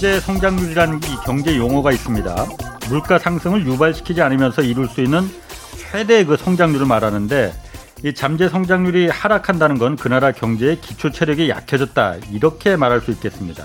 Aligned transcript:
잠재 0.00 0.18
성장률이라는 0.20 0.96
이 0.96 1.16
경제 1.26 1.58
용어가 1.58 1.92
있습니다. 1.92 2.46
물가 2.88 3.18
상승을 3.18 3.66
유발시키지 3.66 4.22
않으면서 4.22 4.62
이룰 4.62 4.88
수 4.88 5.02
있는 5.02 5.28
최대 5.76 6.24
그 6.24 6.38
성장률을 6.38 6.86
말하는데 6.86 7.52
이 8.02 8.14
잠재 8.14 8.48
성장률이 8.48 9.08
하락한다는 9.10 9.76
건 9.76 9.96
그 9.96 10.08
나라 10.08 10.32
경제의 10.32 10.80
기초 10.80 11.10
체력이 11.10 11.50
약해졌다 11.50 12.14
이렇게 12.32 12.76
말할 12.76 13.02
수 13.02 13.10
있겠습니다. 13.10 13.62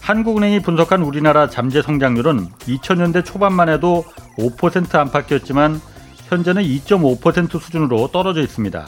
한국은행이 0.00 0.62
분석한 0.62 1.02
우리나라 1.02 1.48
잠재 1.48 1.80
성장률은 1.80 2.48
2000년대 2.66 3.24
초반만 3.24 3.68
해도 3.68 4.04
5% 4.38 4.96
안팎이었지만 4.96 5.80
현재는 6.24 6.64
2.5% 6.64 7.60
수준으로 7.60 8.08
떨어져 8.08 8.40
있습니다. 8.40 8.84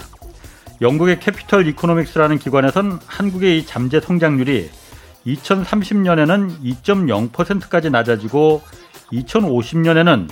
영국의 0.81 1.21
캐피털 1.21 1.69
이코노믹스라는 1.69 2.41
기관에선 2.41 2.99
한국의 3.07 3.61
이 3.61 3.65
잠재 3.65 4.01
성장률이 4.01 4.71
2030년에는 5.35 6.63
2.0%까지 6.83 7.91
낮아지고 7.91 8.63
2050년에는 9.13 10.29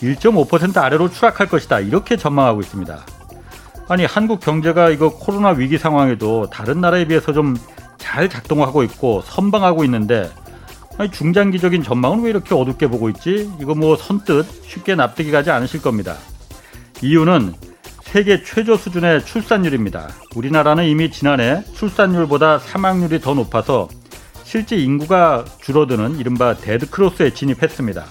1.5% 0.00 0.78
아래로 0.78 1.10
추락할 1.10 1.48
것이다. 1.48 1.80
이렇게 1.80 2.16
전망하고 2.16 2.60
있습니다. 2.60 3.04
아니 3.88 4.04
한국 4.04 4.40
경제가 4.40 4.90
이거 4.90 5.10
코로나 5.10 5.50
위기 5.50 5.78
상황에도 5.78 6.48
다른 6.50 6.80
나라에 6.80 7.06
비해서 7.06 7.32
좀 7.32 7.56
잘 8.08 8.28
작동하고 8.28 8.82
있고 8.84 9.22
선방하고 9.26 9.84
있는데 9.84 10.30
아니 10.96 11.10
중장기적인 11.10 11.82
전망은 11.82 12.22
왜 12.22 12.30
이렇게 12.30 12.54
어둡게 12.54 12.88
보고 12.88 13.08
있지? 13.10 13.50
이거 13.60 13.74
뭐 13.74 13.96
선뜻 13.96 14.46
쉽게 14.64 14.94
납득이 14.94 15.30
가지 15.30 15.50
않으실 15.50 15.82
겁니다. 15.82 16.16
이유는 17.02 17.54
세계 18.00 18.42
최저 18.42 18.76
수준의 18.76 19.26
출산율입니다. 19.26 20.08
우리나라는 20.34 20.86
이미 20.86 21.10
지난해 21.10 21.62
출산율보다 21.74 22.58
사망률이 22.58 23.20
더 23.20 23.34
높아서 23.34 23.88
실제 24.48 24.76
인구가 24.76 25.44
줄어드는 25.60 26.18
이른바 26.18 26.54
데드크로스에 26.54 27.34
진입했습니다. 27.34 28.02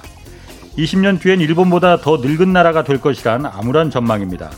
20년 0.77 1.19
뒤엔 1.19 1.41
일본보다 1.41 1.97
더 1.97 2.17
늙은 2.17 2.53
나라가 2.53 2.83
될 2.83 3.01
것이란 3.01 3.47
암울한 3.47 3.89
전망입니다. 3.89 4.51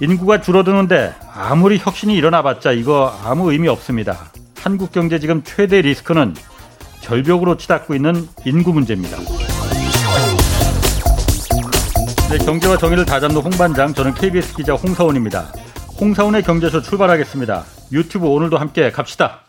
인구가 0.00 0.42
줄어드는데 0.42 1.14
아무리 1.32 1.78
혁신이 1.78 2.14
일어나봤자 2.14 2.72
이거 2.72 3.18
아무 3.24 3.50
의미 3.50 3.68
없습니다. 3.68 4.30
한국 4.58 4.92
경제 4.92 5.18
지금 5.18 5.42
최대 5.44 5.80
리스크는 5.80 6.34
절벽으로 7.00 7.56
치닫고 7.56 7.94
있는 7.94 8.28
인구 8.44 8.74
문제입니다. 8.74 9.16
네, 12.28 12.36
경제와 12.36 12.76
정의를 12.76 13.06
다잡는 13.06 13.40
홍반장, 13.40 13.94
저는 13.94 14.12
KBS 14.12 14.56
기자 14.56 14.74
홍사원입니다. 14.74 15.54
홍사원의 15.98 16.42
경제쇼 16.42 16.82
출발하겠습니다. 16.82 17.64
유튜브 17.92 18.26
오늘도 18.26 18.58
함께 18.58 18.90
갑시다. 18.90 19.40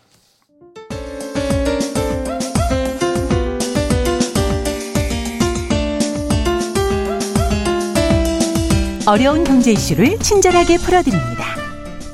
어려운 9.12 9.44
경제 9.44 9.72
이슈를 9.72 10.18
친절하게 10.20 10.78
풀어드립니다. 10.78 11.44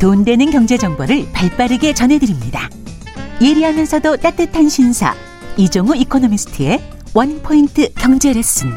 돈 0.01 0.25
되는 0.25 0.51
경제 0.51 0.77
정보를 0.77 1.29
발빠르게 1.33 1.95
전해드립니다. 1.95 2.69
예리하면서도 3.41 4.17
따뜻한 4.17 4.69
신사 4.69 5.15
이종우 5.57 5.95
이코노미스트의 5.95 6.81
원포인트 7.15 7.93
경제 7.93 8.33
레슨. 8.33 8.73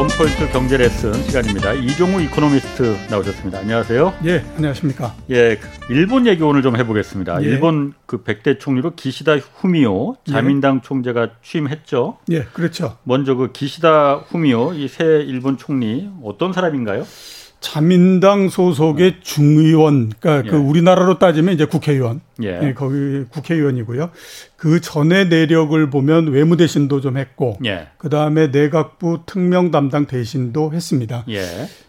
예, 0.00 0.02
원포인트 0.02 0.50
경제 0.50 0.78
레슨 0.78 1.12
시간입니다. 1.24 1.74
이종우 1.74 2.22
이코노미스트 2.22 2.96
나오셨습니다. 3.10 3.58
안녕하세요. 3.58 4.14
예, 4.24 4.42
안녕하십니까. 4.56 5.14
예, 5.30 5.58
일본 5.90 6.26
얘기 6.26 6.42
오늘 6.42 6.62
좀 6.62 6.74
해보겠습니다. 6.76 7.42
예. 7.42 7.46
일본 7.46 7.92
그 8.06 8.22
백대 8.22 8.56
총리로 8.56 8.94
기시다 8.94 9.36
후미오 9.36 10.16
자민당 10.26 10.80
총재가 10.80 11.32
취임했죠. 11.42 12.16
예, 12.30 12.44
그렇죠. 12.44 12.96
먼저 13.04 13.34
그 13.34 13.52
기시다 13.52 14.24
후미오 14.28 14.72
이 14.72 14.88
새 14.88 15.04
일본 15.04 15.58
총리 15.58 16.08
어떤 16.24 16.54
사람인가요? 16.54 17.04
자민당 17.60 18.48
소속의 18.48 19.16
중의원, 19.22 20.12
그러니까 20.18 20.46
예. 20.46 20.50
그 20.50 20.56
우리나라로 20.56 21.18
따지면 21.18 21.54
이제 21.54 21.66
국회의원. 21.66 22.22
예. 22.42 22.58
예, 22.62 22.74
거기 22.74 23.24
국회의원이고요. 23.28 24.10
그 24.56 24.80
전에 24.80 25.26
내력을 25.26 25.90
보면 25.90 26.28
외무대신도 26.28 27.02
좀 27.02 27.18
했고, 27.18 27.58
예. 27.66 27.88
그 27.98 28.08
다음에 28.08 28.50
내각부 28.50 29.20
특명 29.26 29.70
담당 29.70 30.06
대신도 30.06 30.72
했습니다. 30.72 31.24
예. 31.28 31.42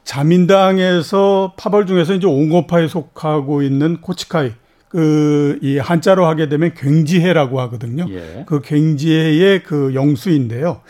자민당에서 0.03 1.53
파벌 1.57 1.85
중에서 1.87 2.15
이제 2.15 2.27
옹호파에 2.27 2.89
속하고 2.89 3.61
있는 3.61 4.01
코치카이, 4.01 4.51
그, 4.89 5.57
이 5.61 5.77
한자로 5.77 6.25
하게 6.25 6.49
되면 6.49 6.73
굉지해라고 6.75 7.61
하거든요. 7.61 8.07
예. 8.09 8.43
그 8.45 8.61
굉지해의 8.61 9.63
그 9.63 9.93
영수인데요. 9.95 10.81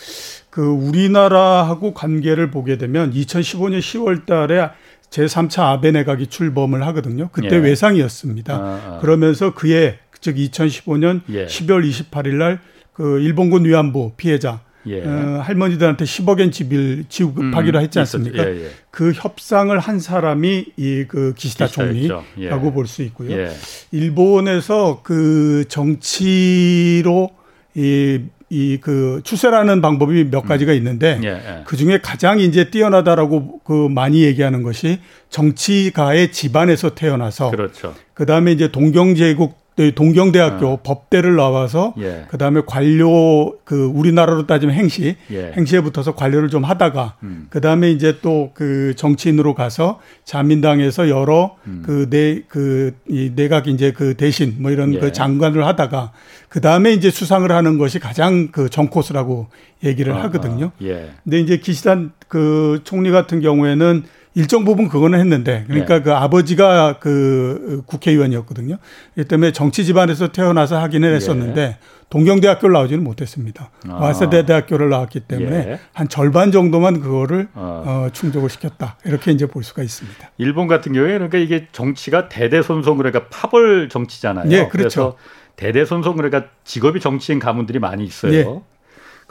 그 0.52 0.62
우리나라하고 0.62 1.96
관계를 1.96 2.52
보게 2.52 2.78
되면 2.78 3.12
2015년 3.12 3.80
10월 3.80 4.26
달에 4.28 4.70
제3차 5.10 5.64
아베 5.64 5.92
내각이 5.92 6.28
출범을 6.28 6.86
하거든요. 6.88 7.30
그때 7.32 7.56
예. 7.56 7.60
외상이었습니다. 7.60 8.54
아, 8.54 8.58
아. 8.60 9.00
그러면서 9.02 9.54
그해 9.56 9.98
즉 10.20 10.36
2015년 10.36 11.22
예. 11.30 11.48
12월 11.48 11.90
28일 11.90 12.36
날 12.36 12.60
그 12.94 13.20
일본군 13.20 13.66
위안부 13.66 14.12
피해자 14.18 14.60
예. 14.86 15.04
어, 15.04 15.42
할머니들한테 15.44 16.06
10억엔 16.06 16.52
집을 16.52 17.06
지급하기로 17.08 17.80
음, 17.80 17.84
했지 17.84 18.00
않습니까? 18.00 18.44
예, 18.48 18.66
예. 18.66 18.70
그 18.92 19.12
협상을 19.12 19.78
한 19.80 20.00
사람이 20.00 20.66
이 20.78 21.06
그 21.08 21.34
기시다. 21.36 21.68
총리라고 21.68 22.28
예. 22.40 22.72
볼수 22.72 23.02
있고요. 23.04 23.32
예. 23.32 23.52
일본에서 23.92 25.02
그 25.04 25.66
정치로 25.68 27.30
이, 27.76 28.22
이 28.52 28.78
그 28.82 29.22
추세라는 29.24 29.80
방법이 29.82 30.30
몇 30.30 30.42
가지가 30.42 30.74
있는데 30.74 31.20
예. 31.24 31.28
예. 31.28 31.64
그 31.66 31.78
중에 31.78 32.00
가장 32.02 32.40
이제 32.40 32.70
뛰어나다라고 32.70 33.62
그 33.64 33.88
많이 33.90 34.24
얘기하는 34.24 34.62
것이 34.62 35.00
정치가의 35.30 36.34
집안에서 36.34 36.94
태어나서 36.94 37.52
그렇죠. 37.52 37.96
그 38.14 38.26
다음에 38.26 38.52
이제 38.52 38.70
동경제국 38.70 39.61
동경대학교 39.90 40.78
법대를 40.78 41.36
나와서 41.36 41.96
아. 41.98 42.02
예. 42.02 42.26
그 42.30 42.38
다음에 42.38 42.62
관료 42.68 43.58
그 43.64 43.86
우리나라로 43.86 44.46
따지면 44.46 44.76
행시 44.76 45.16
예. 45.32 45.54
행시에 45.58 45.82
붙어서 45.82 46.14
관료를 46.14 46.50
좀 46.50 46.64
하다가 46.64 47.16
음. 47.24 47.48
그 47.50 47.60
다음에 47.60 47.90
이제 47.90 48.20
또 48.22 48.52
그 48.54 48.94
정치인으로 48.96 49.54
가서 49.54 50.00
자민당에서 50.26 51.10
여러 51.10 51.56
음. 51.68 51.84
그내그이 51.86 53.34
내각 53.36 53.68
이제 53.68 53.92
그 53.92 54.16
대신 54.16 54.58
뭐 54.60 54.72
이런 54.72 54.94
예. 54.94 55.00
그 55.00 55.12
장관을 55.12 55.66
하다가 55.66 56.12
그 56.50 56.62
다음에 56.62 56.94
이제 56.94 57.10
수상을 57.10 57.50
하는 57.52 57.78
것이 57.78 58.00
가장 58.00 58.50
그 58.52 58.70
정코스라고 58.70 59.48
얘기를 59.84 60.14
아, 60.14 60.24
하거든요. 60.24 60.68
아, 60.68 60.84
예. 60.84 61.12
근데 61.24 61.40
이제 61.40 61.58
기시단 61.58 62.12
그 62.28 62.82
총리 62.84 63.12
같은 63.12 63.42
경우에는 63.42 64.04
일정 64.34 64.64
부분 64.64 64.88
그거는 64.88 65.20
했는데 65.20 65.66
그러니까 65.68 65.96
예. 65.96 66.02
그 66.02 66.14
아버지가 66.14 67.00
그 67.00 67.84
국회의원이었거든요. 67.86 68.78
이 69.18 69.24
때문에 69.24 69.52
정치 69.52 69.84
집안에서 69.84 70.30
태어나서 70.30 70.80
하기는 70.80 71.14
했었는데 71.14 71.78
동경대학교를 72.10 72.74
나오지는 72.74 73.04
못했습니다. 73.04 73.72
예. 73.88 73.92
아. 73.92 73.96
와세대 73.96 74.46
대학교를 74.46 74.90
나왔기 74.90 75.22
때문에 75.22 75.56
예. 75.56 75.80
한 75.94 76.08
절반 76.08 76.52
정도만 76.52 77.02
그거를 77.02 77.50
아. 77.54 77.84
어, 77.86 78.10
충족을 78.14 78.50
시켰다. 78.50 78.98
이렇게 79.06 79.32
이제 79.32 79.46
볼 79.48 79.64
수가 79.64 79.84
있습니다. 79.84 80.32
일본 80.38 80.68
같은 80.68 80.94
경우에 80.94 81.14
그러니까 81.14 81.38
이게 81.38 81.68
정치가 81.72 82.30
대대손손 82.30 82.98
그러니까 82.98 83.28
파벌 83.30 83.90
정치잖아요. 83.90 84.52
예, 84.52 84.68
그렇죠. 84.68 85.16
대대손손 85.58 86.16
그러니까 86.16 86.46
직업이 86.64 87.00
정치인 87.00 87.40
가문들이 87.40 87.80
많이 87.80 88.06
있어요. 88.06 88.34
예. 88.34 88.46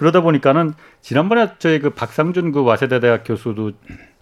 그러다 0.00 0.23
보니까는 0.23 0.73
지난번에 1.02 1.49
저희 1.58 1.79
그 1.79 1.91
박상준 1.91 2.52
그 2.52 2.62
와세대 2.62 3.00
대학 3.00 3.23
교수도 3.23 3.73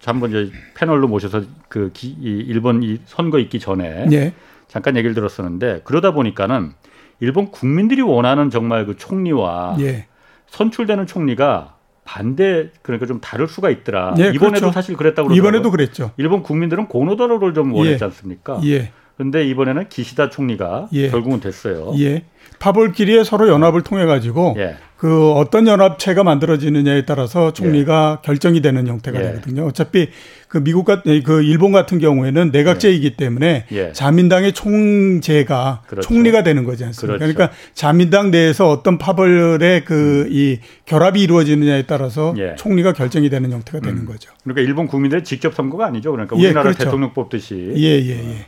한번 0.03 0.29
저희 0.29 0.51
패널로 0.75 1.07
모셔서 1.07 1.43
그 1.69 1.91
기, 1.93 2.09
이 2.19 2.43
일본 2.47 2.83
이 2.83 2.99
선거 3.05 3.39
있기 3.39 3.61
전에 3.61 4.07
예. 4.11 4.33
잠깐 4.67 4.97
얘기를 4.97 5.15
들었었는데 5.15 5.83
그러다 5.85 6.11
보니까는 6.11 6.73
일본 7.21 7.49
국민들이 7.49 8.01
원하는 8.01 8.49
정말 8.49 8.85
그 8.85 8.97
총리와 8.97 9.77
예. 9.79 10.07
선출되는 10.47 11.07
총리가 11.07 11.75
반대 12.03 12.71
그러니까 12.81 13.05
좀 13.05 13.21
다를 13.21 13.47
수가 13.47 13.69
있더라. 13.69 14.15
예, 14.19 14.31
이번에도 14.31 14.59
그렇죠. 14.59 14.71
사실 14.73 14.97
그랬다고 14.97 15.29
그러더라고요. 15.29 15.37
이번에도 15.37 15.71
그랬죠. 15.71 16.11
일본 16.17 16.43
국민들은 16.43 16.89
고노다로를 16.89 17.53
좀 17.53 17.73
원했지 17.73 18.03
예. 18.03 18.05
않습니까? 18.05 18.59
예. 18.65 18.91
그런데 19.19 19.45
이번에는 19.49 19.89
기시다 19.89 20.29
총리가 20.29 20.87
예. 20.93 21.09
결국은 21.09 21.41
됐어요. 21.41 21.93
예. 21.99 22.23
파벌끼리의 22.59 23.25
서로 23.25 23.49
연합을 23.49 23.81
통해 23.81 24.05
가지고 24.05 24.55
예. 24.57 24.77
그 24.95 25.31
어떤 25.31 25.67
연합체가 25.67 26.23
만들어지느냐에 26.23 27.03
따라서 27.03 27.51
총리가 27.51 28.21
결정이 28.23 28.61
되는 28.61 28.87
형태가 28.87 29.19
예. 29.19 29.23
되거든요. 29.25 29.65
어차피 29.65 30.07
그 30.47 30.63
미국 30.63 30.85
같은 30.85 31.21
그 31.23 31.43
일본 31.43 31.73
같은 31.73 31.99
경우에는 31.99 32.51
내각제이기 32.51 33.17
때문에 33.17 33.65
예. 33.73 33.91
자민당의 33.91 34.53
총재가 34.53 35.81
그렇죠. 35.85 36.07
총리가 36.07 36.43
되는 36.43 36.63
거지 36.63 36.85
않습니까? 36.85 37.17
그렇죠. 37.17 37.29
음. 37.29 37.35
그러니까 37.35 37.57
자민당 37.73 38.31
내에서 38.31 38.69
어떤 38.69 38.97
파벌의 38.97 39.83
그이 39.83 40.59
결합이 40.85 41.21
이루어지느냐에 41.21 41.81
따라서 41.87 42.33
예. 42.37 42.55
총리가 42.55 42.93
결정이 42.93 43.29
되는 43.29 43.51
형태가 43.51 43.81
되는 43.81 44.05
거죠. 44.05 44.31
그러니까 44.45 44.61
일본 44.61 44.87
국민들의 44.87 45.25
직접 45.25 45.53
선거가 45.55 45.87
아니죠. 45.87 46.11
그러니까 46.11 46.37
예, 46.37 46.45
우리나라 46.45 46.63
그렇죠. 46.63 46.85
대통령 46.85 47.13
뽑듯이. 47.13 47.73
예, 47.75 47.99
예, 47.99 48.11
예. 48.11 48.45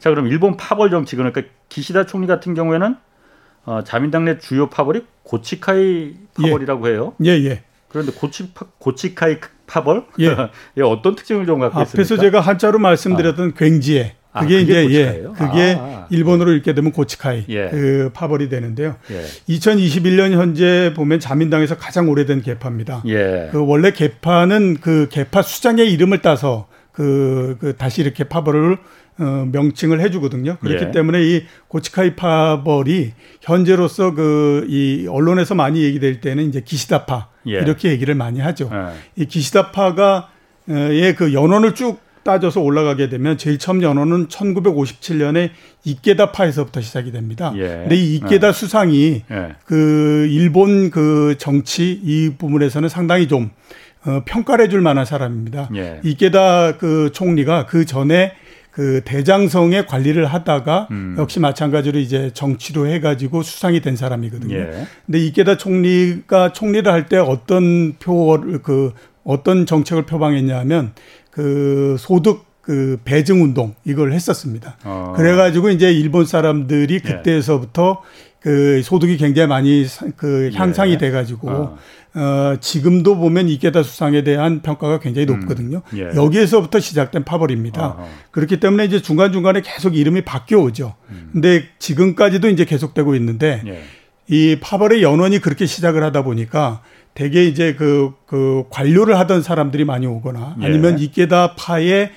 자, 0.00 0.10
그럼 0.10 0.26
일본 0.26 0.56
파벌 0.56 0.90
정치 0.90 1.14
그러니까 1.14 1.42
기시다 1.68 2.06
총리 2.06 2.26
같은 2.26 2.54
경우에는 2.54 2.96
어, 3.66 3.84
자민당 3.84 4.24
내 4.24 4.38
주요 4.38 4.68
파벌이 4.70 5.04
고치카이 5.22 6.14
파벌이라고 6.34 6.88
예. 6.88 6.92
해요. 6.92 7.12
예, 7.24 7.30
예. 7.30 7.62
그런데 7.88 8.12
고치 8.12 8.50
고치카이 8.78 9.36
파벌? 9.66 10.04
예. 10.20 10.34
예 10.78 10.82
어떤 10.82 11.14
특징을 11.14 11.46
좀 11.46 11.60
갖고 11.60 11.78
앞에서 11.78 12.00
있습니까? 12.02 12.22
제가 12.22 12.40
한자로 12.40 12.78
말씀드렸던 12.78 13.50
아. 13.50 13.52
굉지에 13.56 14.14
아, 14.32 14.40
그게, 14.42 14.64
그게 14.64 14.84
이제? 14.84 15.00
예, 15.00 15.22
그게 15.36 15.76
아. 15.78 16.06
일본어로 16.08 16.52
읽게 16.52 16.72
되면 16.72 16.92
고치카이 16.92 17.46
예. 17.50 17.68
그 17.68 18.10
파벌이 18.14 18.48
되는데요. 18.48 18.96
예. 19.10 19.22
2021년 19.54 20.32
현재 20.32 20.94
보면 20.96 21.20
자민당에서 21.20 21.76
가장 21.76 22.08
오래된 22.08 22.40
개파입니다. 22.42 23.02
예. 23.06 23.50
그 23.52 23.64
원래 23.66 23.90
개파는 23.90 24.78
그 24.80 25.08
개파 25.10 25.42
수장의 25.42 25.92
이름을 25.92 26.22
따서 26.22 26.68
그, 26.92 27.56
그 27.60 27.76
다시 27.76 28.02
이렇게 28.02 28.24
파벌을 28.24 28.78
어, 29.20 29.46
명칭을 29.52 30.00
해주거든요. 30.00 30.56
그렇기 30.60 30.84
예. 30.86 30.90
때문에 30.90 31.22
이 31.22 31.44
고치카이 31.68 32.16
파벌이 32.16 33.12
현재로서 33.42 34.14
그 34.14 34.66
이 34.68 35.06
언론에서 35.08 35.54
많이 35.54 35.82
얘기될 35.82 36.20
때는 36.20 36.48
이제 36.48 36.60
기시다파 36.60 37.28
예. 37.48 37.52
이렇게 37.52 37.90
얘기를 37.90 38.14
많이 38.14 38.40
하죠. 38.40 38.70
예. 38.72 39.22
이 39.22 39.26
기시다파가 39.26 40.28
의그 40.68 41.32
연원을 41.32 41.74
쭉 41.74 41.98
따져서 42.22 42.60
올라가게 42.60 43.08
되면 43.08 43.38
제일 43.38 43.58
처음 43.58 43.82
연원은 43.82 44.28
1957년에 44.28 45.50
이케다 45.84 46.32
파에서부터 46.32 46.80
시작이 46.80 47.12
됩니다. 47.12 47.52
예. 47.56 47.66
근데 47.66 47.96
이 47.96 48.16
이케다 48.16 48.52
수상이 48.52 49.22
예. 49.30 49.54
그 49.64 50.26
일본 50.30 50.90
그 50.90 51.34
정치 51.38 51.98
이 52.02 52.30
부분에서는 52.38 52.88
상당히 52.88 53.26
좀 53.26 53.50
어, 54.04 54.22
평가를 54.24 54.66
해줄 54.66 54.80
만한 54.80 55.04
사람입니다. 55.04 55.70
예. 55.74 56.00
이케다 56.04 56.76
그 56.76 57.10
총리가 57.12 57.66
그 57.66 57.84
전에 57.84 58.32
그 58.70 59.00
대장성의 59.04 59.86
관리를 59.86 60.26
하다가 60.26 60.88
음. 60.90 61.16
역시 61.18 61.40
마찬가지로 61.40 61.98
이제 61.98 62.30
정치로 62.32 62.86
해가지고 62.86 63.42
수상이 63.42 63.80
된 63.80 63.96
사람이거든요. 63.96 64.54
예. 64.56 64.86
근데 65.06 65.18
이케다 65.18 65.56
총리가 65.56 66.52
총리를 66.52 66.90
할 66.90 67.08
때 67.08 67.16
어떤 67.18 67.94
표를 67.98 68.62
그 68.62 68.92
어떤 69.24 69.66
정책을 69.66 70.06
표방했냐면 70.06 70.92
그 71.30 71.96
소득 71.98 72.44
그 72.62 72.98
배증 73.04 73.42
운동 73.42 73.74
이걸 73.84 74.12
했었습니다. 74.12 74.76
어. 74.84 75.14
그래가지고 75.16 75.70
이제 75.70 75.92
일본 75.92 76.24
사람들이 76.24 77.00
그때에서부터 77.00 78.02
그 78.40 78.80
소득이 78.82 79.16
굉장히 79.18 79.48
많이 79.48 79.84
사- 79.86 80.06
그 80.16 80.50
향상이 80.54 80.92
예. 80.94 80.98
돼가지고 80.98 81.50
어. 81.50 81.78
어, 82.14 82.56
지금도 82.60 83.16
보면 83.18 83.48
이케다 83.48 83.82
수상에 83.82 84.24
대한 84.24 84.62
평가가 84.62 84.98
굉장히 84.98 85.26
높거든요. 85.26 85.82
예. 85.94 86.08
여기에서부터 86.16 86.80
시작된 86.80 87.24
파벌입니다. 87.24 87.86
어허. 87.86 88.08
그렇기 88.30 88.58
때문에 88.58 88.86
이제 88.86 89.00
중간 89.00 89.32
중간에 89.32 89.60
계속 89.60 89.96
이름이 89.96 90.22
바뀌어 90.22 90.58
오죠. 90.58 90.94
음. 91.10 91.28
근데 91.32 91.64
지금까지도 91.78 92.48
이제 92.48 92.64
계속되고 92.64 93.14
있는데 93.16 93.62
예. 93.66 93.82
이 94.26 94.56
파벌의 94.60 95.02
연원이 95.02 95.38
그렇게 95.38 95.66
시작을 95.66 96.02
하다 96.02 96.22
보니까 96.22 96.82
대개 97.14 97.44
이제 97.44 97.74
그, 97.74 98.12
그 98.26 98.64
관료를 98.70 99.18
하던 99.18 99.42
사람들이 99.42 99.84
많이 99.84 100.06
오거나 100.06 100.56
예. 100.62 100.66
아니면 100.66 100.98
이케다 100.98 101.54
파의 101.56 102.10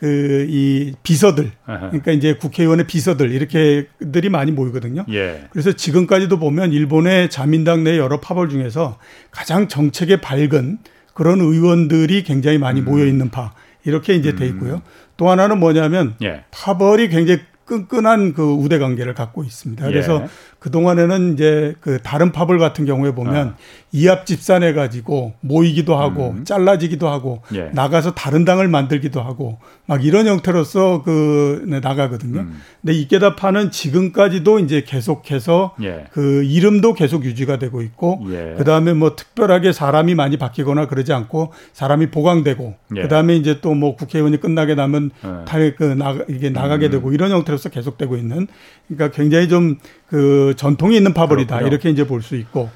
그 0.00 0.46
이 0.48 0.94
비서들. 1.02 1.52
그러니까 1.66 2.12
이제 2.12 2.34
국회의원의 2.34 2.86
비서들 2.86 3.30
이렇게들이 3.32 4.30
많이 4.30 4.50
모이거든요. 4.50 5.04
예. 5.12 5.44
그래서 5.50 5.72
지금까지도 5.72 6.38
보면 6.38 6.72
일본의 6.72 7.28
자민당 7.28 7.84
내 7.84 7.98
여러 7.98 8.18
파벌 8.18 8.48
중에서 8.48 8.98
가장 9.30 9.68
정책에 9.68 10.20
밝은 10.20 10.78
그런 11.12 11.40
의원들이 11.40 12.22
굉장히 12.22 12.56
많이 12.56 12.80
모여 12.80 13.04
있는 13.04 13.30
파 13.30 13.52
이렇게 13.84 14.14
이제 14.14 14.34
돼 14.34 14.46
있고요. 14.46 14.80
또 15.18 15.28
하나는 15.28 15.60
뭐냐면 15.60 16.14
예. 16.22 16.44
파벌이 16.50 17.10
굉장히 17.10 17.40
끈끈한 17.66 18.32
그 18.32 18.42
우대 18.42 18.78
관계를 18.78 19.14
갖고 19.14 19.44
있습니다. 19.44 19.86
그래서 19.86 20.22
예. 20.22 20.28
그 20.60 20.70
동안에는 20.70 21.32
이제 21.32 21.74
그 21.80 21.98
다른 22.02 22.30
파벌 22.30 22.58
같은 22.60 22.84
경우에 22.86 23.12
보면 23.12 23.48
아. 23.48 23.54
이합 23.90 24.24
집산해 24.24 24.72
가지고 24.72 25.32
모이기도 25.40 25.96
하고 25.96 26.36
잘라지기도 26.44 27.08
하고 27.08 27.42
음. 27.50 27.56
예. 27.56 27.70
나가서 27.72 28.14
다른 28.14 28.44
당을 28.44 28.68
만들기도 28.68 29.20
하고 29.20 29.58
막 29.86 30.04
이런 30.04 30.28
형태로서 30.28 31.02
그 31.02 31.64
네, 31.66 31.80
나가거든요. 31.80 32.40
음. 32.42 32.60
근데 32.80 32.94
이케다파는 32.94 33.72
지금까지도 33.72 34.60
이제 34.60 34.84
계속해서 34.86 35.74
예. 35.82 36.04
그 36.12 36.44
이름도 36.44 36.94
계속 36.94 37.24
유지가 37.24 37.58
되고 37.58 37.82
있고 37.82 38.22
예. 38.30 38.54
그다음에 38.56 38.92
뭐 38.92 39.16
특별하게 39.16 39.72
사람이 39.72 40.14
많이 40.14 40.36
바뀌거나 40.36 40.86
그러지 40.86 41.12
않고 41.12 41.52
사람이 41.72 42.10
보강되고 42.12 42.74
예. 42.96 43.02
그다음에 43.02 43.34
이제 43.34 43.60
또 43.60 43.80
뭐 43.80 43.96
국회의원이 43.96 44.40
끝나게 44.40 44.74
나면 44.74 45.10
예. 45.24 45.44
탈, 45.46 45.74
그, 45.74 45.84
나, 45.84 46.18
이게 46.28 46.50
나가게 46.50 46.86
음. 46.86 46.90
되고 46.90 47.12
이런 47.12 47.30
형태로서 47.30 47.70
계속되고 47.70 48.16
있는 48.16 48.46
그러니까 48.88 49.16
굉장히 49.16 49.48
좀 49.48 49.78
그 50.10 50.54
전통이 50.56 50.96
있는 50.96 51.14
파벌이다 51.14 51.56
그렇군요. 51.56 51.68
이렇게 51.68 51.88
이제 51.90 52.04
볼 52.06 52.20
수 52.20 52.34
있고 52.36 52.68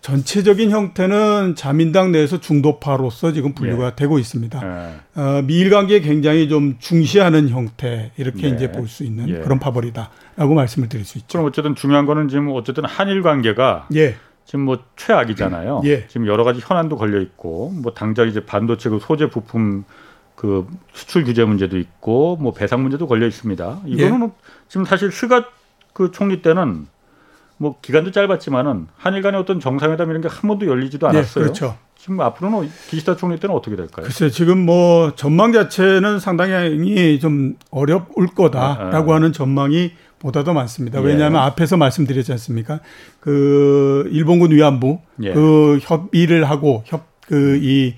전체적인 0.00 0.70
형태는 0.70 1.56
자민당 1.56 2.12
내에서 2.12 2.38
중도파로서 2.40 3.32
지금 3.32 3.52
분류가 3.52 3.96
되고 3.96 4.18
있습니다. 4.18 4.60
예. 5.16 5.20
어, 5.20 5.42
미일 5.42 5.70
관계에 5.70 6.00
굉장히 6.00 6.48
좀 6.48 6.76
중시하는 6.78 7.48
형태 7.48 8.12
이렇게 8.16 8.44
예. 8.48 8.54
이제 8.54 8.70
볼 8.70 8.86
수 8.86 9.02
있는 9.02 9.28
예. 9.28 9.38
그런 9.40 9.58
파벌이다라고 9.58 10.54
말씀을 10.54 10.88
드릴 10.88 11.04
수 11.04 11.18
있죠. 11.18 11.38
그럼 11.38 11.46
어쨌든 11.48 11.74
중요한 11.74 12.06
거는 12.06 12.28
지금 12.28 12.50
어쨌든 12.54 12.84
한일 12.84 13.22
관계가 13.22 13.88
예, 13.96 14.14
지금 14.44 14.60
뭐 14.60 14.78
최악이잖아요. 14.96 15.82
예. 15.84 16.06
지금 16.06 16.28
여러 16.28 16.44
가지 16.44 16.60
현안도 16.62 16.96
걸려 16.96 17.20
있고 17.20 17.70
뭐 17.70 17.92
당장 17.92 18.28
이제 18.28 18.46
반도체 18.46 18.88
그 18.88 19.00
소재 19.02 19.28
부품 19.28 19.84
그 20.36 20.68
수출 20.92 21.24
규제 21.24 21.44
문제도 21.44 21.76
있고 21.76 22.36
뭐 22.36 22.52
배상 22.52 22.82
문제도 22.82 23.04
걸려 23.08 23.26
있습니다. 23.26 23.80
이거는 23.84 24.20
뭐 24.20 24.36
지금 24.68 24.86
사실 24.86 25.10
스가 25.10 25.48
그 25.98 26.12
총리 26.12 26.42
때는 26.42 26.86
뭐 27.56 27.74
기간도 27.82 28.12
짧았지만은 28.12 28.86
한일 28.96 29.20
간의 29.20 29.40
어떤 29.40 29.58
정상회담 29.58 30.08
이런 30.10 30.22
게 30.22 30.28
한 30.28 30.46
번도 30.46 30.68
열리지도 30.68 31.08
예, 31.08 31.10
않았어요. 31.10 31.42
그렇죠. 31.42 31.76
지금 31.96 32.20
앞으로는 32.20 32.70
기시다 32.88 33.16
총리 33.16 33.40
때는 33.40 33.52
어떻게 33.56 33.74
될까요? 33.74 34.04
글쎄 34.06 34.30
지금 34.30 34.64
뭐 34.64 35.12
전망 35.16 35.52
자체는 35.52 36.20
상당히 36.20 37.18
좀 37.18 37.56
어려울 37.72 38.28
거다라고 38.36 39.10
아, 39.10 39.14
아. 39.14 39.16
하는 39.16 39.32
전망이 39.32 39.90
보다 40.20 40.44
더 40.44 40.52
많습니다. 40.52 41.00
예. 41.00 41.04
왜냐하면 41.04 41.42
앞에서 41.42 41.76
말씀드렸지 41.76 42.30
않습니까? 42.30 42.78
그 43.18 44.08
일본군 44.12 44.52
위안부 44.52 45.00
예. 45.24 45.32
그 45.32 45.78
협의를 45.82 46.44
하고 46.48 46.84
협 46.86 47.08
그이이 47.22 47.94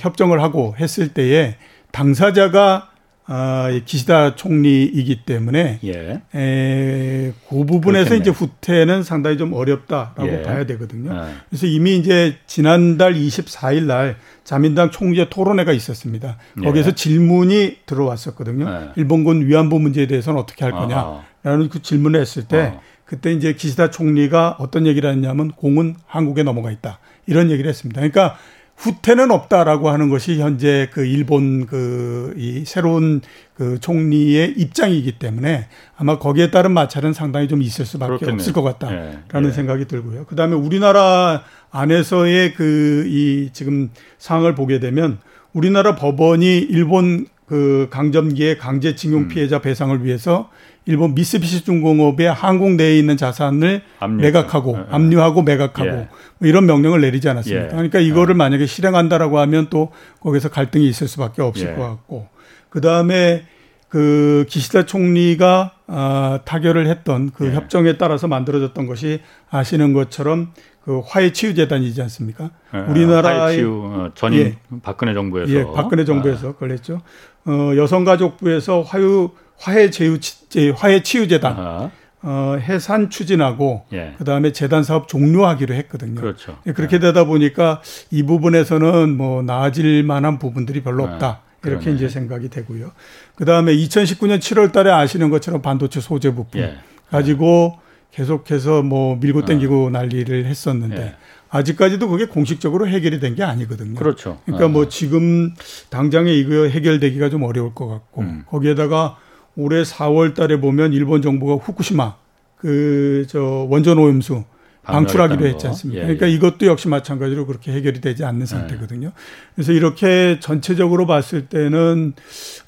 협정을 0.00 0.42
하고 0.42 0.74
했을 0.78 1.08
때에 1.08 1.56
당사자가 1.90 2.87
아, 3.30 3.68
이 3.70 3.84
기시다 3.84 4.36
총리이기 4.36 5.24
때문에 5.26 5.80
예. 5.84 6.22
에, 6.34 7.32
그 7.48 7.56
부분에서 7.66 8.08
그렇겠네요. 8.08 8.20
이제 8.20 8.30
후퇴는 8.30 9.02
상당히 9.02 9.36
좀 9.36 9.52
어렵다라고 9.52 10.26
예. 10.28 10.42
봐야 10.42 10.64
되거든요. 10.64 11.14
예. 11.14 11.34
그래서 11.50 11.66
이미 11.66 11.98
이제 11.98 12.36
지난달 12.46 13.12
24일 13.12 13.82
날 13.82 14.16
자민당 14.44 14.90
총재 14.90 15.28
토론회가 15.28 15.72
있었습니다. 15.72 16.38
예. 16.58 16.64
거기에서 16.64 16.92
질문이 16.92 17.80
들어왔었거든요. 17.84 18.66
예. 18.66 18.88
일본군 18.96 19.46
위안부 19.46 19.78
문제에 19.78 20.06
대해서는 20.06 20.40
어떻게 20.40 20.64
할. 20.64 20.72
거냐라는 20.72 21.68
그 21.70 21.82
질문을 21.82 22.20
했을 22.20 22.44
때 22.44 22.72
어. 22.74 22.80
그때 23.04 23.32
이제 23.32 23.52
기시다 23.52 23.90
총리가 23.90 24.56
어떤 24.58 24.86
얘기를 24.86 25.10
했냐면 25.10 25.50
공은 25.50 25.96
한국에 26.06 26.42
넘어가 26.44 26.70
있다. 26.70 26.98
이런 27.26 27.50
얘기를 27.50 27.68
했습니다. 27.68 28.00
그러니까 28.00 28.38
후퇴는 28.78 29.30
없다라고 29.32 29.90
하는 29.90 30.08
것이 30.08 30.40
현재 30.40 30.88
그 30.92 31.04
일본 31.04 31.66
그 31.66 32.32
이 32.36 32.62
새로운 32.64 33.20
그 33.54 33.80
총리의 33.80 34.54
입장이기 34.56 35.18
때문에 35.18 35.66
아마 35.96 36.18
거기에 36.18 36.50
따른 36.52 36.72
마찰은 36.72 37.12
상당히 37.12 37.48
좀 37.48 37.60
있을 37.62 37.84
수밖에 37.84 38.08
그렇겠네요. 38.10 38.34
없을 38.34 38.52
것 38.52 38.62
같다라는 38.62 39.18
예, 39.44 39.48
예. 39.48 39.50
생각이 39.52 39.86
들고요. 39.86 40.24
그다음에 40.26 40.54
우리나라 40.54 41.42
안에서의 41.70 42.54
그 42.54 43.04
이 43.08 43.50
지금 43.52 43.90
상황을 44.18 44.54
보게 44.54 44.78
되면 44.78 45.18
우리나라 45.52 45.96
법원이 45.96 46.58
일본 46.58 47.26
그 47.48 47.88
강점기의 47.90 48.58
강제징용 48.58 49.22
음. 49.22 49.28
피해자 49.28 49.60
배상을 49.60 50.04
위해서 50.04 50.50
일본 50.84 51.14
미쓰비시 51.14 51.64
중공업의 51.64 52.32
항공 52.32 52.76
내에 52.76 52.98
있는 52.98 53.16
자산을 53.16 53.82
압류. 54.00 54.22
매각하고 54.22 54.74
예, 54.76 54.80
예. 54.80 54.84
압류하고 54.90 55.42
매각하고 55.42 55.88
예. 55.88 56.08
뭐 56.38 56.48
이런 56.48 56.66
명령을 56.66 57.00
내리지 57.00 57.28
않았습니까? 57.28 57.64
예. 57.64 57.68
그러니까 57.68 58.00
이거를 58.00 58.34
만약에 58.34 58.66
실행한다라고 58.66 59.38
하면 59.40 59.68
또 59.70 59.90
거기서 60.20 60.50
갈등이 60.50 60.86
있을 60.88 61.08
수밖에 61.08 61.42
없을 61.42 61.70
예. 61.70 61.74
것 61.74 61.82
같고 61.82 62.28
그 62.68 62.80
다음에 62.80 63.44
그 63.88 64.44
기시다 64.48 64.84
총리가 64.84 65.72
아, 65.86 66.40
타결을 66.44 66.86
했던 66.86 67.30
그 67.30 67.46
예. 67.46 67.54
협정에 67.54 67.96
따라서 67.96 68.28
만들어졌던 68.28 68.86
것이 68.86 69.20
아시는 69.50 69.94
것처럼 69.94 70.52
그 70.88 71.02
화해 71.04 71.32
치유 71.32 71.54
재단이지 71.54 72.00
않습니까? 72.00 72.48
예. 72.72 72.78
우리나라의 72.78 73.38
하이치우, 73.40 73.82
어, 73.84 74.10
전임 74.14 74.38
예. 74.40 74.56
박근혜 74.82 75.12
정부에서 75.12 75.52
예, 75.52 75.62
박근혜 75.74 76.06
정부에서 76.06 76.56
그랬죠. 76.56 77.02
어, 77.44 77.72
여성가족부에서 77.76 78.80
화유 78.80 79.28
화해 79.58 79.90
제유 79.90 80.18
치- 80.18 80.70
화해 80.70 81.02
치유 81.02 81.28
재단 81.28 81.52
아하. 81.52 81.90
어, 82.22 82.56
해산 82.58 83.10
추진하고 83.10 83.84
예. 83.92 84.14
그다음에 84.16 84.52
재단 84.52 84.82
사업 84.82 85.08
종료하기로 85.08 85.74
했거든요. 85.74 86.22
그렇죠. 86.22 86.56
예, 86.66 86.72
그렇게 86.72 86.98
되다 86.98 87.24
보니까 87.24 87.82
이 88.10 88.22
부분에서는 88.22 89.14
뭐 89.14 89.42
나아질 89.42 90.04
만한 90.04 90.38
부분들이 90.38 90.82
별로 90.82 91.06
네, 91.06 91.12
없다. 91.12 91.40
이렇게 91.66 91.80
그러네. 91.84 91.96
이제 91.98 92.08
생각이 92.08 92.48
되고요. 92.48 92.92
그 93.36 93.44
다음에 93.44 93.76
2019년 93.76 94.38
7월 94.38 94.72
달에 94.72 94.90
아시는 94.90 95.28
것처럼 95.28 95.60
반도체 95.60 96.00
소재 96.00 96.30
부품 96.32 96.62
예. 96.62 96.78
가지고 97.10 97.78
계속해서 98.12 98.82
뭐 98.82 99.16
밀고 99.16 99.44
땡기고 99.44 99.90
난리를 99.90 100.44
했었는데 100.46 100.96
예. 101.00 101.14
아직까지도 101.50 102.08
그게 102.08 102.26
공식적으로 102.26 102.86
해결이 102.88 103.20
된 103.20 103.34
게 103.34 103.42
아니거든요. 103.42 103.94
그렇죠. 103.94 104.38
그러니까 104.44 104.66
어. 104.66 104.68
뭐 104.68 104.88
지금 104.88 105.54
당장에 105.90 106.32
이거 106.32 106.66
해결되기가 106.66 107.30
좀 107.30 107.42
어려울 107.44 107.74
것 107.74 107.86
같고 107.86 108.22
음. 108.22 108.42
거기에다가 108.46 109.16
올해 109.56 109.82
4월 109.82 110.34
달에 110.34 110.60
보면 110.60 110.92
일본 110.92 111.22
정부가 111.22 111.54
후쿠시마 111.64 112.16
그 112.56 113.24
저 113.28 113.66
원전 113.70 113.98
오염수 113.98 114.44
방출하기로 114.92 115.46
했지 115.46 115.62
거. 115.62 115.68
않습니까? 115.68 116.00
예, 116.00 116.04
그러니까 116.04 116.28
예. 116.28 116.32
이것도 116.32 116.66
역시 116.66 116.88
마찬가지로 116.88 117.46
그렇게 117.46 117.72
해결이 117.72 118.00
되지 118.00 118.24
않는 118.24 118.46
상태거든요. 118.46 119.12
그래서 119.54 119.72
이렇게 119.72 120.38
전체적으로 120.40 121.06
봤을 121.06 121.46
때는 121.46 122.14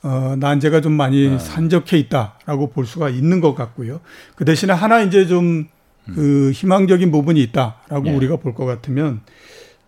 어 0.02 0.36
난제가 0.38 0.80
좀 0.80 0.92
많이 0.92 1.28
네. 1.28 1.38
산적해 1.38 1.98
있다라고 1.98 2.70
볼 2.70 2.86
수가 2.86 3.08
있는 3.08 3.40
것 3.40 3.54
같고요. 3.54 4.00
그 4.36 4.44
대신에 4.44 4.72
하나 4.72 5.00
이제 5.02 5.26
좀 5.26 5.68
그 6.14 6.50
희망적인 6.52 7.10
부분이 7.12 7.40
있다라고 7.42 8.00
음. 8.00 8.06
예. 8.06 8.10
우리가 8.16 8.36
볼 8.36 8.54
것 8.54 8.64
같으면 8.64 9.20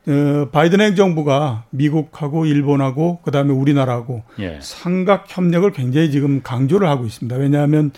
어, 0.06 0.48
바이든 0.52 0.80
행정부가 0.80 1.64
미국하고 1.70 2.46
일본하고 2.46 3.20
그다음에 3.22 3.52
우리나라하고 3.52 4.22
예. 4.38 4.58
삼각 4.60 5.24
협력을 5.28 5.68
굉장히 5.72 6.10
지금 6.12 6.42
강조를 6.42 6.88
하고 6.88 7.06
있습니다. 7.06 7.34
왜냐하면 7.36 7.90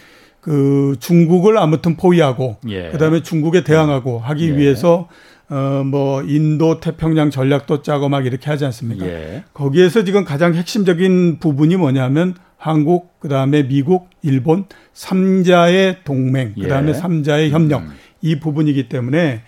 그 0.44 0.94
중국을 1.00 1.56
아무튼 1.56 1.96
포위하고 1.96 2.58
예. 2.68 2.90
그다음에 2.90 3.22
중국에 3.22 3.64
대항하고 3.64 4.18
하기 4.18 4.50
예. 4.50 4.56
위해서 4.58 5.08
어뭐 5.48 6.24
인도 6.24 6.80
태평양 6.80 7.30
전략도 7.30 7.80
짜고 7.80 8.10
막 8.10 8.26
이렇게 8.26 8.50
하지 8.50 8.66
않습니까? 8.66 9.06
예. 9.06 9.44
거기에서 9.54 10.04
지금 10.04 10.22
가장 10.22 10.54
핵심적인 10.54 11.38
부분이 11.38 11.76
뭐냐면 11.76 12.34
한국 12.58 13.18
그다음에 13.20 13.66
미국, 13.66 14.10
일본 14.20 14.66
삼자의 14.92 16.00
동맹, 16.04 16.52
그다음에 16.60 16.90
예. 16.90 16.92
삼자의 16.92 17.50
협력 17.50 17.80
음. 17.80 17.92
이 18.20 18.38
부분이기 18.38 18.90
때문에 18.90 19.40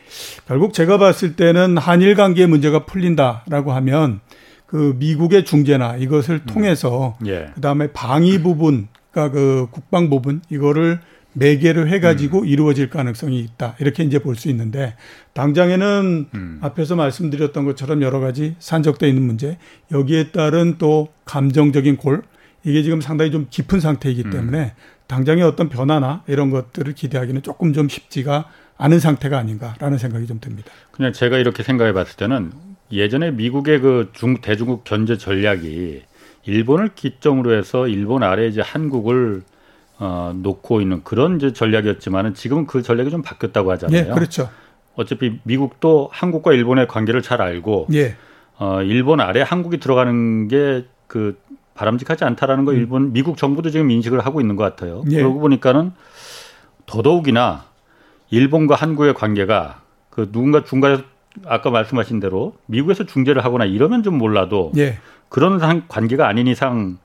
결국 0.49 0.73
제가 0.73 0.97
봤을 0.97 1.37
때는 1.37 1.77
한일 1.77 2.15
관계 2.15 2.47
문제가 2.47 2.87
풀린다라고 2.87 3.73
하면 3.73 4.21
그 4.65 4.97
미국의 4.99 5.45
중재나 5.45 5.97
이것을 5.97 6.47
통해서 6.47 7.19
예. 7.27 7.51
그다음에 7.55 7.89
방위 7.93 8.41
부분, 8.43 8.89
그러니까 9.17 9.31
그 9.31 9.67
국방 9.71 10.11
부분 10.11 10.43
이거를 10.51 11.01
매개를 11.33 11.89
해가지고 11.89 12.41
음. 12.41 12.47
이루어질 12.47 12.91
가능성이 12.91 13.41
있다 13.41 13.77
이렇게 13.81 14.05
이제 14.05 14.19
볼 14.19 14.37
수 14.37 14.49
있는데 14.51 14.95
당장에는 15.33 16.27
음. 16.35 16.59
앞에서 16.61 16.97
말씀드렸던 16.97 17.65
것처럼 17.65 18.03
여러 18.03 18.21
가지 18.21 18.55
산적돼 18.59 19.09
있는 19.09 19.23
문제 19.23 19.57
여기에 19.91 20.33
따른 20.33 20.77
또 20.77 21.09
감정적인 21.25 21.97
골 21.97 22.23
이게 22.63 22.83
지금 22.83 23.01
상당히 23.01 23.31
좀 23.31 23.47
깊은 23.49 23.81
상태이기 23.81 24.25
음. 24.27 24.31
때문에 24.31 24.75
당장의 25.07 25.45
어떤 25.45 25.71
변화나 25.71 26.23
이런 26.27 26.51
것들을 26.51 26.93
기대하기는 26.93 27.43
조금 27.43 27.73
좀 27.73 27.89
쉽지가 27.89 28.51
않은 28.77 29.01
상태가 29.01 29.39
아닌가라는 29.39 29.97
생각이 29.97 30.27
좀 30.27 30.41
듭니다. 30.41 30.71
그냥 30.91 31.13
제가 31.13 31.39
이렇게 31.39 31.63
생각해 31.63 31.95
봤을 31.95 32.17
때는 32.17 32.53
예전에 32.93 33.31
미국의 33.31 33.81
그 33.81 34.11
중, 34.13 34.41
대중국 34.43 34.85
견제 34.85 35.17
전략이 35.17 36.03
일본을 36.47 36.91
기점으로 36.95 37.53
해서 37.53 37.89
일본 37.89 38.23
아래 38.23 38.47
이제 38.47 38.61
한국을 38.61 39.43
어, 39.99 40.33
놓고 40.35 40.81
있는 40.81 41.03
그런 41.05 41.37
이제 41.37 41.53
전략이었지만은 41.53 42.35
지금은 42.35 42.67
그 42.67 42.83
전략이 42.83 43.11
좀 43.11 43.23
바뀌었다고 43.23 43.71
하잖아요. 43.73 44.07
예, 44.11 44.15
그렇죠. 44.15 44.49
어차피 44.95 45.39
미국도 45.43 46.09
한국과 46.13 46.53
일본의 46.53 46.89
관계를 46.89 47.23
잘 47.23 47.43
알고 47.43 47.89
예, 47.95 48.17
어, 48.59 48.83
일본 48.83 49.21
아래 49.21 49.43
한국이 49.43 49.79
들어가는 49.79 50.49
게 50.49 50.87
그 51.07 51.39
바람직하지 51.75 52.25
않다라는 52.25 52.65
거 52.65 52.73
일본 52.73 53.13
미국 53.13 53.37
정부도 53.37 53.71
지금 53.71 53.91
인식을 53.91 54.21
하고 54.21 54.41
있는 54.41 54.57
것 54.57 54.65
같아요. 54.65 55.03
음. 55.07 55.13
예. 55.13 55.17
그러고 55.17 55.41
보니까는 55.41 55.93
더더욱이나 56.87 57.65
일본과 58.31 58.75
한국의 58.75 59.15
관계가 59.15 59.83
그 60.11 60.31
누군가 60.33 60.65
중간에 60.65 60.99
아까 61.45 61.71
말씀하신 61.71 62.19
대로 62.21 62.55
미국에서 62.67 63.05
중재를 63.05 63.45
하거나 63.45 63.67
이러면 63.67 64.03
좀 64.03 64.17
몰라도 64.17 64.73
예, 64.77 64.99
그런 65.37 65.59
상, 65.59 65.83
관계가 65.87 66.27
아닌 66.27 66.47
이상 66.47 66.97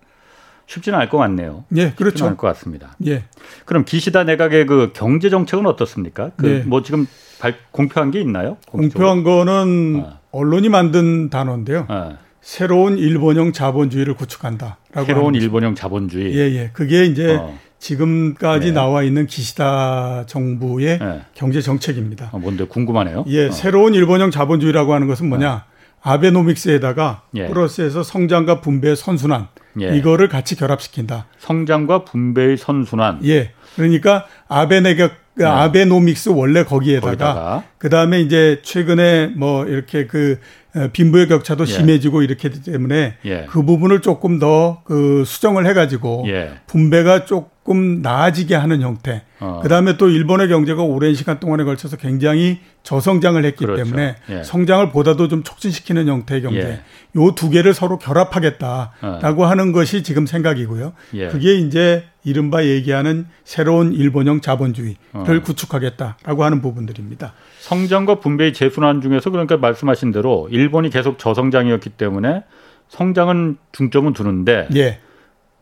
쉽지는 0.65 0.97
않을 0.99 1.09
것 1.09 1.17
같네요. 1.17 1.65
예, 1.75 1.87
쉽지는 1.87 1.95
그렇죠. 1.97 2.25
않을 2.27 2.37
것 2.37 2.47
같습니다. 2.47 2.95
예, 3.05 3.25
그럼 3.65 3.83
기시다 3.83 4.23
내각의 4.23 4.67
그 4.67 4.91
경제 4.93 5.29
정책은 5.29 5.65
어떻습니까? 5.65 6.31
그 6.37 6.45
네. 6.45 6.63
뭐 6.65 6.81
지금 6.81 7.07
발, 7.41 7.55
공표한 7.71 8.09
게 8.09 8.21
있나요? 8.21 8.55
공표한 8.67 9.23
거는 9.23 10.03
아. 10.05 10.19
언론이 10.31 10.69
만든 10.69 11.29
단어인데요. 11.29 11.87
어, 11.89 12.17
새로운 12.39 12.97
일본형 12.97 13.51
자본주의를 13.51 14.13
구축한다라고 14.13 15.05
새로운. 15.05 15.35
일본형 15.35 15.75
자본주의. 15.75 16.33
예, 16.33 16.39
예. 16.55 16.69
그게 16.71 17.03
이제 17.03 17.35
어, 17.35 17.59
지금까지 17.79 18.67
네. 18.67 18.71
나와 18.71 19.03
있는 19.03 19.27
기시다 19.27 20.23
정부의 20.25 20.99
예. 21.01 21.21
경제 21.33 21.59
정책입니다. 21.59 22.29
어, 22.31 22.39
뭔데 22.39 22.63
궁금하네요. 22.63 23.25
예, 23.27 23.47
어. 23.47 23.51
새로운 23.51 23.93
일본형 23.93 24.31
자본주의라고 24.31 24.93
하는 24.93 25.07
것은 25.07 25.27
뭐냐? 25.27 25.65
아베노믹스에다가 26.01 27.23
예. 27.35 27.47
플러스해서 27.47 28.03
성장과 28.03 28.61
분배의 28.61 28.95
선순환 28.95 29.47
예. 29.79 29.95
이거를 29.95 30.27
같이 30.27 30.55
결합시킨다. 30.55 31.27
성장과 31.39 32.03
분배의 32.05 32.57
선순환. 32.57 33.19
예. 33.25 33.51
그러니까 33.75 34.25
아베네가 34.47 35.09
그 35.33 35.43
네. 35.43 35.45
아베노믹스 35.47 36.29
원래 36.29 36.63
거기에다가 36.65 37.07
거기다가 37.07 37.63
그 37.77 37.89
다음에 37.89 38.19
이제 38.19 38.59
최근에 38.63 39.27
뭐 39.37 39.65
이렇게 39.65 40.05
그 40.05 40.39
어, 40.75 40.87
빈부의 40.91 41.27
격차도 41.27 41.63
예. 41.63 41.67
심해지고 41.67 42.21
이렇게 42.21 42.49
되기 42.49 42.69
때문에 42.71 43.15
예. 43.25 43.45
그 43.49 43.63
부분을 43.63 44.01
조금 44.01 44.39
더 44.39 44.81
그 44.85 45.23
수정을 45.25 45.65
해가지고 45.67 46.25
예. 46.27 46.51
분배가 46.67 47.25
조금 47.63 48.01
나아지게 48.01 48.55
하는 48.55 48.81
형태. 48.81 49.23
어. 49.39 49.59
그 49.61 49.69
다음에 49.69 49.97
또 49.97 50.09
일본의 50.09 50.47
경제가 50.49 50.81
오랜 50.81 51.13
시간 51.13 51.39
동안에 51.39 51.63
걸쳐서 51.63 51.97
굉장히 51.97 52.59
저성장을 52.83 53.43
했기 53.45 53.65
그렇죠. 53.65 53.83
때문에 53.83 54.15
예. 54.29 54.43
성장을 54.43 54.89
보다도 54.89 55.27
좀 55.27 55.43
촉진시키는 55.43 56.07
형태의 56.07 56.41
경제. 56.41 56.59
예. 56.59 56.81
요두 57.15 57.49
개를 57.51 57.73
서로 57.73 57.99
결합하겠다라고 57.99 59.45
하는 59.45 59.71
것이 59.71 60.01
지금 60.01 60.25
생각이고요. 60.25 60.93
예. 61.13 61.27
그게 61.27 61.53
이제 61.53 62.05
이른바 62.23 62.65
얘기하는 62.65 63.27
새로운 63.43 63.93
일본형 63.93 64.41
자본주의를 64.41 64.97
어. 65.13 65.41
구축하겠다라고 65.43 66.43
하는 66.43 66.61
부분들입니다. 66.61 67.33
성장과 67.59 68.19
분배의 68.19 68.53
재순환 68.53 69.01
중에서 69.01 69.29
그러니까 69.29 69.57
말씀하신 69.57 70.11
대로 70.11 70.47
일본이 70.51 70.89
계속 70.89 71.19
저성장이었기 71.19 71.91
때문에 71.91 72.43
성장은 72.89 73.57
중점은 73.71 74.13
두는데 74.13 74.67
예. 74.75 74.99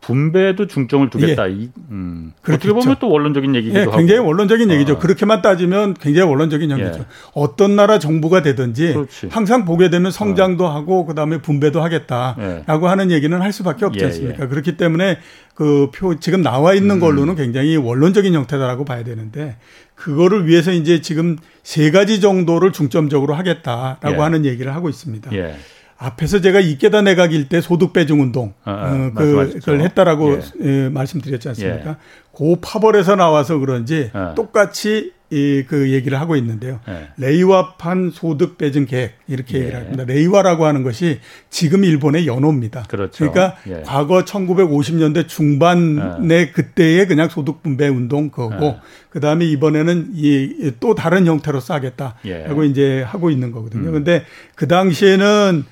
분배에도 0.01 0.67
중점을 0.67 1.09
두겠다. 1.09 1.47
이, 1.47 1.69
음. 1.91 2.33
어떻게. 2.41 2.69
보면 2.69 2.95
또 2.99 3.09
원론적인 3.09 3.53
얘기기도 3.55 3.79
예, 3.79 3.83
하고. 3.83 3.97
굉장히 3.97 4.21
원론적인 4.21 4.71
얘기죠. 4.71 4.93
어. 4.93 4.99
그렇게만 4.99 5.41
따지면 5.41 5.93
굉장히 5.95 6.29
원론적인 6.29 6.71
얘기죠. 6.71 6.99
예. 6.99 7.05
어떤 7.33 7.75
나라 7.75 7.99
정부가 7.99 8.41
되든지 8.41 8.93
그렇지. 8.93 9.25
어. 9.27 9.29
항상 9.31 9.65
보게 9.65 9.89
되면 9.89 10.11
성장도 10.11 10.67
하고 10.67 11.05
그다음에 11.05 11.41
분배도 11.41 11.79
예. 11.79 11.83
하겠다라고 11.83 12.87
하는 12.87 13.11
얘기는 13.11 13.39
할 13.41 13.51
수밖에 13.51 13.85
없지 13.85 13.99
예, 14.01 14.05
않습니까? 14.05 14.47
그렇기 14.47 14.77
때문에 14.77 15.17
그 15.55 15.89
표 15.93 16.17
지금 16.19 16.41
나와 16.41 16.73
있는 16.73 16.95
음. 16.95 16.99
걸로는 17.01 17.35
굉장히 17.35 17.75
원론적인 17.75 18.33
형태다라고 18.33 18.85
봐야 18.85 19.03
되는데 19.03 19.57
그거를 19.95 20.47
위해서 20.47 20.71
이제 20.71 21.01
지금 21.01 21.37
세 21.63 21.91
가지 21.91 22.21
정도를 22.21 22.71
중점적으로 22.71 23.33
하겠다라고 23.33 24.13
예. 24.13 24.17
하는 24.17 24.45
얘기를 24.45 24.73
하고 24.73 24.87
있습니다. 24.87 25.29
예. 26.01 26.05
앞에서 26.05 26.41
제가 26.41 26.59
이깨다 26.59 27.01
내각일 27.01 27.49
때 27.49 27.61
소득 27.61 27.93
배중 27.93 28.21
운동 28.21 28.53
아, 28.63 28.71
아, 28.71 28.93
어, 28.93 29.11
그. 29.15 29.53
그걸 29.59 29.81
했다라고 29.81 30.33
예. 30.33 30.41
예, 30.61 30.89
말씀드렸지 30.89 31.49
않습니까? 31.49 31.97
그 32.35 32.55
파벌에서 32.61 33.15
나와서 33.15 33.57
그런지 33.57 34.11
예. 34.15 34.35
똑같이 34.35 35.11
이, 35.31 35.63
그 35.67 35.91
얘기를 35.91 36.19
하고 36.19 36.35
있는데요. 36.37 36.79
예. 36.87 37.09
레이와판 37.17 38.09
소득 38.11 38.57
배중 38.57 38.85
계획 38.87 39.13
이렇게 39.27 39.57
예. 39.57 39.61
얘기를 39.61 39.79
합니다. 39.79 40.03
레이와라고 40.07 40.65
하는 40.65 40.81
것이 40.81 41.19
지금 41.51 41.83
일본의 41.83 42.25
연호입니다. 42.25 42.83
그렇죠. 42.87 43.25
러니까 43.25 43.55
예. 43.67 43.83
과거 43.85 44.23
1950년대 44.23 45.27
중반의 45.27 46.51
그때의 46.53 47.07
그냥 47.07 47.29
소득 47.29 47.61
분배 47.61 47.87
운동 47.87 48.29
그거고 48.29 48.65
예. 48.65 48.77
그다음에 49.11 49.45
이번에는 49.45 50.11
이 50.15 50.71
또 50.79 50.95
다른 50.95 51.27
형태로 51.27 51.59
싸겠다라고 51.59 52.63
예. 52.63 52.67
이제 52.67 53.01
하고 53.03 53.29
있는 53.29 53.51
거거든요. 53.51 53.89
음. 53.89 53.93
근데 53.93 54.23
그 54.55 54.67
당시에는 54.67 55.63
어, 55.65 55.69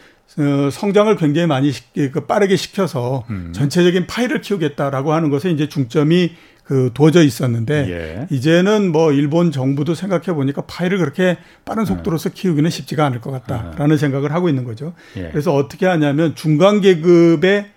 성장을 0.72 1.16
굉장히 1.16 1.48
많이 1.48 1.72
시, 1.72 1.82
그 2.12 2.26
빠르게 2.26 2.56
시켜서 2.58 3.24
음. 3.30 3.52
전체적인 3.54 4.08
파이를 4.08 4.42
키우겠다라고 4.42 5.14
하는 5.14 5.30
것에 5.30 5.50
이제 5.50 5.68
중점이 5.70 6.32
그 6.64 6.92
두어져 6.94 7.24
있었는데 7.24 7.90
예. 7.90 8.28
이제는 8.30 8.92
뭐 8.92 9.14
일본 9.14 9.52
정부도 9.54 9.96
생각해 9.96 10.34
보니까 10.34 10.64
파이를 10.64 10.98
그렇게 10.98 11.38
빠른 11.64 11.86
속도로서 11.86 12.30
키우기는 12.30 12.70
쉽지가 12.70 13.06
않을 13.06 13.22
것 13.22 13.32
같다라는 13.32 13.98
생각을 13.98 14.34
하고 14.34 14.50
있는 14.50 14.66
거죠. 14.66 14.94
예. 15.16 15.30
그래서 15.32 15.56
어떻게 15.56 15.86
하냐면 15.86 16.36
중간 16.36 16.82
계급의 16.82 17.68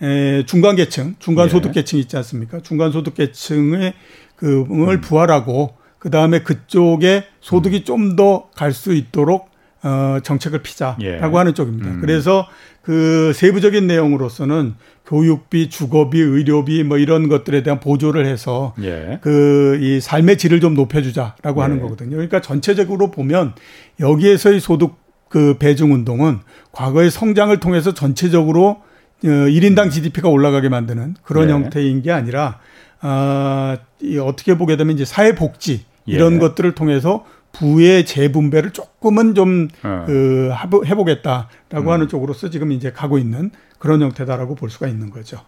에, 0.00 0.44
중간 0.46 0.76
계층, 0.76 1.14
중간 1.18 1.46
예. 1.46 1.50
소득 1.50 1.72
계층 1.72 1.98
있지 1.98 2.16
않습니까? 2.16 2.60
중간 2.62 2.90
소득 2.90 3.14
계층의 3.14 3.92
그을 4.36 5.00
부활하고 5.02 5.74
그 5.98 6.10
다음에 6.10 6.40
그쪽에 6.42 7.24
소득이 7.40 7.84
좀 7.84 8.16
더 8.16 8.48
갈 8.56 8.72
수 8.72 8.94
있도록 8.94 9.47
어, 9.82 10.18
정책을 10.22 10.62
피자라고 10.62 11.04
예. 11.04 11.18
하는 11.18 11.54
쪽입니다. 11.54 11.90
음. 11.90 12.00
그래서 12.00 12.48
그 12.82 13.32
세부적인 13.34 13.86
내용으로서는 13.86 14.74
교육비, 15.06 15.70
주거비, 15.70 16.20
의료비 16.20 16.84
뭐 16.84 16.98
이런 16.98 17.28
것들에 17.28 17.62
대한 17.62 17.80
보조를 17.80 18.26
해서 18.26 18.74
예. 18.82 19.18
그이 19.22 20.00
삶의 20.00 20.38
질을 20.38 20.60
좀 20.60 20.74
높여주자라고 20.74 21.54
네. 21.54 21.60
하는 21.60 21.80
거거든요. 21.80 22.10
그러니까 22.10 22.40
전체적으로 22.40 23.10
보면 23.10 23.54
여기에서의 24.00 24.60
소득 24.60 24.96
그 25.28 25.56
배중 25.58 25.92
운동은 25.92 26.40
과거의 26.72 27.10
성장을 27.10 27.58
통해서 27.60 27.92
전체적으로 27.94 28.82
어, 29.24 29.28
1인당 29.28 29.90
GDP가 29.90 30.28
올라가게 30.28 30.68
만드는 30.68 31.16
그런 31.22 31.48
네. 31.48 31.52
형태인 31.52 32.02
게 32.02 32.12
아니라 32.12 32.58
아, 33.00 33.78
이 34.00 34.18
어떻게 34.18 34.56
보게 34.56 34.76
되면 34.76 34.94
이제 34.94 35.04
사회복지 35.04 35.84
이런 36.06 36.34
예. 36.34 36.38
것들을 36.38 36.74
통해서 36.74 37.24
부의 37.52 38.04
재분배를 38.06 38.70
조금은 38.70 39.34
좀 39.34 39.68
어. 39.82 40.04
그 40.06 40.52
해보겠다라고 40.86 41.48
음. 41.74 41.88
하는 41.88 42.08
쪽으로서 42.08 42.50
지금 42.50 42.72
이제 42.72 42.92
가고 42.92 43.18
있는 43.18 43.50
그런 43.78 44.02
형태다라고 44.02 44.54
볼 44.54 44.70
수가 44.70 44.86
있는 44.88 45.10
거죠. 45.10 45.38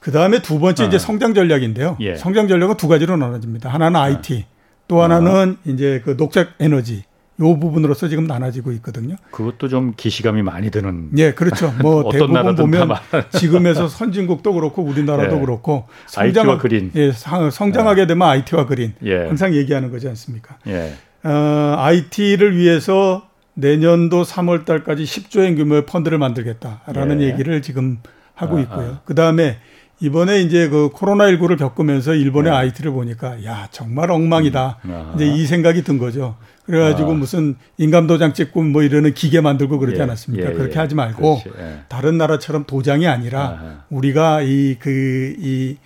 그 0.00 0.12
다음에 0.12 0.40
두 0.42 0.58
번째 0.58 0.84
이제 0.86 0.96
어. 0.96 0.98
성장 0.98 1.34
전략인데요. 1.34 1.96
예. 2.00 2.16
성장 2.16 2.46
전략은 2.48 2.76
두 2.76 2.88
가지로 2.88 3.16
나눠집니다. 3.16 3.70
하나는 3.70 3.98
IT, 4.00 4.44
또 4.86 5.02
하나는 5.02 5.56
이제 5.64 6.02
그 6.04 6.16
녹색 6.16 6.48
에너지. 6.60 7.04
요 7.40 7.58
부분으로서 7.58 8.06
지금 8.06 8.28
나눠지고 8.28 8.70
있거든요. 8.74 9.16
그것도 9.32 9.66
좀 9.66 9.94
기시감이 9.96 10.42
많이 10.42 10.70
드는 10.70 11.10
예, 11.18 11.32
그렇죠. 11.32 11.74
뭐 11.82 12.02
어떤 12.06 12.32
대부분 12.32 12.54
보면. 12.54 12.90
지금에서 13.32 13.88
선진국도 13.88 14.52
그렇고 14.52 14.82
우리나라도 14.84 15.36
예. 15.36 15.40
그렇고 15.40 15.88
IT와 16.16 16.58
그린. 16.58 16.92
예, 16.94 17.10
상- 17.10 17.50
성장하게 17.50 18.06
되면 18.06 18.28
IT와 18.28 18.66
그린 18.66 18.94
예. 19.04 19.16
항상 19.26 19.52
얘기하는 19.52 19.90
거지 19.90 20.06
않습니까? 20.06 20.58
예. 20.68 20.94
어, 21.24 21.74
IT를 21.78 22.56
위해서 22.56 23.28
내년도 23.54 24.22
3월 24.22 24.64
달까지 24.64 25.04
10조 25.04 25.44
엔 25.44 25.56
규모의 25.56 25.86
펀드를 25.86 26.18
만들겠다라는 26.18 27.22
예. 27.22 27.28
얘기를 27.28 27.62
지금 27.62 27.98
하고 28.34 28.54
아하. 28.56 28.62
있고요. 28.62 28.98
그 29.04 29.14
다음에 29.14 29.58
이번에 30.00 30.40
이제 30.40 30.68
그 30.68 30.90
코로나19를 30.90 31.56
겪으면서 31.56 32.14
일본의 32.14 32.52
예. 32.52 32.56
IT를 32.56 32.90
보니까 32.92 33.42
야, 33.44 33.68
정말 33.70 34.10
엉망이다. 34.10 34.78
음. 34.84 35.12
이제 35.14 35.26
이 35.26 35.46
생각이 35.46 35.82
든 35.82 35.98
거죠. 35.98 36.36
그래 36.66 36.80
가지고 36.80 37.12
아. 37.12 37.14
무슨 37.14 37.56
인감도장 37.78 38.32
찍고 38.32 38.62
뭐 38.62 38.82
이러는 38.82 39.14
기계 39.14 39.40
만들고 39.40 39.78
그러지 39.78 39.98
예. 39.98 40.02
않았습니까? 40.02 40.50
예, 40.50 40.52
그렇게 40.52 40.74
예. 40.74 40.78
하지 40.78 40.94
말고 40.94 41.40
그렇지. 41.42 41.58
예. 41.58 41.80
다른 41.88 42.18
나라처럼 42.18 42.64
도장이 42.64 43.06
아니라 43.06 43.40
아하. 43.40 43.84
우리가 43.90 44.42
이 44.42 44.76
그이이 44.80 45.76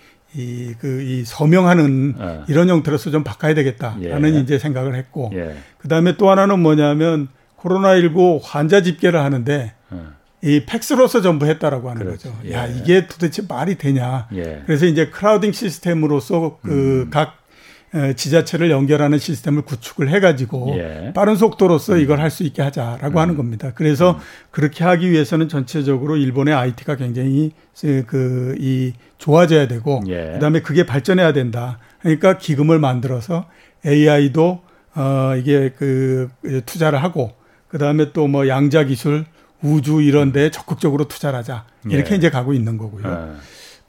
그 0.79 1.01
이 1.01 1.23
서명하는 1.25 2.15
어. 2.17 2.43
이런 2.47 2.69
형태로서 2.69 3.11
좀 3.11 3.23
바꿔야 3.23 3.53
되겠다라는 3.53 4.35
예. 4.35 4.39
이제 4.39 4.59
생각을 4.59 4.95
했고 4.95 5.31
예. 5.33 5.55
그 5.77 5.87
다음에 5.87 6.17
또 6.17 6.29
하나는 6.29 6.59
뭐냐면 6.59 7.27
코로나19 7.57 8.39
환자 8.43 8.81
집계를 8.81 9.19
하는데 9.19 9.73
어. 9.89 10.07
이 10.41 10.63
팩스로서 10.65 11.21
전부 11.21 11.45
했다라고 11.47 11.89
하는 11.89 12.03
그렇죠. 12.05 12.31
거죠. 12.31 12.47
예. 12.47 12.53
야, 12.53 12.67
이게 12.67 13.07
도대체 13.07 13.43
말이 13.47 13.77
되냐. 13.77 14.27
예. 14.35 14.63
그래서 14.65 14.85
이제 14.85 15.09
크라우딩 15.09 15.51
시스템으로서 15.51 16.59
그 16.61 17.05
음. 17.07 17.09
각 17.09 17.27
어, 17.29 17.38
지자체를 18.15 18.69
연결하는 18.69 19.17
시스템을 19.17 19.63
구축을 19.63 20.09
해가지고 20.09 20.75
예. 20.77 21.11
빠른 21.15 21.35
속도로서 21.35 21.97
이걸 21.97 22.19
할 22.19 22.29
수 22.29 22.43
있게 22.43 22.61
하자라고 22.61 23.19
하는 23.19 23.35
겁니다. 23.35 23.71
그래서 23.73 24.19
그렇게 24.51 24.83
하기 24.83 25.09
위해서는 25.09 25.49
전체적으로 25.49 26.15
일본의 26.17 26.53
IT가 26.53 26.95
굉장히 26.95 27.51
그 28.05 28.55
이 28.59 28.93
좋아져야 29.17 29.67
되고 29.67 30.01
예. 30.07 30.31
그다음에 30.33 30.61
그게 30.61 30.85
발전해야 30.85 31.33
된다. 31.33 31.79
그러니까 32.01 32.37
기금을 32.37 32.77
만들어서 32.79 33.47
AI도 33.85 34.61
어 34.95 35.33
이게 35.35 35.71
그 35.77 36.29
투자를 36.65 37.01
하고 37.03 37.31
그다음에 37.69 38.11
또 38.13 38.27
뭐 38.27 38.47
양자 38.47 38.83
기술 38.83 39.25
우주 39.61 40.01
이런 40.01 40.31
데 40.31 40.51
적극적으로 40.51 41.07
투자를 41.07 41.39
하자. 41.39 41.65
이렇게 41.89 42.13
예. 42.13 42.17
이제 42.17 42.29
가고 42.29 42.53
있는 42.53 42.77
거고요. 42.77 43.03
어. 43.05 43.35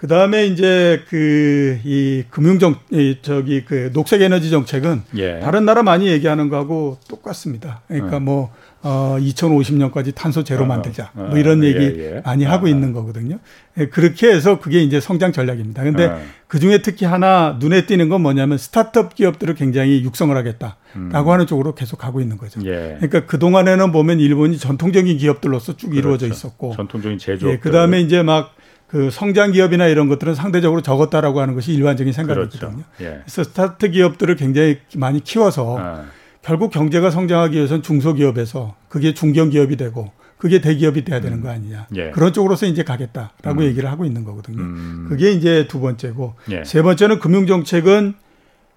그 0.00 0.06
다음에 0.06 0.46
이제 0.46 1.02
그 1.08 1.60
이 1.84 2.24
금융정 2.30 2.76
이 2.90 3.16
저기 3.22 3.64
그 3.64 3.90
녹색 3.92 4.22
에너지 4.22 4.50
정책은 4.50 5.02
예. 5.16 5.40
다른 5.40 5.64
나라 5.64 5.82
많이 5.82 6.08
얘기하는 6.08 6.48
거하고 6.48 6.98
똑같습니다. 7.08 7.82
그러니까 7.88 8.16
어. 8.16 8.20
뭐 8.20 8.52
어, 8.82 9.16
2050년까지 9.20 10.14
탄소 10.14 10.42
제로 10.42 10.64
어, 10.64 10.66
만들자. 10.66 11.10
어, 11.14 11.26
뭐 11.30 11.38
이런 11.38 11.62
예, 11.64 11.68
얘기 11.68 12.00
예. 12.00 12.22
많이 12.24 12.44
하고 12.44 12.66
아, 12.66 12.70
있는 12.70 12.92
거거든요. 12.92 13.38
예, 13.78 13.88
그렇게 13.88 14.28
해서 14.28 14.58
그게 14.58 14.82
이제 14.82 15.00
성장 15.00 15.32
전략입니다. 15.32 15.82
근데 15.82 16.06
어. 16.06 16.18
그 16.46 16.58
중에 16.58 16.80
특히 16.82 17.04
하나 17.06 17.56
눈에 17.60 17.86
띄는 17.86 18.08
건 18.08 18.22
뭐냐면 18.22 18.56
스타트업 18.56 19.14
기업들을 19.14 19.54
굉장히 19.54 20.02
육성을 20.02 20.34
하겠다라고 20.34 21.32
하는 21.32 21.46
쪽으로 21.46 21.74
계속 21.74 21.98
가고 21.98 22.20
있는 22.20 22.38
거죠. 22.38 22.60
음. 22.60 22.66
예. 22.66 22.96
그러니까 23.00 23.26
그 23.26 23.38
동안에는 23.38 23.92
보면 23.92 24.18
일본이 24.18 24.58
전통적인 24.58 25.18
기업들로서 25.18 25.76
쭉 25.76 25.94
이루어져 25.94 26.26
그렇죠. 26.26 26.34
있었고 26.46 26.74
전통적인 26.76 27.18
제조업. 27.18 27.52
예, 27.52 27.58
그 27.58 27.70
다음에 27.70 28.00
이제 28.00 28.22
막 28.22 28.54
그 28.90 29.08
성장 29.10 29.52
기업이나 29.52 29.86
이런 29.86 30.08
것들은 30.08 30.34
상대적으로 30.34 30.80
적었다라고 30.80 31.40
하는 31.40 31.54
것이 31.54 31.72
일반적인 31.72 32.12
생각이거든요. 32.12 32.60
그렇죠. 32.60 32.84
예. 33.00 33.20
그래서 33.22 33.44
스타트 33.44 33.90
기업들을 33.90 34.34
굉장히 34.34 34.78
많이 34.96 35.22
키워서 35.22 35.76
어. 35.78 36.04
결국 36.42 36.72
경제가 36.72 37.10
성장하기 37.10 37.56
위해서는 37.56 37.82
중소기업에서 37.82 38.74
그게 38.88 39.14
중견기업이 39.14 39.76
되고 39.76 40.10
그게 40.38 40.60
대기업이 40.60 41.04
돼야 41.04 41.20
되는 41.20 41.40
거 41.40 41.50
아니냐. 41.50 41.86
예. 41.94 42.10
그런 42.10 42.32
쪽으로서 42.32 42.66
이제 42.66 42.82
가겠다라고 42.82 43.62
얘기를 43.62 43.88
하고 43.88 44.04
있는 44.04 44.24
거거든요. 44.24 44.60
음. 44.60 45.06
그게 45.08 45.30
이제 45.30 45.68
두 45.68 45.80
번째고 45.80 46.34
예. 46.50 46.64
세 46.64 46.82
번째는 46.82 47.20
금융정책은 47.20 48.14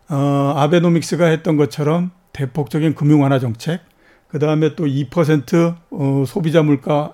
어, 0.09 0.53
아베노믹스가 0.57 1.25
했던 1.25 1.57
것처럼 1.57 2.11
대폭적인 2.33 2.93
금융 2.93 3.23
완화 3.23 3.39
정책, 3.39 3.81
그 4.27 4.37
다음에 4.37 4.75
또 4.75 4.85
2% 4.85 5.75
어, 5.89 6.23
소비자 6.27 6.61
물가 6.61 7.13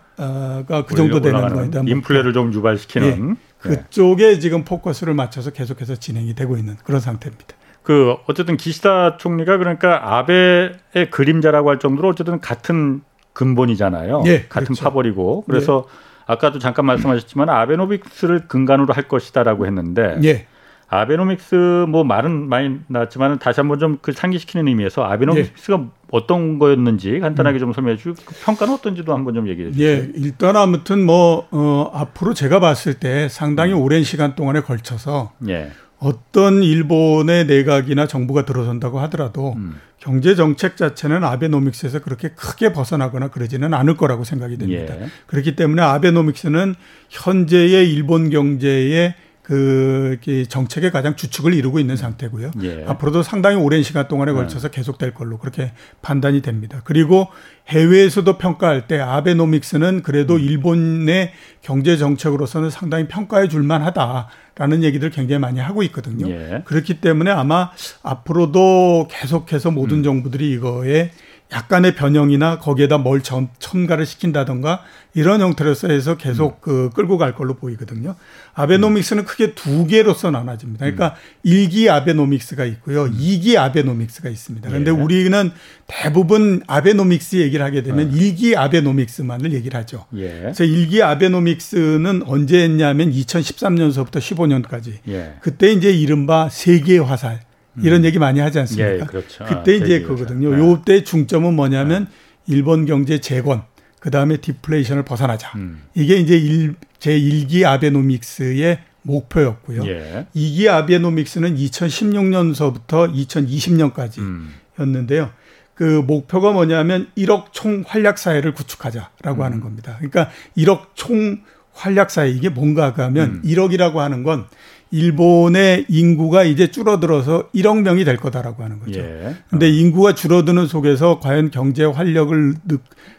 가그 0.68 0.96
정도 0.96 1.22
되는 1.22 1.72
대한 1.72 1.88
인플레를 1.88 2.34
좀 2.34 2.54
유발시키는 2.54 3.36
예. 3.66 3.70
그쪽에 3.70 4.40
지금 4.40 4.64
포커스를 4.64 5.14
맞춰서 5.14 5.52
계속해서 5.52 5.96
진행이 5.96 6.36
되고 6.36 6.58
있는 6.58 6.76
그런 6.84 7.00
상태입니다. 7.00 7.56
그 7.84 8.16
어쨌든 8.28 8.58
기시다 8.58 9.18
총리가 9.18 9.58
그러니까 9.58 10.18
아베의 10.18 11.10
그림자라고 11.12 11.70
할 11.70 11.80
정도로 11.80 12.10
어쨌든 12.10 12.40
같은 12.40 13.02
근본이잖아요. 13.34 14.24
예, 14.26 14.46
같은 14.50 14.66
그렇죠. 14.66 14.84
파벌이고 14.84 15.46
그래서 15.48 15.88
아까도 16.26 16.60
잠깐 16.60 16.86
말씀하셨지만 16.86 17.50
아베노믹스를 17.50 18.48
근간으로 18.48 18.94
할 18.94 19.08
것이다라고 19.08 19.66
했는데 19.66 20.20
예. 20.24 20.46
아베노믹스 20.90 21.86
뭐 21.88 22.04
말은 22.04 22.50
많이 22.50 22.80
나왔지만 22.88 23.40
다시 23.40 23.60
한번 23.60 23.80
좀 23.80 24.00
그 24.02 24.12
상기시키는 24.12 24.68
의미에서 24.68 25.04
아베노믹스가 25.04 25.78
예. 25.80 25.88
어떤 26.12 26.58
거였는지 26.58 27.20
간단하게 27.20 27.60
좀 27.60 27.74
설명해 27.74 27.98
주시고 27.98 28.16
그 28.26 28.36
평가는 28.44 28.74
어떤지도 28.74 29.14
한번 29.14 29.34
좀 29.34 29.48
얘기해 29.48 29.72
주세요. 29.72 29.88
예, 29.88 30.10
일단 30.16 30.56
아무튼 30.56 31.06
뭐 31.06 31.48
어, 31.52 31.92
앞으로 31.94 32.34
제가 32.34 32.60
봤을 32.60 32.96
때 32.96 33.28
상당히 33.30 33.74
음. 33.74 33.82
오랜 33.82 34.04
시간 34.04 34.36
동안에 34.36 34.62
걸쳐서 34.62 35.34
예. 35.48 35.72
어떤 36.00 36.64
일본의 36.64 37.46
내각이나 37.46 38.08
정부가 38.08 38.46
들어선다고 38.46 39.00
하더라도 39.02 39.54
음. 39.58 39.76
경제 39.98 40.34
정책 40.34 40.78
자체는 40.78 41.26
아베노믹스에서 41.26 42.00
그렇게 42.00 42.30
크게 42.30 42.72
벗어나거나 42.72 43.28
그러지는 43.28 43.74
않을 43.74 43.98
거라고 43.98 44.24
생각이 44.24 44.58
됩니다. 44.58 44.96
예. 45.00 45.08
그렇기 45.28 45.56
때문에 45.58 45.82
아베노믹스는 45.82 46.76
현재의 47.10 47.92
일본 47.92 48.30
경제의 48.30 49.14
그 49.50 50.46
정책의 50.48 50.92
가장 50.92 51.16
주축을 51.16 51.56
이루고 51.56 51.80
있는 51.80 51.96
상태고요. 51.96 52.52
예. 52.62 52.86
앞으로도 52.88 53.24
상당히 53.24 53.56
오랜 53.56 53.82
시간 53.82 54.08
동안에 54.08 54.32
걸쳐서 54.32 54.68
계속될 54.70 55.16
걸로 55.16 55.40
그렇게 55.40 55.72
판단이 56.04 56.44
됩니다. 56.44 56.82
그리고 56.84 57.28
해외에서도 57.68 58.38
평가할 58.38 58.86
때 58.88 59.00
아베노믹스는 59.00 60.04
그래도 60.04 60.36
음. 60.36 60.40
일본의 60.40 61.32
경제 61.64 61.98
정책으로서는 61.98 62.70
상당히 62.70 63.08
평가해 63.08 63.48
줄 63.48 63.64
만하다라는 63.64 64.84
얘기들 64.84 65.10
굉장히 65.10 65.40
많이 65.40 65.60
하고 65.60 65.82
있거든요. 65.84 66.30
예. 66.30 66.62
그렇기 66.66 67.02
때문에 67.02 67.32
아마 67.32 67.72
앞으로도 68.04 69.08
계속해서 69.10 69.72
모든 69.72 69.98
음. 69.98 70.04
정부들이 70.04 70.52
이거에 70.52 71.10
약간의 71.52 71.96
변형이나 71.96 72.60
거기에다 72.60 73.00
뭘 73.00 73.22
첨, 73.22 73.50
첨가를 73.58 74.06
시킨다던가 74.06 74.84
이런 75.16 75.42
형태로서 75.42 75.90
해서 75.90 76.16
계속 76.16 76.58
음. 76.58 76.60
그 76.62 76.90
끌고 76.94 77.18
갈 77.18 77.34
걸로 77.34 77.56
보이거든요. 77.56 78.16
아베노믹스는 78.54 79.26
크게 79.26 79.56
두 79.56 79.88
개로서 79.88 80.30
나눠집니다. 80.30 80.86
그러니까 80.86 81.16
일 81.44 81.68
1기 81.70 81.90
아베노믹스가 81.90 82.66
있고요. 82.66 83.08
이 83.08 83.40
2기 83.40 83.58
아베노믹스가 83.58 84.30
있습니다. 84.30 84.70
그런데 84.70 84.92
음. 84.92 85.00
예. 85.00 85.02
우리는 85.02 85.52
대부분 85.88 86.62
아베노믹스 86.68 87.38
얘기를 87.38 87.66
하게 87.66 87.82
되면 87.82 88.14
일 88.14 88.36
1기 88.36 88.56
아베노믹스만을 88.56 89.54
얘기를 89.54 89.80
하죠. 89.80 90.06
예. 90.16 90.40
그래서 90.42 90.64
1기 90.64 91.02
아베노믹스는 91.02 92.24
언제 92.28 92.64
했냐면 92.64 93.12
2013년서부터 93.12 94.20
15년까지 94.20 94.94
예. 95.08 95.34
그때 95.42 95.72
이제 95.72 95.92
이른바 95.92 96.50
세계 96.50 97.00
화살 97.00 97.49
이런 97.84 98.06
얘기 98.06 98.20
많이 98.20 98.40
하지 98.40 98.60
않습니까? 98.60 98.94
예, 98.94 98.98
그렇죠. 99.00 99.46
그때 99.46 99.74
아, 99.74 99.76
이제 99.76 100.02
그거든요. 100.02 100.52
화살. 100.52 100.62
네. 100.62 100.70
요때 100.70 101.04
중점은 101.04 101.54
뭐냐면 101.54 102.08
일본 102.48 102.86
경제 102.86 103.20
재건, 103.20 103.64
그 104.00 104.12
다음에 104.12 104.38
디플레이션을 104.38 105.04
벗어나자. 105.04 105.52
음. 105.56 105.84
이게 105.94 106.16
이제 106.18 106.38
일, 106.38 106.76
제 107.00 107.20
1기 107.20 107.66
아베노믹스의 107.66 108.80
목표였고요. 109.04 109.86
예. 109.88 110.28
2기 110.36 110.68
아베노믹스는 110.68 111.56
2016년서부터 111.56 113.14
2020년까지 113.14 114.20
음. 114.20 114.54
였는데요. 114.80 115.32
그 115.74 116.04
목표가 116.06 116.52
뭐냐면 116.52 117.08
1억 117.18 117.54
총 117.54 117.84
활약 117.88 118.18
사회를 118.18 118.54
구축하자라고 118.54 119.42
음. 119.42 119.42
하는 119.42 119.62
겁니다. 119.62 119.96
그러니까 119.98 120.30
1억 120.58 120.88
총 120.94 121.40
활약 121.72 122.12
사회 122.12 122.30
이게 122.30 122.50
뭔가 122.50 122.94
하면 122.96 123.30
음. 123.30 123.42
1억이라고 123.46 123.96
하는 123.96 124.24
건 124.24 124.46
일본의 124.92 125.86
인구가 125.88 126.44
이제 126.44 126.72
줄어들어서 126.72 127.50
1억 127.54 127.82
명이 127.82 128.06
될 128.06 128.18
거다라고 128.18 128.64
하는 128.64 128.80
거죠. 128.80 129.00
예. 129.00 129.36
근데 129.50 129.68
어. 129.68 129.70
인구가 129.70 130.16
줄어드는 130.16 130.68
속에서 130.68 131.20
과연 131.20 131.52
경제 131.52 131.84
활력을 131.86 132.56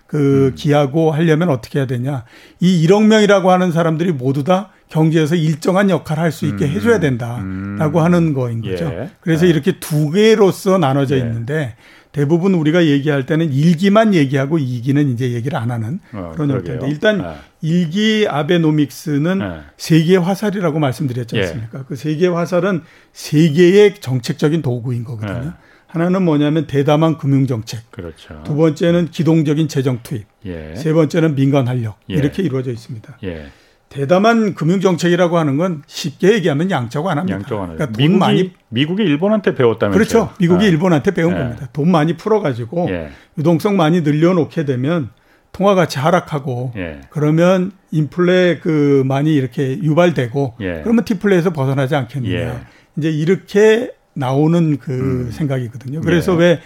그 0.06 0.48
음. 0.48 0.52
기하고 0.56 1.12
하려면 1.12 1.50
어떻게 1.50 1.78
해야 1.78 1.86
되냐? 1.86 2.24
이 2.58 2.84
1억 2.86 3.06
명이라고 3.06 3.52
하는 3.52 3.70
사람들이 3.70 4.10
모두 4.12 4.42
다 4.42 4.70
경제에서 4.88 5.36
일정한 5.36 5.88
역할을 5.88 6.20
할 6.20 6.32
수 6.32 6.46
있게 6.46 6.64
음. 6.64 6.70
해줘야 6.70 6.98
된다라고 6.98 7.98
음. 8.00 8.04
하는 8.04 8.34
거인 8.34 8.60
거죠. 8.60 8.86
예. 8.86 9.10
그래서 9.20 9.46
예. 9.46 9.50
이렇게 9.50 9.78
두 9.78 10.10
개로서 10.10 10.78
나눠져 10.78 11.14
예. 11.14 11.20
있는데 11.20 11.76
대부분 12.12 12.54
우리가 12.54 12.86
얘기할 12.86 13.24
때는 13.26 13.52
일기만 13.52 14.14
얘기하고 14.14 14.58
이기는 14.58 15.12
이제 15.12 15.32
얘기를 15.32 15.56
안 15.56 15.70
하는 15.70 16.00
어, 16.12 16.32
그런 16.34 16.50
형태인데 16.50 16.88
일단 16.88 17.18
네. 17.18 17.34
일기 17.62 18.26
아베노믹스는 18.28 19.38
네. 19.38 19.60
세계 19.76 20.16
화살이라고 20.16 20.78
말씀드렸지 20.78 21.36
예. 21.36 21.42
않습니까? 21.42 21.78
예. 21.78 21.84
그 21.86 21.94
세계 21.96 22.26
화살은 22.26 22.82
세계의 23.12 23.96
정책적인 24.00 24.62
도구인 24.62 25.04
거거든요. 25.04 25.40
네. 25.40 25.50
하나는 25.86 26.22
뭐냐면 26.22 26.66
대담한 26.66 27.18
금융 27.18 27.46
정책. 27.46 27.90
그렇죠. 27.90 28.42
두 28.44 28.54
번째는 28.54 29.10
기동적인 29.10 29.68
재정 29.68 30.00
투입. 30.02 30.26
예. 30.46 30.74
세 30.76 30.92
번째는 30.92 31.34
민간 31.34 31.66
활력. 31.66 31.98
예. 32.10 32.14
이렇게 32.14 32.42
이루어져 32.42 32.70
있습니다. 32.70 33.18
예. 33.24 33.50
대담한 33.90 34.54
금융 34.54 34.80
정책이라고 34.80 35.36
하는 35.36 35.56
건 35.56 35.82
쉽게 35.88 36.32
얘기하면 36.34 36.70
양적 36.70 37.04
완화입니다. 37.04 37.34
양적 37.34 37.58
완화. 37.58 37.74
그러니까 37.74 37.98
돈 37.98 38.04
미국이, 38.04 38.18
많이 38.18 38.52
미국이 38.68 39.02
일본한테 39.02 39.54
배웠다면서요? 39.56 39.92
그렇죠. 39.92 40.32
미국이 40.38 40.64
아. 40.64 40.68
일본한테 40.68 41.10
배운 41.10 41.34
예. 41.34 41.38
겁니다. 41.38 41.68
돈 41.72 41.90
많이 41.90 42.16
풀어가지고 42.16 42.86
예. 42.88 43.10
유동성 43.36 43.76
많이 43.76 44.02
늘려놓게 44.02 44.64
되면 44.64 45.10
통화 45.50 45.74
가치 45.74 45.98
하락하고 45.98 46.72
예. 46.76 47.00
그러면 47.10 47.72
인플레 47.90 48.60
그 48.62 49.02
많이 49.04 49.34
이렇게 49.34 49.76
유발되고 49.82 50.54
예. 50.60 50.80
그러면 50.84 51.04
디플레에서 51.04 51.52
벗어나지 51.52 51.96
않겠느냐. 51.96 52.32
예. 52.32 52.60
이제 52.96 53.10
이렇게 53.10 53.90
나오는 54.14 54.78
그 54.78 54.92
음. 54.92 55.30
생각이거든요. 55.32 56.00
그래서 56.02 56.34
예. 56.34 56.38
왜 56.38 56.60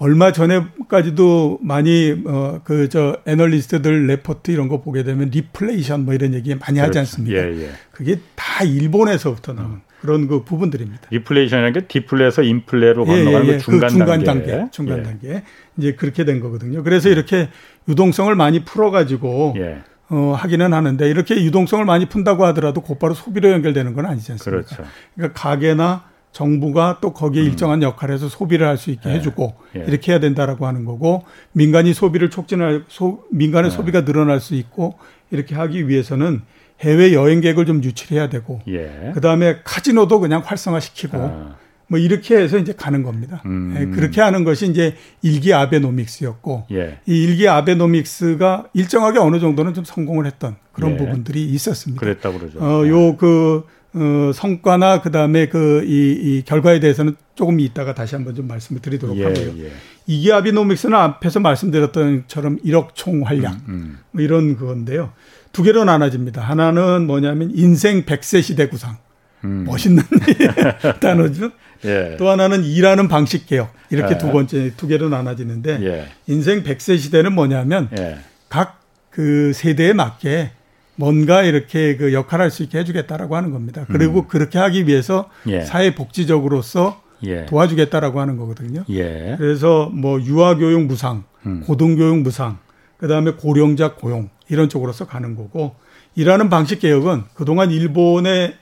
얼마 0.00 0.32
전에까지도 0.32 1.58
많이 1.62 2.22
어 2.26 2.60
그 2.64 2.88
저 2.88 3.18
애널리스트들 3.26 4.06
레포트 4.06 4.50
이런 4.50 4.68
거 4.68 4.80
보게 4.80 5.02
되면 5.04 5.28
리플레이션 5.30 6.04
뭐 6.04 6.14
이런 6.14 6.34
얘기 6.34 6.54
많이 6.54 6.74
그렇죠. 6.78 6.82
하지 6.86 6.98
않습니까? 7.00 7.38
예, 7.38 7.62
예. 7.64 7.70
그게 7.92 8.18
다 8.34 8.64
일본에서부터 8.64 9.52
나온 9.52 9.70
음. 9.72 9.80
그런 10.00 10.26
그 10.28 10.42
부분들입니다. 10.44 11.02
리플레이션이라는 11.10 11.72
게 11.80 11.86
디플레에서 11.86 12.42
인플레로 12.42 13.04
예, 13.08 13.24
건너가는 13.24 13.46
예, 13.46 13.52
예. 13.52 13.56
그 13.58 13.62
중간, 13.62 13.80
그 13.80 13.88
중간 13.94 14.24
단계. 14.24 14.46
단계. 14.52 14.70
중간 14.70 14.98
예. 14.98 15.02
단계. 15.02 15.42
이제 15.76 15.92
그렇게 15.94 16.24
된 16.24 16.40
거거든요. 16.40 16.82
그래서 16.82 17.10
이렇게 17.10 17.48
유동성을 17.88 18.34
많이 18.34 18.64
풀어 18.64 18.90
가지고 18.90 19.54
예. 19.58 19.82
어, 20.08 20.34
하기는 20.36 20.72
하는데 20.72 21.08
이렇게 21.08 21.44
유동성을 21.44 21.84
많이 21.84 22.06
푼다고 22.06 22.44
하더라도 22.46 22.80
곧바로 22.80 23.12
소비로 23.14 23.50
연결되는 23.50 23.92
건 23.92 24.06
아니지 24.06 24.32
않습니까? 24.32 24.66
그렇죠. 24.66 24.90
그러니까 25.14 25.40
가계나 25.40 26.09
정부가 26.32 26.98
또 27.00 27.12
거기에 27.12 27.42
음. 27.42 27.46
일정한 27.48 27.82
역할을 27.82 28.14
해서 28.14 28.28
소비를 28.28 28.66
할 28.66 28.76
수 28.76 28.90
있게 28.90 29.08
네. 29.08 29.16
해주고 29.16 29.54
예. 29.76 29.84
이렇게 29.86 30.12
해야 30.12 30.20
된다라고 30.20 30.66
하는 30.66 30.84
거고 30.84 31.24
민간이 31.52 31.92
소비를 31.92 32.30
촉진할 32.30 32.84
소, 32.88 33.24
민간의 33.30 33.70
네. 33.70 33.76
소비가 33.76 34.04
늘어날 34.04 34.40
수 34.40 34.54
있고 34.54 34.94
이렇게 35.30 35.54
하기 35.54 35.88
위해서는 35.88 36.42
해외 36.80 37.12
여행객을 37.12 37.66
좀 37.66 37.82
유치해야 37.82 38.28
되고 38.28 38.60
예. 38.68 39.10
그 39.12 39.20
다음에 39.20 39.58
카지노도 39.64 40.20
그냥 40.20 40.42
활성화시키고 40.44 41.18
아. 41.18 41.56
뭐 41.88 41.98
이렇게 41.98 42.36
해서 42.36 42.56
이제 42.56 42.72
가는 42.72 43.02
겁니다. 43.02 43.42
음. 43.46 43.74
네, 43.74 43.86
그렇게 43.86 44.20
하는 44.20 44.44
것이 44.44 44.68
이제 44.70 44.94
일기 45.22 45.52
아베노믹스였고 45.52 46.66
예. 46.70 47.00
이 47.06 47.22
일기 47.24 47.48
아베노믹스가 47.48 48.68
일정하게 48.72 49.18
어느 49.18 49.40
정도는 49.40 49.74
좀 49.74 49.84
성공을 49.84 50.24
했던 50.24 50.56
그런 50.72 50.92
예. 50.92 50.96
부분들이 50.96 51.44
있었습니다. 51.46 52.00
그랬다고 52.00 52.38
그러죠. 52.38 52.60
어, 52.60 52.86
요그 52.86 53.64
어, 53.92 54.30
성과나 54.32 55.00
그다음에 55.02 55.48
그 55.48 55.82
이 55.84 56.20
이 56.38 56.42
결과에 56.44 56.78
대해서는 56.80 57.16
조금 57.34 57.58
이따가 57.60 57.94
다시 57.94 58.14
한번 58.14 58.34
좀 58.34 58.46
말씀을 58.46 58.80
드리도록 58.82 59.16
예, 59.16 59.24
하고요. 59.24 59.64
예. 59.64 59.72
이게 60.06 60.32
아비노믹스는 60.32 60.96
앞에서 60.96 61.40
말씀드렸던 61.40 62.24
처럼 62.28 62.58
1억 62.64 62.90
총 62.94 63.22
활량 63.26 63.54
음, 63.54 63.60
음. 63.68 63.98
뭐 64.12 64.22
이런 64.22 64.56
그건데요. 64.56 65.12
두 65.52 65.62
개로 65.62 65.84
나눠집니다. 65.84 66.40
하나는 66.42 67.06
뭐냐면 67.06 67.50
인생 67.54 68.04
100세 68.04 68.42
시대 68.42 68.68
구상. 68.68 68.96
음. 69.44 69.64
멋있는 69.66 70.02
단어죠. 71.00 71.50
예. 71.84 72.16
또 72.18 72.28
하나는 72.28 72.62
일하는 72.64 73.08
방식 73.08 73.46
개혁. 73.46 73.72
이렇게 73.90 74.14
예. 74.14 74.18
두 74.18 74.30
번째 74.30 74.72
두 74.76 74.86
개로 74.86 75.08
나눠지는데 75.08 75.78
예. 75.82 76.06
인생 76.26 76.62
100세 76.62 76.98
시대는 76.98 77.32
뭐냐면 77.34 77.88
예. 77.98 78.18
각그 78.48 79.52
세대에 79.54 79.92
맞게 79.94 80.50
뭔가 80.96 81.42
이렇게 81.42 81.96
그 81.96 82.12
역할을 82.12 82.44
할수 82.44 82.62
있게 82.62 82.78
해주겠다라고 82.78 83.36
하는 83.36 83.50
겁니다. 83.52 83.86
그리고 83.88 84.20
음. 84.20 84.28
그렇게 84.28 84.58
하기 84.58 84.86
위해서 84.86 85.30
예. 85.46 85.62
사회복지적으로서 85.62 87.02
예. 87.24 87.46
도와주겠다라고 87.46 88.20
하는 88.20 88.36
거거든요. 88.36 88.84
예. 88.90 89.34
그래서 89.38 89.90
뭐 89.92 90.20
유아교육 90.20 90.84
무상, 90.86 91.24
음. 91.46 91.62
고등교육 91.66 92.18
무상, 92.18 92.58
그 92.96 93.08
다음에 93.08 93.32
고령자 93.32 93.94
고용 93.94 94.28
이런 94.48 94.68
쪽으로서 94.68 95.06
가는 95.06 95.36
거고 95.36 95.74
일하는 96.16 96.50
방식 96.50 96.80
개혁은 96.80 97.24
그동안 97.34 97.70
일본의 97.70 98.56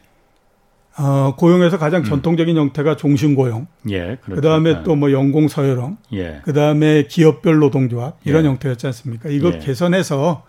어, 0.99 1.35
고용에서 1.37 1.79
가장 1.79 2.01
음. 2.01 2.05
전통적인 2.05 2.57
형태가 2.57 2.97
종신 2.97 3.37
고용. 3.37 3.69
예, 3.88 4.19
그렇죠. 4.21 4.35
그다음에 4.35 4.75
네. 4.75 4.83
또뭐 4.83 5.12
연공 5.12 5.47
서열형. 5.47 5.97
예. 6.14 6.41
그 6.45 6.53
다음에 6.53 7.05
기업별 7.05 7.59
노동조합 7.59 8.19
이런 8.25 8.45
예. 8.45 8.49
형태였지 8.49 8.87
않습니까? 8.88 9.29
이거 9.29 9.53
예. 9.55 9.59
개선해서 9.59 10.45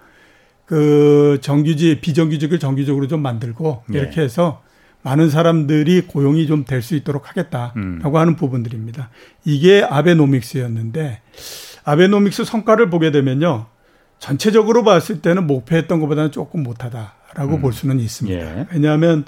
그 0.69 1.39
정규직 1.41 1.99
비정규직을 1.99 2.59
정규직으로 2.59 3.07
좀 3.07 3.23
만들고 3.23 3.85
네. 3.87 3.97
이렇게 3.97 4.21
해서 4.21 4.61
많은 5.01 5.31
사람들이 5.31 6.01
고용이 6.01 6.45
좀 6.45 6.63
될 6.63 6.83
수 6.83 6.93
있도록 6.95 7.27
하겠다라고 7.27 7.73
음. 7.77 8.15
하는 8.15 8.35
부분들입니다. 8.35 9.09
이게 9.45 9.81
아베노믹스였는데 9.81 11.21
아베노믹스 11.85 12.43
성과를 12.43 12.91
보게 12.91 13.09
되면요. 13.09 13.65
전체적으로 14.19 14.83
봤을 14.83 15.21
때는 15.23 15.47
목표했던 15.47 15.99
것보다는 16.01 16.31
조금 16.31 16.61
못하다라고 16.61 17.55
음. 17.55 17.61
볼 17.61 17.73
수는 17.73 17.99
있습니다. 17.99 18.39
예. 18.39 18.67
왜냐하면 18.71 19.25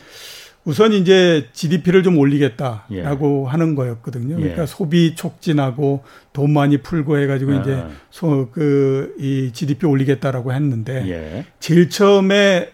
우선 0.64 0.94
이제 0.94 1.48
GDP를 1.54 2.04
좀 2.04 2.18
올리겠다라고 2.20 3.46
예. 3.48 3.50
하는 3.50 3.74
거였거든요. 3.76 4.36
그러니까 4.36 4.62
예. 4.62 4.66
소비 4.68 5.16
촉진하고 5.16 6.04
돈 6.34 6.52
많이 6.54 6.78
풀고 6.78 7.18
해가지고 7.18 7.54
아. 7.54 7.56
이제 7.62 7.84
소 8.12 8.50
그 8.52 9.16
이 9.20 9.52
GDP 9.54 9.88
올리겠다라고 9.88 10.54
했는데 10.54 11.04
예. 11.10 11.46
제일 11.60 11.90
처음에 11.90 12.70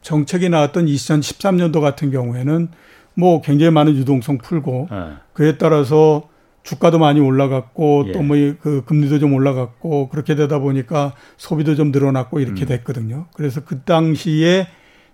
정책이 0.00 0.48
나왔던 0.48 0.86
2013년도 0.86 1.80
같은 1.80 2.10
경우에는 2.10 2.68
뭐 3.14 3.40
굉장히 3.40 3.70
많은 3.70 3.94
유동성 3.96 4.38
풀고 4.38 4.88
아. 4.90 5.20
그에 5.32 5.58
따라서 5.58 6.28
주가도 6.64 6.98
많이 6.98 7.20
올라갔고 7.20 8.04
예. 8.08 8.12
또뭐 8.12 8.36
그 8.60 8.82
금리도 8.84 9.18
좀 9.20 9.34
올라갔고 9.34 10.08
그렇게 10.08 10.34
되다 10.34 10.58
보니까 10.58 11.12
소비도 11.36 11.74
좀 11.76 11.92
늘어났고 11.92 12.40
이렇게 12.40 12.64
음. 12.64 12.66
됐거든요. 12.66 13.26
그래서 13.34 13.60
그 13.64 13.80
당시에 13.82 14.66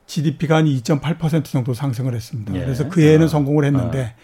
GDP가 0.08 0.56
한 0.56 0.64
2.8% 0.64 1.44
정도 1.44 1.74
상승을 1.74 2.14
했습니다. 2.14 2.54
예. 2.56 2.64
그래서 2.64 2.88
그 2.88 3.00
해에는 3.00 3.26
아. 3.26 3.28
성공을 3.28 3.64
했는데 3.64 4.14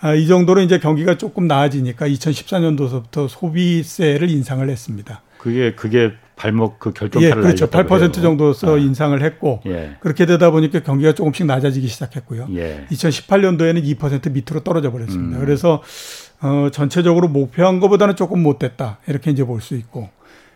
아. 0.00 0.08
아, 0.10 0.14
이 0.14 0.26
정도로 0.28 0.60
이제 0.62 0.78
경기가 0.78 1.18
조금 1.18 1.46
나아지니까 1.46 2.06
2014년도서부터 2.08 3.28
소비세를 3.28 4.30
인상을 4.30 4.68
했습니다. 4.68 5.22
그게 5.38 5.74
그게 5.74 6.12
발목 6.36 6.78
그 6.78 6.92
결정타를 6.92 7.36
예, 7.36 7.42
그렇죠. 7.42 7.66
8% 7.66 8.14
정도서 8.14 8.76
아. 8.76 8.78
인상을 8.78 9.22
했고 9.22 9.60
예. 9.66 9.96
그렇게 10.00 10.24
되다 10.24 10.50
보니까 10.50 10.80
경기가 10.80 11.12
조금씩 11.12 11.44
낮아지기 11.46 11.86
시작했고요. 11.86 12.48
예. 12.54 12.86
2018년도에는 12.90 13.98
2% 13.98 14.30
밑으로 14.32 14.60
떨어져 14.60 14.90
버렸습니다. 14.90 15.38
음. 15.38 15.44
그래서 15.44 15.82
어, 16.40 16.68
전체적으로 16.72 17.28
목표한 17.28 17.80
것보다는 17.80 18.16
조금 18.16 18.42
못 18.42 18.58
됐다 18.58 18.98
이렇게 19.06 19.30
이제 19.30 19.44
볼 19.44 19.60
수 19.60 19.74
있고 19.74 20.08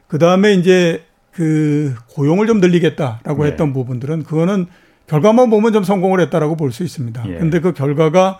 그 0.07 0.18
다음에 0.18 0.55
이제 0.55 1.05
그 1.35 1.94
고용을 2.14 2.47
좀 2.47 2.61
늘리겠다라고 2.61 3.44
네. 3.44 3.51
했던 3.51 3.73
부분들은 3.73 4.23
그거는 4.25 4.66
결과만 5.07 5.51
보면 5.51 5.73
좀 5.73 5.85
성공을 5.85 6.20
했다라고 6.20 6.57
볼 6.57 6.73
수 6.73 6.83
있습니다. 6.83 7.25
예. 7.29 7.35
근데 7.35 7.61
그 7.61 7.73
결과가 7.73 8.38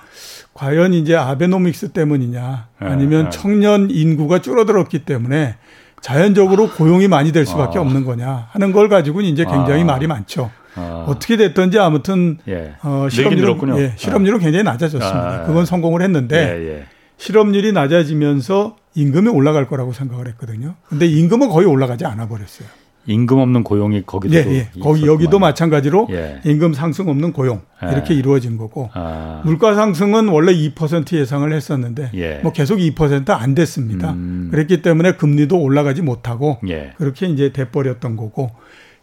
과연 0.54 0.94
이제 0.94 1.14
아베노믹스 1.14 1.92
때문이냐 1.92 2.68
아니면 2.78 3.24
아, 3.24 3.26
아. 3.26 3.30
청년 3.30 3.90
인구가 3.90 4.40
줄어들었기 4.40 5.04
때문에 5.04 5.57
자연적으로 6.00 6.70
고용이 6.70 7.09
많이 7.09 7.33
될 7.33 7.44
수밖에 7.46 7.78
아. 7.78 7.83
없는 7.83 8.04
거냐 8.04 8.48
하는 8.50 8.72
걸 8.72 8.88
가지고는 8.88 9.28
이제 9.28 9.44
굉장히 9.44 9.83
아. 9.83 9.87
말이 9.87 10.07
많죠. 10.07 10.50
아. 10.76 11.04
어떻게 11.09 11.37
됐든지 11.37 11.78
아무튼 11.78 12.38
예. 12.48 12.74
어, 12.83 13.09
실업률은 13.11 13.78
예, 13.78 13.92
실업률은 13.96 14.38
굉장히 14.38 14.64
낮아졌습니다. 14.64 15.44
그건 15.46 15.66
성공을 15.66 16.02
했는데 16.02 16.37
예, 16.37 16.68
예. 16.68 16.87
실업률이 17.16 17.72
낮아지면서 17.72 18.76
임금이 18.94 19.28
올라갈 19.28 19.66
거라고 19.68 19.92
생각을 19.92 20.28
했거든요. 20.28 20.74
근데 20.88 21.07
임금은 21.07 21.48
거의 21.48 21.66
올라가지 21.66 22.04
않아 22.07 22.28
버렸어요. 22.28 22.68
임금 23.07 23.38
없는 23.38 23.64
고용이 23.64 24.03
거기도 24.07 24.35
예, 24.35 24.40
예. 24.47 24.71
거기 24.81 25.07
여기도 25.07 25.38
마찬가지로 25.38 26.09
예. 26.11 26.40
임금 26.45 26.73
상승 26.73 27.09
없는 27.09 27.33
고용 27.33 27.62
예. 27.85 27.93
이렇게 27.93 28.14
이루어진 28.14 28.57
거고 28.57 28.90
아, 28.95 29.43
물가 29.45 29.75
상승은 29.75 30.29
원래 30.29 30.55
2% 30.55 31.14
예상을 31.17 31.53
했었는데 31.53 32.11
예. 32.14 32.40
뭐 32.43 32.53
계속 32.53 32.79
2%안 32.79 33.55
됐습니다. 33.55 34.12
음. 34.12 34.49
그랬기 34.51 34.83
때문에 34.83 35.12
금리도 35.12 35.61
올라가지 35.61 36.03
못하고 36.03 36.59
예. 36.69 36.93
그렇게 36.97 37.27
이제 37.27 37.53
돼버렸던 37.53 38.17
거고 38.17 38.51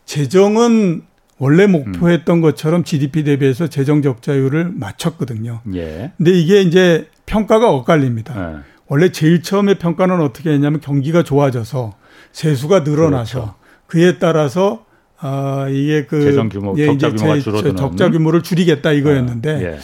재정은 0.06 1.04
원래 1.38 1.66
목표했던 1.66 2.42
것처럼 2.42 2.84
GDP 2.84 3.24
대비해서 3.24 3.68
재정 3.68 4.02
적자율을 4.02 4.72
맞췄거든요. 4.76 5.62
예. 5.74 6.12
근데 6.18 6.32
이게 6.32 6.62
이제 6.62 7.08
평가가 7.26 7.72
엇갈립니다. 7.72 8.54
예. 8.54 8.72
원래 8.88 9.12
제일 9.12 9.42
처음에 9.42 9.76
평가는 9.76 10.20
어떻게 10.20 10.52
했냐면 10.52 10.82
경기가 10.82 11.24
좋아져서 11.24 11.96
세수가 12.34 12.82
늘어나서 12.82 13.40
그렇죠. 13.40 13.61
그에 13.92 14.20
따라서 14.20 14.86
아 15.18 15.68
이게 15.70 16.06
그 16.06 16.22
재정 16.24 16.48
규모, 16.48 16.74
예, 16.78 16.86
적자 16.86 17.10
규모가 17.10 17.36
제- 17.36 17.42
줄어드는. 17.42 17.76
적자 17.76 18.10
규모를 18.10 18.42
줄이겠다 18.42 18.94
이거였는데 18.94 19.50
예. 19.74 19.80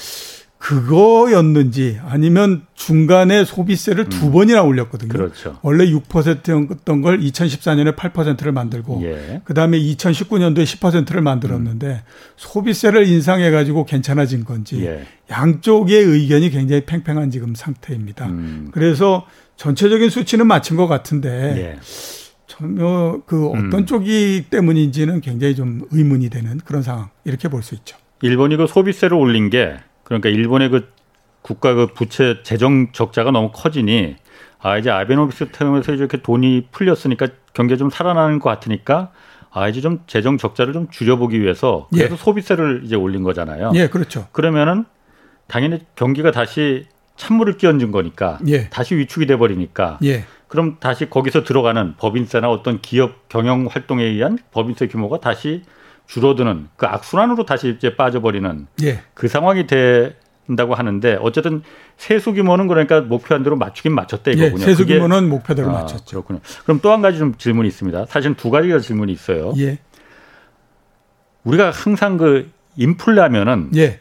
그거였는지 0.57 1.99
아니면 2.07 2.65
중간에 2.73 3.43
소비세를 3.43 4.05
두 4.05 4.31
번이나 4.31 4.63
올렸거든요. 4.63 5.09
음. 5.09 5.11
그렇죠. 5.11 5.57
원래 5.61 5.85
6%였던 5.91 7.01
걸 7.01 7.19
2014년에 7.19 7.95
8%를 7.97 8.53
만들고 8.53 9.01
예. 9.03 9.41
그다음에 9.43 9.77
2019년도에 9.77 10.63
10%를 10.63 11.21
만들었는데 11.21 12.03
소비세를 12.37 13.07
인상해 13.07 13.51
가지고 13.51 13.85
괜찮아진 13.85 14.45
건지 14.45 14.83
예. 14.85 15.05
양쪽의 15.29 16.01
의견이 16.01 16.49
굉장히 16.49 16.85
팽팽한 16.85 17.29
지금 17.29 17.53
상태입니다. 17.55 18.25
음. 18.27 18.69
그래서 18.71 19.25
전체적인 19.57 20.09
수치는 20.09 20.47
맞춘 20.47 20.77
것 20.77 20.87
같은데 20.87 21.29
예. 21.57 21.79
전혀 22.47 23.21
그 23.25 23.47
어떤 23.47 23.73
음. 23.73 23.85
쪽이 23.85 24.45
때문인지는 24.49 25.21
굉장히 25.21 25.55
좀 25.55 25.81
의문이 25.91 26.29
되는 26.29 26.57
그런 26.65 26.81
상황 26.81 27.09
이렇게 27.25 27.49
볼 27.49 27.61
수 27.61 27.75
있죠. 27.75 27.97
일본이 28.21 28.55
그 28.57 28.65
소비세를 28.67 29.15
올린 29.15 29.49
게 29.49 29.77
그러니까 30.03 30.29
일본의 30.29 30.69
그 30.69 30.89
국가 31.41 31.73
그 31.73 31.87
부채 31.87 32.41
재정 32.43 32.91
적자가 32.91 33.31
너무 33.31 33.51
커지니 33.53 34.15
아 34.59 34.77
이제 34.77 34.89
아베노믹스 34.89 35.49
통해서 35.51 35.93
이렇게 35.93 36.21
돈이 36.21 36.67
풀렸으니까 36.71 37.27
경제 37.53 37.77
좀 37.77 37.89
살아나는 37.89 38.39
것 38.39 38.49
같으니까 38.49 39.11
아 39.51 39.67
이제 39.67 39.81
좀 39.81 39.99
재정 40.07 40.37
적자를 40.37 40.73
좀 40.73 40.87
줄여보기 40.89 41.39
위해서 41.41 41.87
그래서 41.91 42.13
예. 42.13 42.17
소비세를 42.17 42.81
이제 42.85 42.95
올린 42.95 43.23
거잖아요. 43.23 43.71
예, 43.75 43.87
그렇죠. 43.87 44.27
그러면은 44.31 44.85
당연히 45.47 45.79
경기가 45.95 46.31
다시 46.31 46.85
찬물을 47.17 47.57
끼얹은 47.57 47.91
거니까 47.91 48.39
예. 48.47 48.69
다시 48.69 48.95
위축이 48.95 49.25
돼 49.25 49.37
버리니까 49.37 49.99
예, 50.03 50.25
그럼 50.47 50.77
다시 50.79 51.09
거기서 51.09 51.43
들어가는 51.43 51.95
법인세나 51.97 52.49
어떤 52.49 52.79
기업 52.81 53.27
경영 53.29 53.67
활동에 53.69 54.03
의한 54.03 54.37
법인세 54.51 54.87
규모가 54.87 55.19
다시 55.19 55.63
줄어드는 56.07 56.69
그 56.77 56.85
악순환으로 56.85 57.45
다시 57.45 57.69
이제 57.77 57.95
빠져버리는 57.97 58.67
예, 58.83 59.01
그 59.13 59.27
상황이 59.27 59.67
된다고 59.67 60.73
하는데 60.73 61.17
어쨌든 61.21 61.63
세수 61.97 62.33
규모는 62.33 62.67
그러니까 62.67 63.01
목표한 63.01 63.43
대로 63.43 63.57
맞추긴 63.57 63.93
맞췄다 63.93 64.31
예, 64.31 64.35
이거군요. 64.35 64.63
세수 64.63 64.83
그게- 64.83 64.95
규모는 64.95 65.27
목표대로 65.27 65.69
아, 65.69 65.73
맞췄죠. 65.81 66.23
그렇군요. 66.23 66.39
그럼 66.63 66.79
또 66.81 66.91
한 66.93 67.01
가지 67.01 67.17
좀 67.17 67.35
질문이 67.35 67.67
있습니다. 67.67 68.05
사실은 68.05 68.35
두 68.35 68.49
가지가 68.49 68.79
질문이 68.79 69.11
있어요. 69.11 69.53
예, 69.57 69.79
우리가 71.43 71.71
항상 71.71 72.15
그 72.17 72.49
인플레 72.77 73.19
하면은 73.21 73.71
예, 73.75 73.99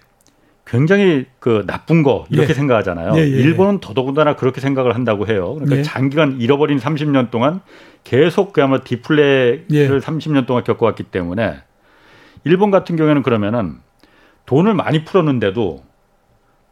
굉장히 0.67 1.27
그 1.39 1.65
나쁜 1.67 2.03
거 2.03 2.27
이렇게 2.29 2.51
예. 2.51 2.55
생각하잖아요. 2.55 3.13
예, 3.17 3.21
예, 3.21 3.27
일본은 3.27 3.79
더더군다나 3.79 4.35
그렇게 4.35 4.61
생각을 4.61 4.97
한다고 4.97 5.29
해요. 5.29 5.55
그러니까 5.55 5.79
예. 5.79 5.83
장기간 5.83 6.41
잃어버린 6.41 6.79
30년 6.79 7.31
동안 7.31 7.61
계속 8.03 8.53
그야말로 8.53 8.83
디플레를 8.83 9.67
예. 9.71 9.89
30년 9.89 10.45
동안 10.47 10.65
겪어왔기 10.65 11.05
때문에 11.05 11.59
일본 12.45 12.73
같은 12.73 12.97
경우에는 12.97 13.23
그러면은 13.23 13.77
돈을 14.47 14.75
많이 14.75 15.05
풀었는데도 15.05 15.85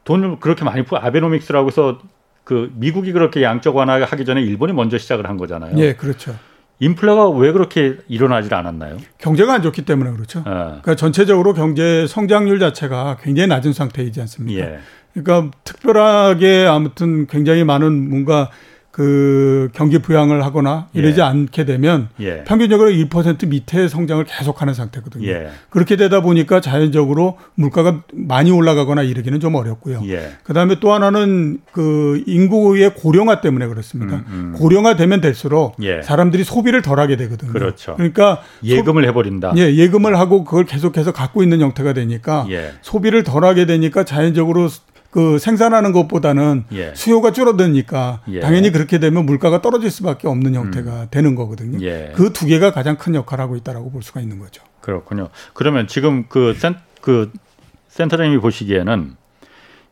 돈을 0.02 0.38
그렇게 0.40 0.64
많이 0.64 0.84
풀 0.84 0.98
아베노믹스라고 0.98 1.68
해서 1.68 2.00
그 2.42 2.72
미국이 2.74 3.12
그렇게 3.12 3.42
양적 3.42 3.76
완화하기 3.76 4.24
전에 4.24 4.42
일본이 4.42 4.72
먼저 4.72 4.98
시작을 4.98 5.28
한 5.28 5.36
거잖아요. 5.36 5.78
예, 5.78 5.94
그렇죠. 5.94 6.34
인플레가 6.80 7.30
왜 7.30 7.52
그렇게 7.52 7.96
일어나질 8.08 8.52
않았나요? 8.54 8.98
경제가 9.18 9.54
안 9.54 9.62
좋기 9.62 9.82
때문에 9.82 10.10
그렇죠. 10.12 10.40
어, 10.40 10.42
그러니까 10.44 10.96
전체적으로 10.96 11.54
경제 11.54 12.06
성장률 12.06 12.58
자체가 12.58 13.18
굉장히 13.22 13.48
낮은 13.48 13.72
상태이지 13.72 14.20
않습니까? 14.20 14.60
예. 14.60 14.78
그러니까 15.14 15.56
특별하게 15.62 16.66
아무튼 16.68 17.26
굉장히 17.26 17.64
많은 17.64 18.10
뭔가 18.10 18.50
그 18.94 19.70
경기 19.72 19.98
부양을 19.98 20.44
하거나 20.44 20.86
이러지 20.92 21.18
예. 21.18 21.24
않게 21.24 21.64
되면 21.64 22.10
예. 22.20 22.44
평균적으로 22.44 22.90
1% 22.90 23.48
밑에 23.48 23.88
성장을 23.88 24.22
계속하는 24.22 24.72
상태거든요. 24.72 25.26
예. 25.26 25.48
그렇게 25.68 25.96
되다 25.96 26.20
보니까 26.20 26.60
자연적으로 26.60 27.36
물가가 27.56 28.04
많이 28.12 28.52
올라가거나 28.52 29.02
이러기는 29.02 29.40
좀 29.40 29.56
어렵고요. 29.56 30.02
예. 30.06 30.34
그다음에 30.44 30.78
또 30.78 30.92
하나는 30.92 31.58
그 31.72 32.22
인구의 32.28 32.94
고령화 32.94 33.40
때문에 33.40 33.66
그렇습니다. 33.66 34.14
음, 34.14 34.24
음. 34.28 34.52
고령화 34.56 34.94
되면 34.94 35.20
될수록 35.20 35.74
예. 35.82 36.00
사람들이 36.02 36.44
소비를 36.44 36.80
덜 36.80 37.00
하게 37.00 37.16
되거든요. 37.16 37.52
그렇죠. 37.52 37.96
그러니까 37.96 38.42
예금을 38.62 39.04
해버린다. 39.08 39.54
예, 39.56 39.74
예금을 39.74 40.20
하고 40.20 40.44
그걸 40.44 40.66
계속해서 40.66 41.10
갖고 41.10 41.42
있는 41.42 41.60
형태가 41.60 41.94
되니까 41.94 42.46
예. 42.50 42.74
소비를 42.80 43.24
덜 43.24 43.44
하게 43.44 43.66
되니까 43.66 44.04
자연적으로 44.04 44.68
그 45.14 45.38
생산하는 45.38 45.92
것보다는 45.92 46.64
예. 46.72 46.92
수요가 46.96 47.30
줄어드니까 47.30 48.22
예. 48.30 48.38
음. 48.38 48.40
당연히 48.40 48.72
그렇게 48.72 48.98
되면 48.98 49.24
물가가 49.24 49.62
떨어질 49.62 49.88
수밖에 49.88 50.26
없는 50.26 50.56
형태가 50.56 51.06
되는 51.12 51.36
거거든요. 51.36 51.78
예. 51.86 52.10
그두 52.16 52.46
개가 52.46 52.72
가장 52.72 52.96
큰 52.96 53.14
역할을 53.14 53.44
하고 53.44 53.54
있다라고 53.54 53.92
볼 53.92 54.02
수가 54.02 54.20
있는 54.20 54.40
거죠. 54.40 54.64
그렇군요. 54.80 55.28
그러면 55.52 55.86
지금 55.86 56.24
그, 56.28 56.52
센, 56.54 56.74
그 57.00 57.30
센터장님이 57.90 58.40
보시기에는 58.40 59.14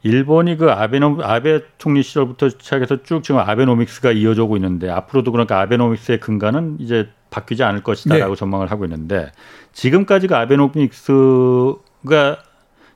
일본이 0.02 0.56
그 0.56 0.72
아베노 0.72 1.20
아베 1.22 1.60
총리 1.78 2.02
시절부터 2.02 2.48
시작해서 2.48 3.04
쭉 3.04 3.22
지금 3.22 3.38
아베노믹스가 3.42 4.10
이어져 4.10 4.42
오고 4.42 4.56
있는데 4.56 4.90
앞으로도 4.90 5.30
그러니까 5.30 5.60
아베노믹스의 5.60 6.18
근간은 6.18 6.78
이제 6.80 7.10
바뀌지 7.30 7.62
않을 7.62 7.84
것이다라고 7.84 8.34
네. 8.34 8.38
전망을 8.40 8.72
하고 8.72 8.84
있는데 8.86 9.30
지금까지 9.72 10.26
그 10.26 10.34
아베노믹스가 10.34 11.78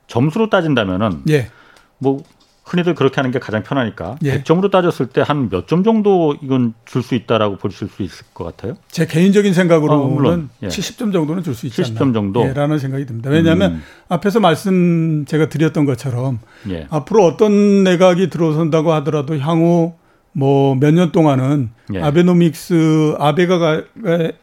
점수로 0.07 0.49
따진다면은 0.49 1.21
예. 1.29 1.51
뭐 1.99 2.23
흔히들 2.65 2.95
그렇게 2.95 3.15
하는 3.15 3.31
게 3.31 3.39
가장 3.39 3.63
편하니까 3.63 4.17
예. 4.23 4.43
100점으로 4.43 4.69
따졌을 4.69 5.05
때 5.07 5.21
한 5.21 5.47
몇 5.49 5.67
점 5.67 5.85
정도 5.85 6.35
이건 6.41 6.73
줄 6.85 7.01
수 7.01 7.15
있다라고 7.15 7.55
보실 7.55 7.87
수 7.87 8.03
있을 8.03 8.25
것 8.33 8.43
같아요. 8.43 8.75
제 8.91 9.05
개인적인 9.07 9.53
생각으로는 9.53 10.03
어, 10.03 10.07
물론. 10.09 10.49
예. 10.63 10.67
70점 10.67 11.13
정도는 11.13 11.43
줄 11.43 11.55
수 11.55 11.65
있지 11.65 11.81
70점 11.81 12.01
않나. 12.01 12.13
정도? 12.13 12.41
예, 12.45 12.51
라는 12.53 12.77
생각이 12.77 13.05
듭니다. 13.05 13.29
왜냐하면 13.29 13.75
음. 13.75 13.83
앞에서 14.09 14.41
말씀 14.41 15.23
제가 15.25 15.47
드렸던 15.47 15.85
것처럼 15.85 16.39
예. 16.69 16.87
앞으로 16.89 17.25
어떤 17.25 17.85
내각이 17.85 18.29
들어선다고 18.29 18.91
하더라도 18.95 19.37
향후 19.39 19.93
뭐 20.37 20.75
몇 20.75 20.93
년 20.93 21.11
동안은 21.11 21.69
예. 21.95 22.01
아베노믹스 22.01 23.15
아베가 23.17 23.57
가- 23.57 23.81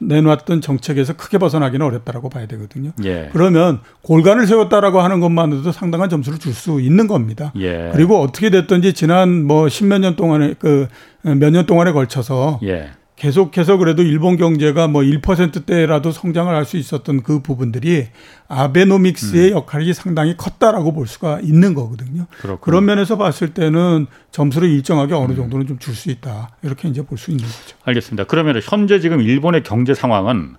내놨던 0.00 0.60
정책에서 0.60 1.12
크게 1.12 1.38
벗어나기는 1.38 1.84
어렵다라고 1.86 2.28
봐야 2.30 2.46
되거든요. 2.46 2.90
예. 3.04 3.28
그러면 3.32 3.78
골간을 4.02 4.46
세웠다라고 4.46 5.00
하는 5.00 5.20
것만으로도 5.20 5.70
상당한 5.70 6.08
점수를 6.08 6.38
줄 6.40 6.52
수 6.52 6.80
있는 6.80 7.06
겁니다. 7.06 7.52
예. 7.56 7.90
그리고 7.92 8.20
어떻게 8.20 8.50
됐든지 8.50 8.92
지난 8.94 9.44
뭐 9.44 9.68
십몇 9.68 10.00
년 10.00 10.16
동안에 10.16 10.54
그 10.58 10.88
몇 11.24 11.50
년 11.52 11.64
동안에 11.66 11.92
걸쳐서 11.92 12.60
예. 12.64 12.90
계속해서 13.16 13.76
그래도 13.76 14.02
일본 14.02 14.36
경제가 14.36 14.88
뭐 14.88 15.02
1%대라도 15.02 16.10
성장을 16.10 16.52
할 16.54 16.64
수 16.64 16.76
있었던 16.76 17.22
그 17.22 17.40
부분들이 17.40 18.08
아베노믹스의 18.48 19.50
음. 19.52 19.56
역할이 19.56 19.92
상당히 19.94 20.36
컸다라고 20.36 20.92
볼 20.92 21.06
수가 21.06 21.40
있는 21.40 21.74
거거든요. 21.74 22.26
그렇군요. 22.40 22.58
그런 22.60 22.84
면에서 22.86 23.16
봤을 23.16 23.54
때는 23.54 24.06
점수를 24.30 24.68
일정하게 24.70 25.14
음. 25.14 25.20
어느 25.20 25.34
정도는 25.36 25.66
좀 25.66 25.78
줄 25.78 25.94
수 25.94 26.10
있다. 26.10 26.50
이렇게 26.62 26.88
이제 26.88 27.02
볼 27.02 27.16
수 27.18 27.30
있는 27.30 27.44
거죠. 27.44 27.76
알겠습니다. 27.84 28.24
그러면 28.24 28.60
현재 28.62 28.98
지금 28.98 29.20
일본의 29.20 29.62
경제 29.62 29.94
상황은 29.94 30.56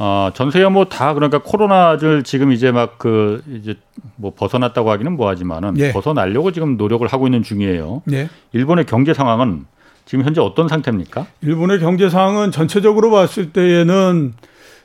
어, 0.00 0.30
전 0.34 0.50
세계 0.50 0.68
뭐 0.68 0.84
다 0.88 1.14
그러니까 1.14 1.42
코로나를 1.42 2.22
지금 2.22 2.52
이제 2.52 2.70
막 2.70 2.98
그 2.98 3.42
이제 3.52 3.76
뭐 4.16 4.32
벗어났다고 4.34 4.90
하기는 4.90 5.12
뭐하지만은 5.16 5.78
예. 5.78 5.92
벗어나려고 5.92 6.52
지금 6.52 6.76
노력을 6.76 7.06
하고 7.08 7.26
있는 7.26 7.42
중이에요. 7.42 8.02
네. 8.06 8.28
일본의 8.52 8.84
경제 8.86 9.14
상황은 9.14 9.64
지금 10.08 10.24
현재 10.24 10.40
어떤 10.40 10.68
상태입니까? 10.68 11.26
일본의 11.42 11.80
경제 11.80 12.08
상황은 12.08 12.50
전체적으로 12.50 13.10
봤을 13.10 13.52
때에는 13.52 14.32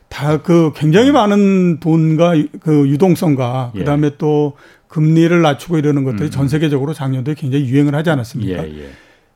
다 0.09 0.37
그 0.43 0.73
굉장히 0.75 1.11
많은 1.13 1.79
돈과 1.79 2.33
그 2.59 2.87
유동성과 2.89 3.71
예. 3.75 3.79
그다음에 3.79 4.11
또 4.17 4.53
금리를 4.89 5.41
낮추고 5.41 5.77
이러는 5.79 6.03
것들이 6.03 6.29
전 6.29 6.49
세계적으로 6.49 6.93
작년도에 6.93 7.35
굉장히 7.35 7.65
유행을 7.65 7.95
하지 7.95 8.09
않았습니까? 8.09 8.67
예, 8.67 8.79
예. 8.81 8.89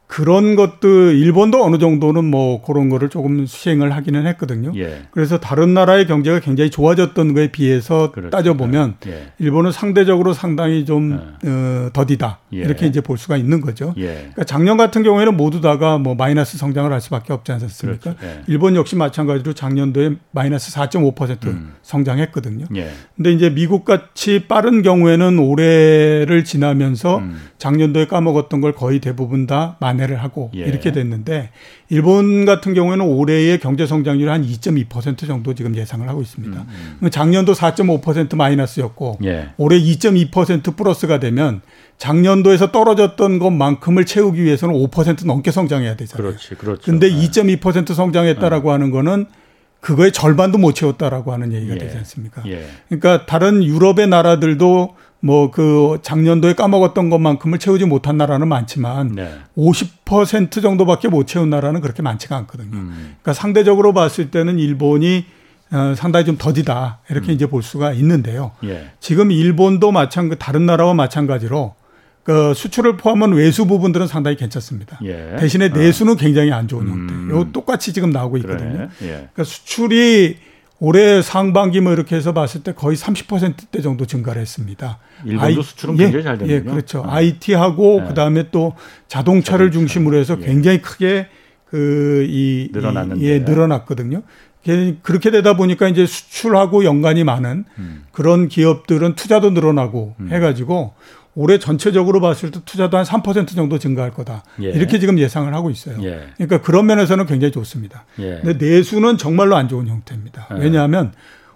그런 0.08 0.56
것도 0.56 1.12
일본도 1.12 1.63
어느 1.63 1.78
정도는 1.78 2.24
뭐 2.26 2.62
그런 2.62 2.89
거를 2.89 3.10
조금 3.10 3.46
수행을 3.46 3.93
하기는 3.93 4.26
했거든요. 4.28 4.72
예. 4.78 5.04
그래서 5.12 5.38
다른 5.38 5.74
나라의 5.74 6.08
경제가 6.08 6.39
굉장히 6.39 6.70
좋아졌던 6.70 7.34
거에 7.34 7.52
비해서 7.52 8.12
그렇죠. 8.12 8.30
따져보면 8.30 8.96
예. 9.08 9.34
일본은 9.38 9.72
상대적으로 9.72 10.34
상당히 10.34 10.86
좀 10.86 11.20
어, 11.46 11.89
더디다 11.91 12.39
예. 12.54 12.58
이렇게 12.58 12.88
이제 12.88 13.02
볼 13.02 13.17
수가 13.17 13.36
있는 13.38 13.60
거죠. 13.60 13.93
예. 13.98 14.06
그러니까 14.13 14.46
작년 14.46 14.78
같은 14.78 15.04
경우에는 15.04 15.36
모두 15.36 15.60
다가 15.60 15.98
뭐 15.98 16.15
마이너스 16.15 16.58
성장을 16.58 16.91
할 16.91 17.02
수밖에 17.02 17.34
없지 17.34 17.52
않습니까? 17.52 18.00
그렇죠. 18.13 18.26
예. 18.26 18.41
일본 18.48 18.76
역시 18.76 18.96
마찬가지로 18.96 19.54
작년도에 19.54 20.12
마이너스 20.32 20.72
4.5% 20.74 21.48
음. 21.48 21.74
성장했거든요. 21.82 22.65
예. 22.78 22.91
근데 23.17 23.34
이제 23.34 23.50
미국 23.50 23.84
같이 23.84 24.46
빠른 24.48 24.82
경우에는 24.82 25.38
올해를 25.38 26.46
지나면서 26.46 27.17
음. 27.17 27.38
작년도에 27.58 28.08
까먹었던 28.08 28.62
걸 28.62 28.72
거의 28.72 29.00
대부분 29.00 29.48
다 29.48 29.76
만 29.80 29.97
회를 30.00 30.18
하고 30.24 30.52
예. 30.56 30.60
이렇게 30.62 30.92
됐는데 30.92 31.50
일본 31.90 32.46
같은 32.46 32.74
경우에는 32.74 33.06
올해의 33.06 33.60
경제 33.60 33.86
성장률이 33.86 34.30
한2.2% 34.30 35.28
정도 35.28 35.54
지금 35.54 35.76
예상을 35.76 36.08
하고 36.08 36.22
있습니다. 36.22 36.66
작년도 37.12 37.54
4.5% 37.54 38.36
마이너스였고 38.36 39.20
예. 39.24 39.50
올해 39.58 39.80
2.2% 39.80 40.76
플러스가 40.76 41.20
되면 41.20 41.62
작년도에서 41.98 42.72
떨어졌던 42.72 43.40
것만큼을 43.40 44.06
채우기 44.06 44.44
위해서는 44.44 44.76
5% 44.76 45.26
넘게 45.26 45.52
성장해야 45.52 45.96
되잖아요. 45.96 46.30
그렇지. 46.30 46.56
그렇죠. 46.56 46.82
근데 46.84 47.08
예. 47.08 47.28
2.2% 47.28 47.94
성장했다라고 47.94 48.72
하는 48.72 48.92
거는 48.92 49.26
그거의 49.80 50.12
절반도 50.12 50.58
못 50.58 50.74
채웠다라고 50.74 51.32
하는 51.32 51.54
얘기가 51.54 51.76
예. 51.76 51.78
되지 51.78 51.98
않습니까? 51.98 52.44
예. 52.48 52.66
그러니까 52.90 53.26
다른 53.26 53.64
유럽의 53.64 54.08
나라들도 54.08 54.96
뭐 55.28 55.52
그 55.52 55.98
작년도에 56.02 56.54
까먹었던 56.54 57.10
것만큼을 57.10 57.60
채우지 57.60 57.86
못한 57.86 58.18
나라는 58.18 58.48
많지만 58.48 59.13
네. 59.16 59.34
50% 59.58 60.62
정도밖에 60.62 61.08
못 61.08 61.28
채운 61.28 61.50
나라는 61.50 61.82
그렇게 61.82 62.02
많지가 62.02 62.36
않거든요. 62.38 62.78
음. 62.78 63.16
그러니까 63.22 63.34
상대적으로 63.34 63.94
봤을 63.94 64.32
때는 64.32 64.60
일본이 64.60 65.26
어, 65.72 65.96
상당히 65.98 66.26
좀 66.26 66.38
더디다 66.38 67.00
음. 67.02 67.12
이렇게 67.12 67.34
이제 67.34 67.46
볼 67.48 67.62
수가 67.62 67.94
있는데요. 67.94 68.52
예. 68.63 68.92
지금 69.00 69.32
일본도 69.32 69.92
마찬가지 69.92 70.40
다른 70.40 70.66
나라와 70.66 70.94
마찬가지로 70.94 71.76
그 72.24 72.54
수출을 72.54 72.98
포함한 72.98 73.34
외수 73.34 73.66
부분들은 73.66 74.08
상당히 74.08 74.38
괜찮습니다. 74.38 75.00
예. 75.04 75.36
대신에 75.40 75.70
내수는 75.70 76.18
굉장히 76.18 76.52
안 76.52 76.68
좋은 76.68 76.88
음. 76.88 77.10
형태. 77.10 77.36
요 77.36 77.52
똑같이 77.52 77.94
지금 77.94 78.12
나오고 78.12 78.38
있거든요. 78.38 78.72
그래. 78.74 78.90
예. 79.02 79.08
그러니까 79.08 79.44
수출이 79.44 80.38
올해 80.80 81.22
상반기 81.24 81.82
뭐 81.82 81.92
이렇게 81.92 82.16
해서 82.16 82.34
봤을 82.34 82.62
때 82.62 82.72
거의 82.74 82.96
30%대 82.98 83.82
정도 83.82 84.06
증가를 84.06 84.42
했습니다. 84.42 85.00
일본도 85.26 85.62
수출은 85.63 85.96
굉장히 85.98 86.24
잘 86.24 86.38
되는군요. 86.38 86.54
예, 86.56 86.62
그렇죠. 86.74 87.00
어. 87.02 87.10
IT하고 87.10 88.02
네. 88.02 88.08
그다음에 88.10 88.50
또 88.52 88.74
자동차를 89.08 89.68
자동차. 89.72 89.80
중심으로 89.80 90.18
해서 90.18 90.38
예. 90.42 90.46
굉장히 90.46 90.82
크게 90.82 91.28
그이 91.66 92.70
늘어났는데요. 92.72 93.28
예, 93.30 93.40
늘어났거든요. 93.40 94.22
그- 94.63 94.98
그렇게 95.02 95.32
되다 95.32 95.56
보니까 95.56 95.88
이제 95.88 96.06
수출하고 96.06 96.84
연관이 96.84 97.24
많은 97.24 97.66
음. 97.80 98.04
그런 98.12 98.48
기업들은 98.48 99.16
투자도 99.16 99.52
늘어나고 99.52 100.16
해가지고 100.30 100.94
올해 101.39 101.60
전체적으로 101.60 102.19
봤을 102.19 102.50
때 102.50 102.60
투자도 102.65 102.97
한 102.97 103.06
3% 103.06 103.56
정도 103.56 103.78
증가할 103.78 104.12
거다. 104.12 104.43
예. 104.63 104.69
이렇게 104.69 104.97
지금 104.97 105.19
예상을 105.19 105.54
하고 105.54 105.69
있어요. 105.69 105.95
예. 106.02 106.30
그러니까 106.36 106.62
그런 106.62 106.88
면에서는 106.88 107.28
굉장히 107.28 107.52
좋습니다. 107.52 108.06
예. 108.17 108.39
근데 108.43 108.65
내수는 108.65 109.19
정말로 109.19 109.56
안 109.56 109.69
좋은 109.69 109.88
형태입니다. 109.88 110.47
네. 110.56 110.60
왜냐하면 110.60 111.13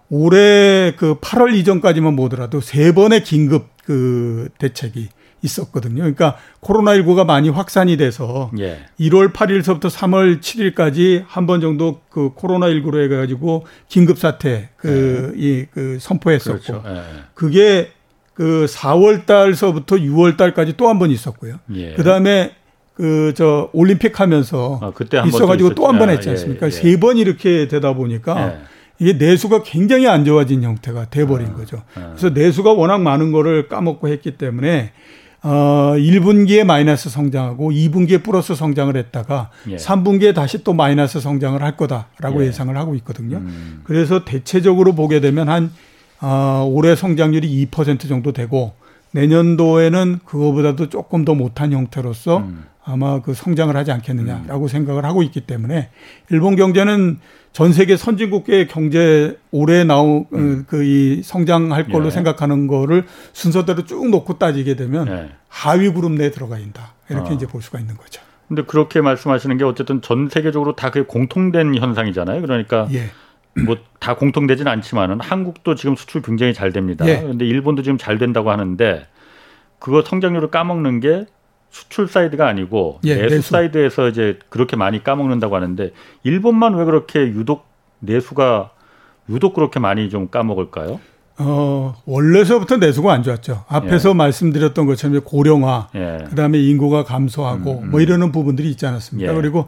올해 0.10 0.94
그 0.98 1.16
8월 1.20 1.56
이전까지만 1.56 2.16
보더라도 2.16 2.62
세 2.62 2.94
번의 2.94 3.24
긴급 3.24 3.70
그 3.84 4.50
대책이 4.60 5.10
있었거든요. 5.42 5.96
그러니까 6.04 6.38
코로나19가 6.62 7.26
많이 7.26 7.50
확산이 7.50 7.98
돼서 7.98 8.52
예. 8.60 8.86
1월 9.00 9.34
8일서부터 9.34 9.90
3월 9.90 10.42
7일까지 10.42 11.24
한 11.28 11.48
번 11.48 11.60
정도 11.60 12.02
그 12.12 12.36
코로나19로 12.36 13.04
해가지고 13.04 13.66
긴급 13.88 14.20
사태 14.20 14.70
그, 14.78 15.34
이, 15.36 15.66
그 15.74 15.98
선포했었고 16.00 16.60
네. 16.60 16.64
그렇죠. 16.68 16.84
예. 16.88 17.02
그게 17.34 17.92
그 18.34 18.66
4월 18.70 19.26
달서부터 19.26 19.98
6월 19.98 20.38
달까지 20.38 20.78
또 20.78 20.88
한 20.88 21.00
번 21.00 21.12
있었고요. 21.12 21.56
예. 21.76 21.94
그 21.94 22.04
다음에 22.04 22.52
그 22.94 23.34
저 23.36 23.70
올림픽 23.74 24.20
하면서 24.20 24.80
아, 24.82 24.92
그때 24.92 25.18
한번 25.18 25.36
있어 25.36 25.46
가지고 25.48 25.74
또 25.74 25.88
한번 25.88 26.10
있었죠. 26.10 26.30
했지 26.30 26.30
아, 26.30 26.32
않습니까? 26.34 26.66
예, 26.68 26.68
예. 26.68 26.72
세번 26.72 27.18
이렇게 27.18 27.68
되다 27.68 27.94
보니까 27.94 28.48
예. 28.48 28.58
이게 29.00 29.14
내수가 29.14 29.64
굉장히 29.64 30.08
안 30.08 30.24
좋아진 30.26 30.62
형태가 30.62 31.10
돼 31.10 31.26
버린 31.26 31.48
아, 31.48 31.54
거죠. 31.56 31.82
그래서 31.94 32.30
내수가 32.30 32.74
워낙 32.74 33.00
많은 33.02 33.32
거를 33.32 33.68
까먹고 33.68 34.08
했기 34.10 34.38
때문에 34.38 34.92
어 35.44 35.94
1분기에 35.98 36.64
마이너스 36.64 37.10
성장하고 37.10 37.72
2분기에 37.72 38.24
플러스 38.24 38.54
성장을 38.54 38.96
했다가 38.96 39.50
예. 39.70 39.78
3분기에 39.78 40.36
다시 40.36 40.64
또 40.64 40.74
마이너스 40.74 41.20
성장을 41.20 41.60
할 41.64 41.76
거다라고 41.78 42.44
예. 42.44 42.48
예. 42.48 42.52
상을 42.52 42.76
하고 42.78 42.94
있거든요. 42.96 43.38
음. 43.38 43.82
그래서 43.84 44.24
대체적으로 44.24 44.94
보게 44.94 45.20
되면 45.20 45.50
한 45.50 45.72
어, 46.22 46.70
올해 46.72 46.96
성장률이 46.96 47.68
2% 47.72 48.08
정도 48.08 48.32
되고 48.32 48.74
내년도에는 49.12 50.20
그거보다도 50.26 50.90
조금 50.90 51.26
더 51.26 51.36
못한 51.36 51.74
형태로서 51.74 52.38
음. 52.38 52.66
아마 52.84 53.22
그 53.22 53.34
성장을 53.34 53.76
하지 53.76 53.92
않겠느냐라고 53.92 54.68
생각을 54.68 55.06
하고 55.06 55.22
있기 55.24 55.42
때문에 55.42 55.90
일본 56.30 56.56
경제는 56.56 57.20
전 57.54 57.74
세계 57.74 57.98
선진국의 57.98 58.68
경제 58.70 59.38
올해 59.52 59.84
나오 59.84 60.26
그이 60.68 61.22
성장할 61.24 61.88
걸로 61.88 62.06
음. 62.06 62.08
예. 62.08 62.12
생각하는 62.12 62.68
거를 62.68 63.06
순서대로 63.34 63.84
쭉 63.86 64.10
놓고 64.10 64.38
따지게 64.38 64.76
되면 64.76 65.08
예. 65.08 65.30
하위 65.50 65.92
그룹 65.92 66.14
내에 66.14 66.32
들어가 66.32 66.58
있다 66.58 66.94
이렇게 67.10 67.32
아. 67.32 67.34
이제 67.34 67.46
볼 67.46 67.62
수가 67.62 67.80
있는 67.80 67.98
거죠. 67.98 68.22
근데 68.48 68.64
그렇게 68.64 69.00
말씀하시는 69.02 69.58
게 69.58 69.64
어쨌든 69.64 70.02
전 70.02 70.30
세계적으로 70.30 70.76
다 70.76 70.92
그게 70.92 71.06
공통된 71.06 71.76
현상이잖아요. 71.76 72.42
그러니까 72.42 72.88
예, 72.94 73.10
뭐 73.54 73.76
다 74.02 74.16
공통되진 74.16 74.68
않지만은 74.68 75.22
한국도 75.22 75.76
지금 75.76 75.96
수출 75.96 76.24
굉장히 76.24 76.56
잘 76.56 76.74
됩니다. 76.74 77.08
예. 77.08 77.22
그런데 77.22 77.46
일본도 77.46 77.84
지금 77.84 78.00
잘 78.00 78.18
된다고 78.18 78.50
하는데 78.50 79.06
그거 79.78 80.02
성장률을 80.02 80.50
까먹는 80.50 81.00
게 81.00 81.28
수출 81.70 82.08
사이드가 82.08 82.48
아니고 82.48 83.00
예, 83.06 83.16
내수, 83.16 83.36
내수. 83.36 83.52
사이드에서 83.52 84.10
이제 84.10 84.40
그렇게 84.50 84.76
많이 84.76 85.04
까먹는다고 85.04 85.56
하는데 85.56 85.92
일본만 86.24 86.74
왜 86.74 86.86
그렇게 86.86 87.20
유독 87.20 87.68
내수가 88.00 88.72
유독 89.30 89.54
그렇게 89.54 89.80
많이 89.80 90.10
좀 90.10 90.30
까먹을까요? 90.30 91.00
어 91.38 91.96
원래서부터 92.06 92.78
내수가 92.78 93.14
안 93.14 93.22
좋았죠. 93.22 93.66
앞에서 93.68 94.10
예. 94.10 94.14
말씀드렸던 94.16 94.88
것처럼 94.88 95.22
고령화, 95.22 95.90
예. 95.94 96.26
그다음에 96.28 96.60
인구가 96.60 97.04
감소하고 97.04 97.82
뭐 97.82 98.02
이러는 98.02 98.32
부분들이 98.32 98.70
있지 98.72 98.88
않았습니까? 98.88 99.32
예. 99.32 99.36
그리고 99.36 99.68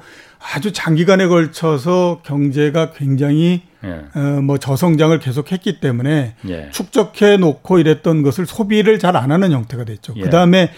아주 0.55 0.71
장기간에 0.71 1.27
걸쳐서 1.27 2.21
경제가 2.23 2.93
굉장히 2.93 3.61
예. 3.83 4.19
어, 4.19 4.41
뭐 4.41 4.57
저성장을 4.57 5.17
계속했기 5.19 5.79
때문에 5.79 6.35
예. 6.49 6.69
축적해 6.71 7.37
놓고 7.37 7.79
이랬던 7.79 8.21
것을 8.23 8.45
소비를 8.45 8.99
잘 8.99 9.15
안 9.15 9.31
하는 9.31 9.51
형태가 9.51 9.83
됐죠. 9.85 10.13
예. 10.17 10.21
그다음에 10.21 10.71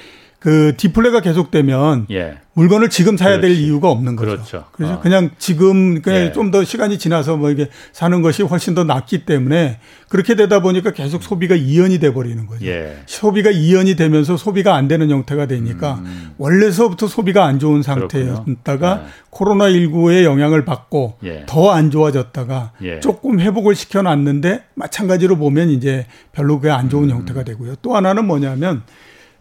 그 0.46 0.74
디플레가 0.78 1.22
계속되면 1.22 2.06
예. 2.12 2.38
물건을 2.54 2.92
지금 2.92 3.18
사야 3.18 3.42
될 3.42 3.50
그렇지. 3.50 3.64
이유가 3.64 3.90
없는 3.90 4.16
거죠. 4.16 4.34
그렇죠. 4.34 4.66
래서 4.78 4.94
어. 4.94 5.00
그냥 5.00 5.32
지금 5.40 6.04
그냥 6.04 6.22
예. 6.22 6.32
좀더 6.32 6.64
시간이 6.64 7.00
지나서 7.00 7.36
뭐 7.36 7.50
이게 7.50 7.68
사는 7.94 8.22
것이 8.22 8.44
훨씬 8.44 8.76
더 8.76 8.84
낫기 8.84 9.26
때문에 9.26 9.80
그렇게 10.08 10.36
되다 10.36 10.62
보니까 10.62 10.92
계속 10.92 11.24
소비가 11.24 11.56
이연이 11.56 11.98
돼 11.98 12.14
버리는 12.14 12.46
거죠. 12.46 12.64
예. 12.68 12.96
소비가 13.08 13.50
이연이 13.50 13.96
되면서 13.96 14.38
소비가 14.38 14.76
안 14.76 14.88
되는 14.88 15.10
형태가 15.10 15.48
되니까 15.48 16.04
원래서부터 16.38 17.08
소비가 17.08 17.46
안 17.46 17.58
좋은 17.58 17.78
음. 17.78 17.82
상태였다가 17.82 18.96
네. 18.98 19.04
코로나 19.32 19.66
19의 19.66 20.26
영향을 20.26 20.64
받고 20.64 21.18
예. 21.24 21.44
더안 21.48 21.90
좋아졌다가 21.90 22.74
예. 22.84 23.00
조금 23.00 23.40
회복을 23.40 23.74
시켜 23.74 24.04
놨는데 24.04 24.66
마찬가지로 24.76 25.38
보면 25.38 25.72
이제 25.72 26.06
별로 26.34 26.60
그게 26.60 26.70
안 26.70 26.86
음. 26.86 26.90
좋은 26.90 27.10
형태가 27.10 27.44
되고요. 27.44 27.78
또 27.82 27.96
하나는 27.96 28.26
뭐냐면 28.26 28.84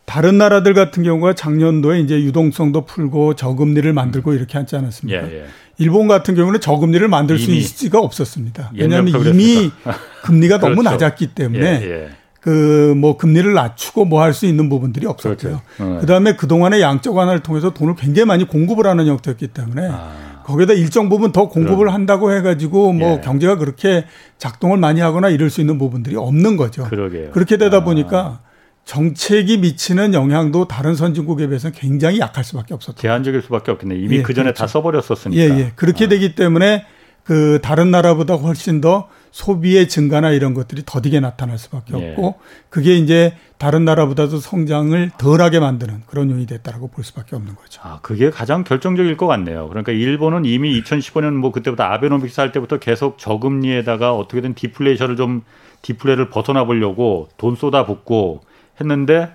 다른 0.05 0.39
나라들 0.39 0.75
같은 0.75 1.03
경우가 1.03 1.35
작년도에 1.35 2.01
이제 2.01 2.21
유동성도 2.23 2.85
풀고 2.85 3.35
저금리를 3.35 3.91
만들고 3.93 4.35
이렇게 4.35 4.59
하지 4.59 4.77
않았습니까? 4.77 5.21
음. 5.23 5.29
예. 5.33 5.37
예. 5.39 5.45
일본 5.79 6.07
같은 6.09 6.35
경우는 6.35 6.61
저금리를 6.61 7.07
만들 7.09 7.39
수 7.39 7.51
이미 7.51 7.59
있을지가 7.59 7.99
없었습니다. 7.99 8.71
왜냐하면 8.77 9.15
이미 9.27 9.71
금리가 10.23 10.59
너무 10.59 10.77
그렇죠. 10.77 10.91
낮았기 10.91 11.29
때문에 11.29 11.81
예. 11.83 11.91
예. 11.91 12.09
그뭐 12.41 13.17
금리를 13.17 13.53
낮추고 13.55 14.05
뭐 14.05 14.21
할 14.23 14.35
수 14.35 14.45
있는 14.47 14.69
부분들이 14.69 15.07
없었고요. 15.07 15.37
그렇죠. 15.37 15.63
어. 15.79 15.99
그다음에 16.01 16.37
그동안에 16.37 16.81
양적 16.83 17.17
완화를 17.17 17.41
통해서 17.41 17.73
돈을 17.73 17.95
굉장히 17.97 18.27
많이 18.27 18.47
공급을 18.47 18.87
하는 18.87 19.07
형태였기 19.07 19.49
때문에 19.49 19.89
아. 19.91 20.43
거기다 20.45 20.75
일정 20.75 21.09
부분 21.09 21.33
더 21.33 21.49
공급을 21.49 21.93
한다고 21.95 22.31
해가지고 22.33 22.93
뭐 22.93 23.13
예. 23.17 23.21
경제가 23.23 23.57
그렇게 23.57 24.05
작동을 24.37 24.77
많이 24.77 25.01
하거나 25.01 25.31
이럴 25.31 25.49
수 25.49 25.63
있는 25.63 25.79
부분들이 25.79 26.17
없는 26.17 26.59
거죠. 26.59 26.85
그러게요. 26.85 27.31
그렇게 27.31 27.57
되다 27.57 27.79
아. 27.79 27.85
보니까 27.85 28.41
정책이 28.85 29.59
미치는 29.59 30.15
영향도 30.15 30.69
다른 30.69 30.95
선진국에 30.95 31.47
비해서는 31.47 31.75
굉장히 31.75 32.19
약할 32.21 32.45
수밖에 32.45 32.75
없었던 32.75 33.01
제한적일 33.01 33.43
수밖에 33.43 33.71
없겠네. 33.71 33.97
이미 33.97 34.19
예, 34.19 34.23
그 34.23 34.35
전에 34.35 34.47
그렇죠. 34.47 34.61
다 34.61 34.67
써버렸었으니까. 34.67 35.43
예, 35.43 35.59
예. 35.59 35.73
그렇게 35.75 36.09
되기 36.09 36.35
때문에 36.35 36.85
그 37.25 37.59
다른 37.63 37.91
나라보다 37.91 38.35
훨씬 38.35 38.83
더 38.83 39.09
소비의 39.31 39.89
증가나 39.89 40.31
이런 40.31 40.53
것들이 40.53 40.83
더디게 40.85 41.21
나타날 41.21 41.59
수밖에 41.59 41.99
예. 41.99 42.11
없고 42.11 42.35
그게 42.69 42.95
이제 42.97 43.35
다른 43.57 43.87
나라보다도 43.87 44.37
성장을 44.39 45.11
덜하게 45.17 45.59
만드는 45.59 46.03
그런 46.07 46.31
요인이 46.31 46.47
됐다라고 46.47 46.89
볼 46.89 47.03
수밖에 47.03 47.35
없는 47.35 47.57
거죠. 47.57 47.81
아, 47.83 48.01
그게 48.03 48.29
가장 48.29 48.63
결정적일 48.63 49.17
것 49.17 49.27
같네요. 49.27 49.69
그러니까 49.71 49.93
일본은 49.93 50.45
이미 50.45 50.79
2015년 50.83 51.33
뭐 51.33 51.51
그때부터 51.51 51.83
아베노믹스 51.85 52.41
할 52.41 52.53
때부터 52.53 52.79
계속 52.79 53.17
저금리에다가 53.17 54.15
어떻게든 54.15 54.55
디플레이션을 54.55 55.17
좀 55.17 55.43
디플레를 55.81 56.29
벗어나 56.29 56.65
보려고 56.65 57.29
돈 57.39 57.57
쏟아붓고 57.57 58.43
했는데 58.81 59.31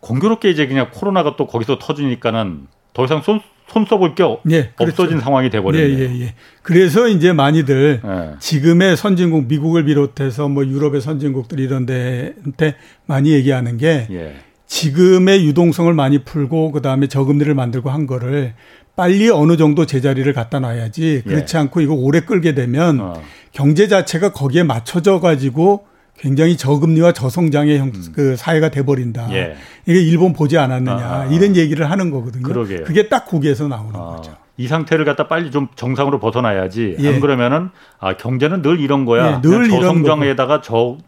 공교롭게 0.00 0.50
이제 0.50 0.66
그냥 0.66 0.88
코로나가 0.92 1.36
또 1.36 1.46
거기서 1.46 1.78
터지니까는 1.78 2.66
더 2.92 3.04
이상 3.04 3.22
손, 3.22 3.40
손 3.68 3.84
써볼 3.86 4.14
게 4.14 4.22
어- 4.22 4.40
예, 4.50 4.70
그렇죠. 4.76 5.02
없어진 5.02 5.20
상황이 5.20 5.46
예, 5.46 5.50
돼버렸네요. 5.50 5.98
예, 5.98 6.20
예. 6.22 6.34
그래서 6.62 7.08
이제 7.08 7.32
많이들 7.32 8.00
예. 8.04 8.34
지금의 8.38 8.96
선진국 8.96 9.46
미국을 9.48 9.84
비롯해서 9.84 10.48
뭐 10.48 10.64
유럽의 10.64 11.00
선진국들 11.00 11.58
이런 11.60 11.86
데한테 11.86 12.76
많이 13.06 13.32
얘기하는 13.32 13.76
게 13.78 14.06
예. 14.10 14.36
지금의 14.66 15.44
유동성을 15.46 15.92
많이 15.94 16.24
풀고 16.24 16.72
그 16.72 16.82
다음에 16.82 17.06
저금리를 17.08 17.52
만들고 17.54 17.90
한 17.90 18.06
거를 18.06 18.54
빨리 18.96 19.28
어느 19.28 19.56
정도 19.56 19.84
제자리를 19.86 20.32
갖다 20.32 20.58
놔야지 20.58 21.22
그렇지 21.26 21.56
않고 21.56 21.80
이거 21.82 21.94
오래 21.94 22.20
끌게 22.20 22.54
되면 22.54 22.96
예. 22.98 23.00
어. 23.00 23.22
경제 23.52 23.88
자체가 23.88 24.32
거기에 24.32 24.62
맞춰져 24.62 25.20
가지고 25.20 25.86
굉장히 26.18 26.56
저금리와 26.56 27.12
저성장의 27.12 27.78
형, 27.78 27.92
그 28.14 28.36
사회가 28.36 28.70
돼버린다. 28.70 29.26
음. 29.26 29.32
예. 29.32 29.56
이게 29.86 30.00
일본 30.00 30.32
보지 30.32 30.56
않았느냐 30.58 30.96
아, 30.96 30.98
아, 30.98 31.20
아. 31.22 31.24
이런 31.26 31.56
얘기를 31.56 31.90
하는 31.90 32.10
거거든요. 32.10 32.42
그러게요. 32.42 32.84
게딱 32.84 33.26
거기에서 33.26 33.68
나오는 33.68 33.94
어, 33.94 34.16
거죠. 34.16 34.34
이 34.56 34.66
상태를 34.66 35.04
갖다 35.04 35.28
빨리 35.28 35.50
좀 35.50 35.68
정상으로 35.76 36.18
벗어나야지. 36.18 36.96
예. 36.98 37.08
안 37.14 37.20
그러면은 37.20 37.68
아 37.98 38.16
경제는 38.16 38.62
늘 38.62 38.80
이런 38.80 39.04
거야. 39.04 39.40
예, 39.44 39.48
늘 39.48 39.68
저성장에다가 39.68 40.62
저 40.62 40.98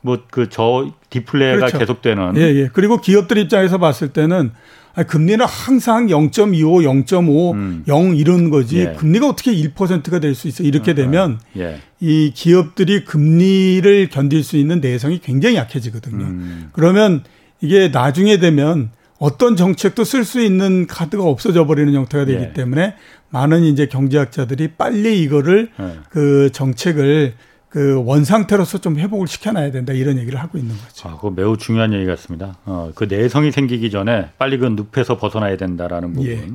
뭐 0.00 0.18
그 0.30 0.48
저 0.48 0.86
디플레이가 1.10 1.56
그렇죠. 1.66 1.78
계속되는. 1.78 2.36
예, 2.36 2.42
예. 2.42 2.68
그리고 2.72 3.00
기업들 3.00 3.36
입장에서 3.38 3.78
봤을 3.78 4.08
때는 4.12 4.52
아, 4.98 5.04
금리는 5.04 5.44
항상 5.46 6.08
0.25, 6.08 6.82
0.5, 7.06 7.52
음. 7.54 7.84
0 7.86 8.16
이런 8.16 8.50
거지. 8.50 8.78
예. 8.78 8.86
어, 8.86 8.96
금리가 8.96 9.28
어떻게 9.28 9.52
1%가 9.54 10.18
될 10.18 10.34
수 10.34 10.48
있어? 10.48 10.64
이렇게 10.64 10.92
되면 10.94 11.38
예. 11.56 11.78
이 12.00 12.32
기업들이 12.34 13.04
금리를 13.04 14.08
견딜 14.08 14.42
수 14.42 14.56
있는 14.56 14.80
내성이 14.80 15.20
굉장히 15.20 15.54
약해지거든요. 15.54 16.24
음. 16.24 16.70
그러면 16.72 17.22
이게 17.60 17.90
나중에 17.90 18.38
되면 18.40 18.90
어떤 19.20 19.54
정책도 19.54 20.02
쓸 20.02 20.24
수 20.24 20.40
있는 20.40 20.88
카드가 20.88 21.22
없어져 21.22 21.64
버리는 21.64 21.92
형태가 21.94 22.24
되기 22.24 22.42
예. 22.42 22.52
때문에 22.52 22.94
많은 23.30 23.62
이제 23.62 23.86
경제학자들이 23.86 24.72
빨리 24.76 25.22
이거를 25.22 25.70
예. 25.78 25.92
그 26.10 26.50
정책을 26.52 27.34
그 27.68 28.02
원상태로서 28.04 28.78
좀 28.78 28.96
회복을 28.96 29.26
시켜놔야 29.26 29.70
된다 29.70 29.92
이런 29.92 30.18
얘기를 30.18 30.40
하고 30.40 30.58
있는 30.58 30.74
거죠. 30.76 31.08
아, 31.08 31.16
그거 31.16 31.30
매우 31.30 31.56
중요한 31.56 31.92
얘기 31.92 32.06
같습니다. 32.06 32.56
어, 32.64 32.90
그 32.94 33.04
내성이 33.04 33.52
생기기 33.52 33.90
전에 33.90 34.30
빨리 34.38 34.58
그 34.58 34.66
늪에서 34.66 35.18
벗어나야 35.18 35.56
된다라는 35.56 36.14
부분. 36.14 36.30
예. 36.30 36.48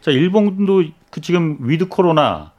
자, 0.00 0.10
일본도 0.10 0.84
그 1.10 1.20
지금 1.20 1.58
위드 1.60 1.88
코로나 1.88 2.52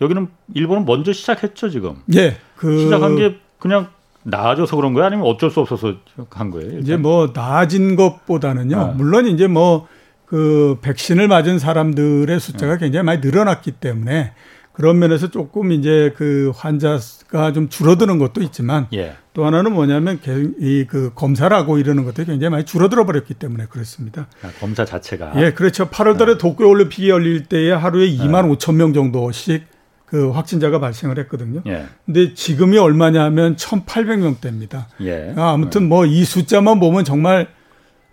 여기는 0.00 0.28
일본은 0.54 0.86
먼저 0.86 1.12
시작했죠 1.12 1.68
지금. 1.68 1.96
예, 2.14 2.36
그 2.56 2.78
시작한 2.78 3.16
게 3.16 3.36
그냥 3.58 3.88
나아져서 4.22 4.76
그런 4.76 4.94
거예요? 4.94 5.06
아니면 5.06 5.26
어쩔 5.26 5.50
수 5.50 5.60
없어서 5.60 5.94
한 6.30 6.50
거예요? 6.50 6.66
일단? 6.68 6.82
이제 6.82 6.96
뭐 6.96 7.32
나아진 7.34 7.96
것보다는요. 7.96 8.76
아. 8.78 8.84
물론 8.96 9.26
이제 9.26 9.46
뭐 9.46 9.86
그 10.30 10.78
백신을 10.80 11.26
맞은 11.26 11.58
사람들의 11.58 12.38
숫자가 12.38 12.74
네. 12.74 12.78
굉장히 12.78 13.04
많이 13.04 13.20
늘어났기 13.20 13.72
때문에 13.72 14.32
그런 14.72 14.98
면에서 14.98 15.28
조금 15.30 15.72
이제 15.72 16.14
그 16.16 16.52
환자가 16.54 17.52
좀 17.52 17.68
줄어드는 17.68 18.18
것도 18.18 18.40
있지만 18.42 18.86
예. 18.92 19.16
또 19.34 19.44
하나는 19.44 19.72
뭐냐면 19.72 20.18
이 20.58 20.84
그 20.88 21.12
검사를 21.14 21.54
하고 21.54 21.78
이러는 21.78 22.04
것들이 22.04 22.26
굉장히 22.26 22.50
많이 22.50 22.64
줄어들어 22.64 23.04
버렸기 23.04 23.34
때문에 23.34 23.66
그렇습니다. 23.68 24.26
아, 24.42 24.50
검사 24.60 24.84
자체가. 24.84 25.32
예, 25.36 25.52
그렇죠. 25.52 25.90
8월 25.90 26.12
네. 26.12 26.18
달에 26.18 26.38
도쿄 26.38 26.68
올림픽이 26.68 27.10
열릴 27.10 27.44
때에 27.46 27.72
하루에 27.72 28.08
2만 28.10 28.56
5천 28.56 28.74
명 28.76 28.92
정도씩 28.94 29.64
그 30.06 30.30
확진자가 30.30 30.80
발생을 30.80 31.18
했거든요. 31.20 31.62
예. 31.66 31.86
근데 32.06 32.34
지금이 32.34 32.78
얼마냐 32.78 33.22
하면 33.24 33.56
1,800명대입니다. 33.56 34.86
예. 35.02 35.34
아, 35.36 35.52
아무튼 35.52 35.88
뭐 35.88 36.04
이 36.06 36.24
숫자만 36.24 36.80
보면 36.80 37.04
정말 37.04 37.48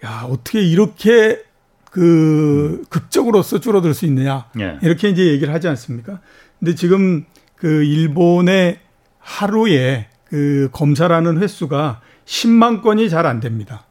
야 0.06 0.28
어떻게 0.30 0.62
이렇게 0.62 1.42
그 1.90 2.84
극적으로서 2.90 3.60
줄어들 3.60 3.94
수 3.96 4.06
있느냐 4.06 4.46
예. 4.60 4.78
이렇게 4.84 5.10
이제 5.10 5.26
얘기를 5.26 5.54
하지 5.54 5.68
않습니까? 5.70 6.20
근데 6.60 6.76
지금 6.76 7.26
그 7.56 7.84
일본의 7.84 8.80
하루에 9.20 10.08
그 10.26 10.70
검사라는 10.72 11.42
횟수가 11.42 12.02
10만 12.26 12.82
건이 12.82 13.10
잘 13.10 13.26
안 13.26 13.40
됩니다. 13.40 13.87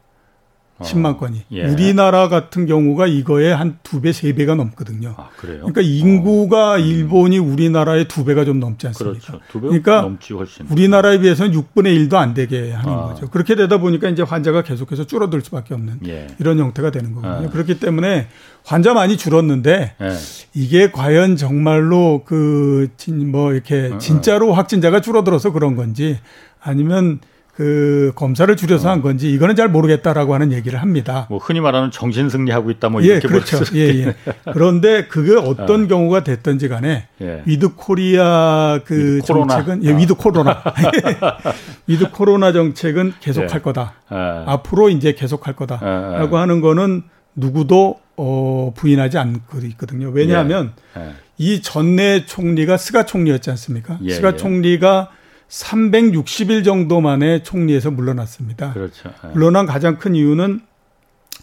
10만 0.79 1.17
건이. 1.17 1.43
예. 1.51 1.65
우리나라 1.65 2.29
같은 2.29 2.65
경우가 2.67 3.07
이거에 3.07 3.51
한 3.51 3.77
두 3.83 4.01
배, 4.01 4.11
세 4.11 4.33
배가 4.33 4.55
넘거든요. 4.55 5.13
아, 5.17 5.29
그래요? 5.37 5.59
그러니까 5.65 5.81
인구가 5.81 6.77
일본이 6.77 7.37
우리나라의 7.37 8.07
두 8.07 8.25
배가 8.25 8.43
좀 8.45 8.59
넘지 8.59 8.87
않습니까? 8.87 9.19
그렇죠. 9.27 9.39
두 9.51 9.59
배 9.61 9.67
그러니까 9.67 10.01
넘지 10.01 10.33
훨씬. 10.33 10.65
우리나라에 10.69 11.19
비해서는 11.19 11.51
6분의 11.53 12.07
1도 12.09 12.15
안 12.15 12.33
되게 12.33 12.71
하는 12.71 12.93
아. 12.93 13.01
거죠. 13.07 13.27
그렇게 13.29 13.55
되다 13.55 13.77
보니까 13.79 14.09
이제 14.09 14.21
환자가 14.23 14.61
계속해서 14.63 15.05
줄어들 15.05 15.41
수밖에 15.41 15.73
없는 15.73 15.99
예. 16.07 16.27
이런 16.39 16.59
형태가 16.59 16.91
되는 16.91 17.13
거거든요. 17.13 17.47
아. 17.47 17.51
그렇기 17.51 17.79
때문에 17.79 18.27
환자 18.63 18.93
많이 18.93 19.17
줄었는데 19.17 19.95
예. 20.01 20.09
이게 20.53 20.91
과연 20.91 21.35
정말로 21.37 22.23
그 22.25 22.89
뭐 23.31 23.53
이렇게 23.53 23.91
아, 23.93 23.97
진짜로 23.97 24.53
확진자가 24.53 25.01
줄어들어서 25.01 25.51
그런 25.51 25.75
건지 25.75 26.19
아니면 26.61 27.19
그 27.57 28.11
검사를 28.13 28.55
줄여서 28.55 28.87
한 28.87 29.01
건지 29.01 29.31
이거는 29.33 29.55
잘 29.55 29.67
모르겠다라고 29.67 30.35
하는 30.35 30.51
얘기를 30.51 30.79
합니다. 30.79 31.25
뭐 31.27 31.39
흔히 31.39 31.59
말하는 31.59 31.89
정신 31.89 32.29
승리하고 32.29 32.69
있다 32.69 32.89
뭐 32.89 33.01
예, 33.01 33.07
이렇게 33.07 33.27
그렇죠. 33.27 33.57
볼수 33.57 33.75
예, 33.79 33.87
예. 34.05 34.15
그런데 34.53 35.05
그게 35.07 35.35
어떤 35.35 35.87
경우가 35.87 36.23
됐든지 36.23 36.67
간에 36.67 37.07
예. 37.19 37.41
위드 37.45 37.69
코리아 37.73 38.79
그 38.85 39.15
위드. 39.15 39.25
정책은 39.25 39.83
예, 39.85 39.91
아. 39.91 39.97
위드 39.97 40.13
코로나. 40.13 40.61
위드 41.87 42.11
코로나 42.11 42.51
정책은 42.51 43.13
계속할 43.21 43.55
예. 43.55 43.59
거다. 43.59 43.93
예. 44.11 44.15
앞으로 44.45 44.91
이제 44.91 45.13
계속 45.13 45.47
할 45.47 45.55
거다라고 45.55 46.35
예, 46.35 46.37
예. 46.37 46.39
하는 46.39 46.61
거는 46.61 47.05
누구도 47.35 47.99
어 48.17 48.71
부인하지 48.75 49.17
않고 49.17 49.61
있거든요. 49.69 50.09
왜냐하면 50.09 50.73
예. 50.95 51.13
이 51.39 51.63
전대 51.63 52.27
총리가 52.27 52.77
스가 52.77 53.07
총리였지 53.07 53.49
않습니까? 53.49 53.97
예, 54.03 54.13
스가 54.13 54.33
예. 54.33 54.35
총리가 54.35 55.09
360일 55.49 56.63
정도 56.65 57.01
만에 57.01 57.43
총리에서 57.43 57.91
물러났습니다. 57.91 58.73
그렇죠. 58.73 59.11
예. 59.25 59.29
물러난 59.29 59.65
가장 59.65 59.97
큰 59.97 60.15
이유는 60.15 60.61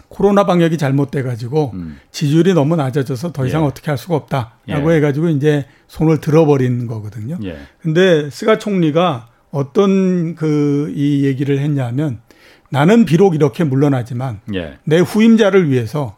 코로나 0.08 0.44
방역이 0.46 0.78
잘못돼 0.78 1.22
가지고 1.22 1.72
음. 1.74 1.98
지지율이 2.10 2.54
너무 2.54 2.76
낮아져서 2.76 3.32
더 3.32 3.46
이상 3.46 3.62
예. 3.62 3.66
어떻게 3.66 3.90
할 3.90 3.98
수가 3.98 4.14
없다라고 4.16 4.92
예. 4.92 4.96
해가지고 4.96 5.28
이제 5.30 5.66
손을 5.88 6.20
들어버린 6.20 6.86
거거든요. 6.86 7.38
예. 7.44 7.58
근데 7.80 8.28
스가 8.30 8.58
총리가 8.58 9.28
어떤 9.50 10.34
그 10.34 10.92
이 10.94 11.24
얘기를 11.24 11.58
했냐면 11.58 12.20
나는 12.70 13.04
비록 13.04 13.34
이렇게 13.34 13.64
물러나지만 13.64 14.40
예. 14.54 14.78
내 14.84 14.98
후임자를 14.98 15.70
위해서 15.70 16.16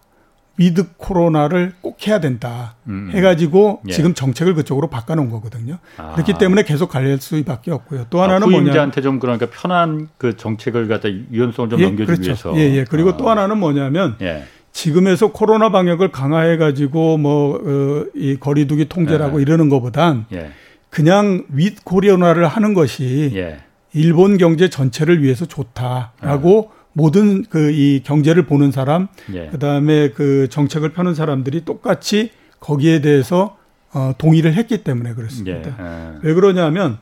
위드 0.58 0.94
코로나를 0.96 1.74
꼭 1.80 2.06
해야 2.06 2.18
된다 2.20 2.76
음. 2.86 3.10
해가지고 3.12 3.82
예. 3.88 3.92
지금 3.92 4.14
정책을 4.14 4.54
그쪽으로 4.54 4.88
바꿔놓은 4.88 5.30
거거든요. 5.30 5.78
아. 5.98 6.12
그렇기 6.12 6.34
때문에 6.34 6.62
계속 6.62 6.88
갈 6.88 7.18
수밖에 7.18 7.70
없고요. 7.70 8.06
또 8.10 8.20
아, 8.20 8.24
하나는 8.24 8.50
뭐냐? 8.50 8.64
후임자한테 8.64 9.02
좀 9.02 9.18
그러니까 9.18 9.46
편한 9.50 10.08
그 10.16 10.36
정책을 10.36 10.88
갖다 10.88 11.08
유연성을 11.10 11.70
좀 11.70 11.80
예, 11.80 11.84
넘겨주기 11.84 12.06
그렇죠. 12.06 12.50
위해서. 12.50 12.56
예, 12.56 12.78
예. 12.78 12.84
그리고 12.84 13.10
아. 13.10 13.16
또 13.16 13.28
하나는 13.28 13.58
뭐냐면 13.58 14.16
예. 14.22 14.44
지금에서 14.72 15.32
코로나 15.32 15.70
방역을 15.70 16.10
강화해 16.10 16.56
가지고 16.56 17.18
뭐이 17.18 18.36
거리두기 18.40 18.86
통제라고 18.86 19.38
예. 19.38 19.42
이러는 19.42 19.68
것보단 19.68 20.26
예. 20.32 20.50
그냥 20.90 21.44
위드 21.48 21.84
코로나를 21.84 22.46
하는 22.46 22.74
것이 22.74 23.32
예. 23.34 23.58
일본 23.92 24.36
경제 24.36 24.68
전체를 24.68 25.22
위해서 25.22 25.46
좋다라고 25.46 26.70
모든 26.96 27.42
그 27.44 27.70
이 27.70 28.00
경제를 28.02 28.46
보는 28.46 28.72
사람 28.72 29.08
예. 29.34 29.48
그다음에 29.48 30.10
그 30.12 30.48
정책을 30.48 30.92
펴는 30.94 31.14
사람들이 31.14 31.66
똑같이 31.66 32.30
거기에 32.58 33.02
대해서 33.02 33.58
어 33.92 34.14
동의를 34.16 34.54
했기 34.54 34.82
때문에 34.82 35.10
예. 35.10 35.14
그렇습니다. 35.14 35.76
예. 35.78 36.18
왜 36.22 36.32
그러냐면 36.34 36.98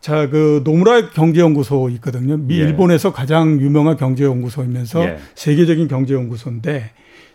자 0.00 0.28
그 0.30 0.62
노무라 0.64 1.10
경제연구소 1.10 1.90
있거든요. 1.96 2.38
미 2.38 2.54
예. 2.58 2.62
일본에서 2.64 3.12
가장 3.12 3.60
유명한 3.60 3.96
경제연구소이면서 3.98 5.04
예. 5.04 5.18
세계적인 5.34 5.88
경제연구소인데 5.88 6.90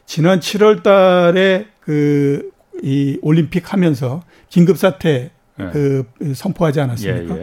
지난 0.07 0.39
7월 0.39 0.81
달에 0.83 1.67
그 1.81 2.49
이 2.83 3.19
올림픽 3.21 3.73
하면서 3.73 4.23
긴급 4.49 4.75
사태 4.77 5.29
예. 5.59 5.69
그 5.71 6.03
선포하지 6.33 6.79
않았습니까? 6.79 7.35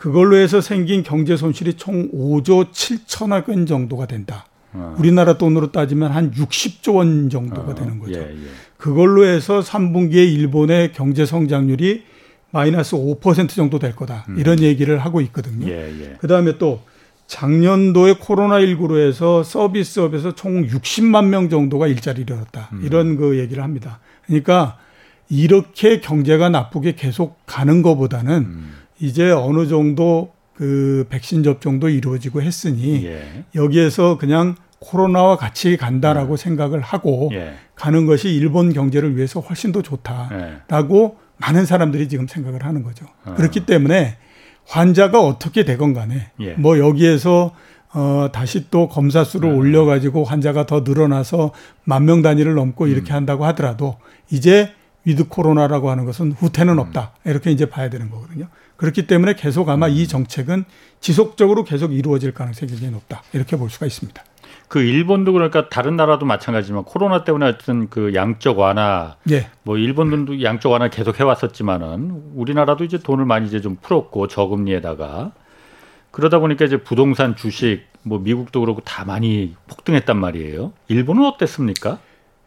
그걸로 0.00 0.36
해서 0.36 0.62
생긴 0.62 1.02
경제 1.02 1.36
손실이 1.36 1.74
총 1.74 2.10
5조 2.10 2.70
7천억 2.72 3.50
원 3.50 3.66
정도가 3.66 4.06
된다. 4.06 4.46
어. 4.72 4.96
우리나라 4.98 5.36
돈으로 5.36 5.72
따지면 5.72 6.10
한 6.10 6.30
60조 6.30 6.94
원 6.94 7.28
정도가 7.28 7.72
어, 7.72 7.74
되는 7.74 7.98
거죠. 7.98 8.18
예, 8.18 8.30
예. 8.30 8.48
그걸로 8.78 9.26
해서 9.26 9.60
3분기에 9.60 10.32
일본의 10.32 10.92
경제 10.92 11.26
성장률이 11.26 12.04
마이너스 12.50 12.96
5% 12.96 13.50
정도 13.50 13.78
될 13.78 13.94
거다. 13.94 14.24
음. 14.30 14.38
이런 14.38 14.60
얘기를 14.60 14.96
하고 14.96 15.20
있거든요. 15.20 15.68
예, 15.68 15.92
예. 16.00 16.16
그다음에 16.18 16.56
또 16.56 16.80
작년도에 17.26 18.14
코로나19로 18.14 19.06
해서 19.06 19.42
서비스업에서 19.42 20.34
총 20.34 20.66
60만 20.66 21.26
명 21.26 21.50
정도가 21.50 21.88
일자리를 21.88 22.34
잃었다. 22.34 22.70
음. 22.72 22.80
이런 22.84 23.16
그 23.18 23.38
얘기를 23.38 23.62
합니다. 23.62 24.00
그러니까 24.24 24.78
이렇게 25.28 26.00
경제가 26.00 26.48
나쁘게 26.48 26.94
계속 26.94 27.38
가는 27.44 27.82
것보다는 27.82 28.32
음. 28.38 28.79
이제 29.00 29.30
어느 29.30 29.66
정도 29.66 30.32
그 30.54 31.06
백신 31.08 31.42
접종도 31.42 31.88
이루어지고 31.88 32.42
했으니 32.42 33.06
예. 33.06 33.44
여기에서 33.54 34.18
그냥 34.18 34.56
코로나와 34.78 35.36
같이 35.36 35.76
간다라고 35.76 36.36
생각을 36.36 36.80
하고 36.80 37.30
예. 37.32 37.54
가는 37.74 38.06
것이 38.06 38.34
일본 38.34 38.72
경제를 38.72 39.16
위해서 39.16 39.40
훨씬 39.40 39.72
더 39.72 39.82
좋다라고 39.82 41.16
예. 41.18 41.30
많은 41.38 41.64
사람들이 41.64 42.08
지금 42.08 42.26
생각을 42.26 42.64
하는 42.64 42.82
거죠. 42.82 43.06
어. 43.24 43.34
그렇기 43.34 43.64
때문에 43.66 44.16
환자가 44.66 45.20
어떻게 45.20 45.64
되건 45.64 45.94
간에 45.94 46.30
예. 46.40 46.52
뭐 46.52 46.78
여기에서 46.78 47.52
어 47.92 48.28
다시 48.32 48.70
또 48.70 48.88
검사 48.88 49.24
수를 49.24 49.50
음. 49.50 49.56
올려 49.56 49.84
가지고 49.84 50.22
환자가 50.24 50.64
더 50.66 50.80
늘어나서 50.80 51.52
만 51.84 52.04
명 52.04 52.22
단위를 52.22 52.54
넘고 52.54 52.84
음. 52.84 52.90
이렇게 52.90 53.12
한다고 53.12 53.44
하더라도 53.46 53.96
이제 54.30 54.72
위드 55.04 55.28
코로나라고 55.28 55.90
하는 55.90 56.04
것은 56.04 56.32
후퇴는 56.32 56.74
음. 56.74 56.78
없다. 56.78 57.14
이렇게 57.24 57.50
이제 57.50 57.66
봐야 57.66 57.88
되는 57.90 58.10
거거든요. 58.10 58.46
그렇기 58.80 59.06
때문에 59.06 59.34
계속 59.34 59.68
아마 59.68 59.88
음. 59.88 59.92
이 59.92 60.08
정책은 60.08 60.64
지속적으로 61.00 61.64
계속 61.64 61.92
이루어질 61.92 62.32
가능성이 62.32 62.70
굉장히 62.70 62.94
높다. 62.94 63.22
이렇게 63.34 63.58
볼 63.58 63.68
수가 63.68 63.84
있습니다. 63.84 64.24
그 64.68 64.80
일본도 64.80 65.34
그러니까 65.34 65.68
다른 65.68 65.96
나라도 65.96 66.24
마찬가지지만 66.24 66.84
코로나 66.84 67.22
때문에 67.22 67.44
어떤 67.44 67.90
그 67.90 68.14
양적 68.14 68.58
완화 68.58 69.16
예. 69.30 69.48
뭐 69.64 69.76
일본도 69.76 70.42
양적 70.42 70.72
완화 70.72 70.88
계속 70.88 71.20
해왔었지만은 71.20 72.32
우리나라도 72.34 72.84
이제 72.84 72.96
돈을 72.96 73.26
많이 73.26 73.46
이제 73.48 73.60
좀 73.60 73.76
풀었고 73.82 74.28
저금리에다가 74.28 75.32
그러다 76.10 76.38
보니까 76.38 76.64
이제 76.64 76.78
부동산 76.78 77.36
주식 77.36 77.82
뭐 78.02 78.18
미국도 78.18 78.60
그렇고 78.60 78.80
다 78.80 79.04
많이 79.04 79.56
폭등했단 79.68 80.16
말이에요. 80.16 80.72
일본은 80.88 81.26
어땠습니까? 81.26 81.98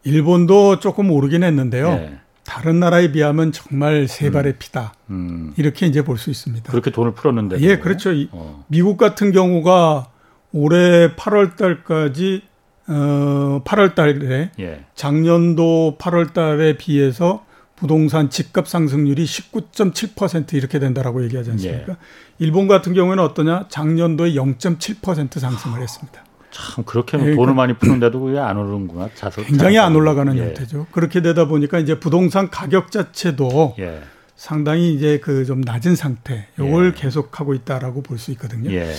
일본도 0.03 0.79
조금 0.79 1.11
오르긴 1.11 1.43
했는데요. 1.43 1.89
예. 1.89 2.23
다른 2.53 2.79
나라에 2.79 3.11
비하면 3.11 3.51
정말 3.51 4.07
세 4.07 4.29
발의 4.31 4.57
피다. 4.59 4.93
음. 5.09 5.53
이렇게 5.57 5.87
이제 5.87 6.03
볼 6.03 6.17
수 6.19 6.29
있습니다. 6.29 6.71
그렇게 6.71 6.91
돈을 6.91 7.13
풀었는데. 7.13 7.59
예, 7.61 7.77
그렇죠. 7.79 8.11
이- 8.11 8.29
어. 8.31 8.63
미국 8.67 8.97
같은 8.97 9.31
경우가 9.31 10.07
올해 10.51 11.15
8월 11.15 11.55
달까지 11.57 12.43
어 12.87 13.61
8월 13.65 13.95
달에 13.95 14.51
예. 14.59 14.85
작년도 14.93 15.97
8월 15.99 16.33
달에 16.33 16.77
비해서 16.77 17.43
부동산 17.75 18.29
집값 18.29 18.67
상승률이 18.67 19.25
19.7% 19.25 20.53
이렇게 20.53 20.77
된다라고 20.79 21.23
얘기하지 21.23 21.49
예. 21.49 21.53
않습니까? 21.53 21.97
일본 22.39 22.67
같은 22.67 22.93
경우에는 22.93 23.23
어떠냐? 23.23 23.65
작년도에 23.69 24.33
0.7% 24.33 25.39
상승을 25.39 25.81
했습니다. 25.81 26.23
참 26.53 26.83
그렇게 26.85 27.17
예, 27.17 27.35
돈을 27.35 27.53
그- 27.53 27.57
많이 27.57 27.73
푸는데도 27.73 28.21
왜안 28.23 28.57
오르는구나. 28.57 29.09
자석 29.15 29.45
굉장히 29.47 29.77
안 29.79 29.89
자석. 29.89 29.97
올라가는 29.97 30.37
예. 30.37 30.41
형태죠. 30.41 30.87
그렇게 30.91 31.21
되다 31.21 31.45
보니까 31.45 31.79
이제 31.79 31.99
부동산 31.99 32.49
가격 32.49 32.91
자체도 32.91 33.75
예. 33.79 34.01
상당히 34.35 34.93
이제 34.93 35.19
그 35.19 35.45
좀 35.45 35.61
낮은 35.61 35.95
상태, 35.95 36.47
요걸 36.59 36.93
예. 36.95 37.01
계속하고 37.01 37.53
있다라고 37.55 38.01
볼 38.03 38.17
수 38.19 38.31
있거든요. 38.31 38.71
예. 38.71 38.93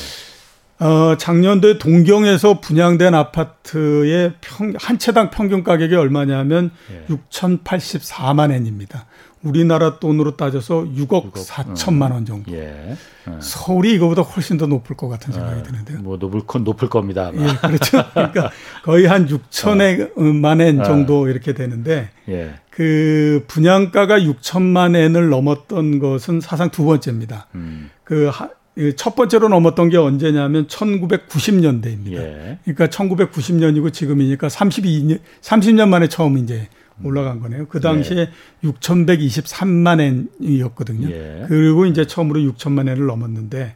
어, 0.81 1.17
작년도에 1.17 1.79
동경에서 1.79 2.61
분양된 2.61 3.15
아파트의 3.15 4.35
평, 4.41 4.75
한 4.79 4.99
채당 4.99 5.31
평균 5.31 5.63
가격이 5.63 5.95
얼마냐면 5.95 6.71
예. 6.93 7.05
6,084만 7.15 8.51
엔입니다. 8.51 9.07
우리나라 9.45 9.99
돈으로 9.99 10.37
따져서 10.37 10.85
6억, 10.97 11.33
6억, 11.33 11.47
4천만 11.47 12.13
원 12.13 12.25
정도. 12.25 12.51
예. 12.53 12.97
어. 13.27 13.39
서울이 13.41 13.95
이거보다 13.95 14.23
훨씬 14.23 14.57
더 14.57 14.67
높을 14.67 14.97
것 14.97 15.09
같은 15.09 15.33
생각이 15.33 15.63
드는데요. 15.63 15.99
뭐 16.01 16.17
높을 16.17 16.41
건 16.47 16.65
높을 16.65 16.89
겁니다. 16.89 17.29
아마. 17.29 17.43
예, 17.43 17.57
그렇죠. 17.57 18.05
그러니까 18.13 18.51
거의 18.83 19.07
한 19.07 19.27
6천만 19.27 20.61
엔 20.61 20.81
어. 20.81 20.85
정도 20.85 21.29
이렇게 21.29 21.53
되는데 21.53 22.11
예. 22.29 22.55
그 22.71 23.45
분양가가 23.47 24.19
6천만 24.19 24.97
엔을 24.97 25.29
넘었던 25.29 25.99
것은 25.99 26.41
사상 26.41 26.71
두 26.71 26.85
번째입니다. 26.85 27.47
음. 27.55 27.91
그첫 28.05 29.15
번째로 29.15 29.49
넘었던 29.49 29.89
게 29.91 29.97
언제냐면 29.97 30.67
1990년대입니다. 30.67 32.13
예. 32.15 32.59
그러니까 32.65 32.87
1990년이고 32.89 33.93
지금이니까 33.93 34.49
32년 34.49 35.21
30년 35.41 35.89
만에 35.89 36.09
처음 36.09 36.39
이제 36.39 36.69
올라간 37.03 37.41
거네요. 37.41 37.67
그 37.67 37.81
당시에 37.81 38.29
6,123만 38.63 40.27
엔이었거든요. 40.41 41.11
예. 41.11 41.45
그리고 41.49 41.87
이제 41.87 42.07
처음으로 42.07 42.41
6천만 42.41 42.89
엔을 42.89 43.07
넘었는데 43.07 43.75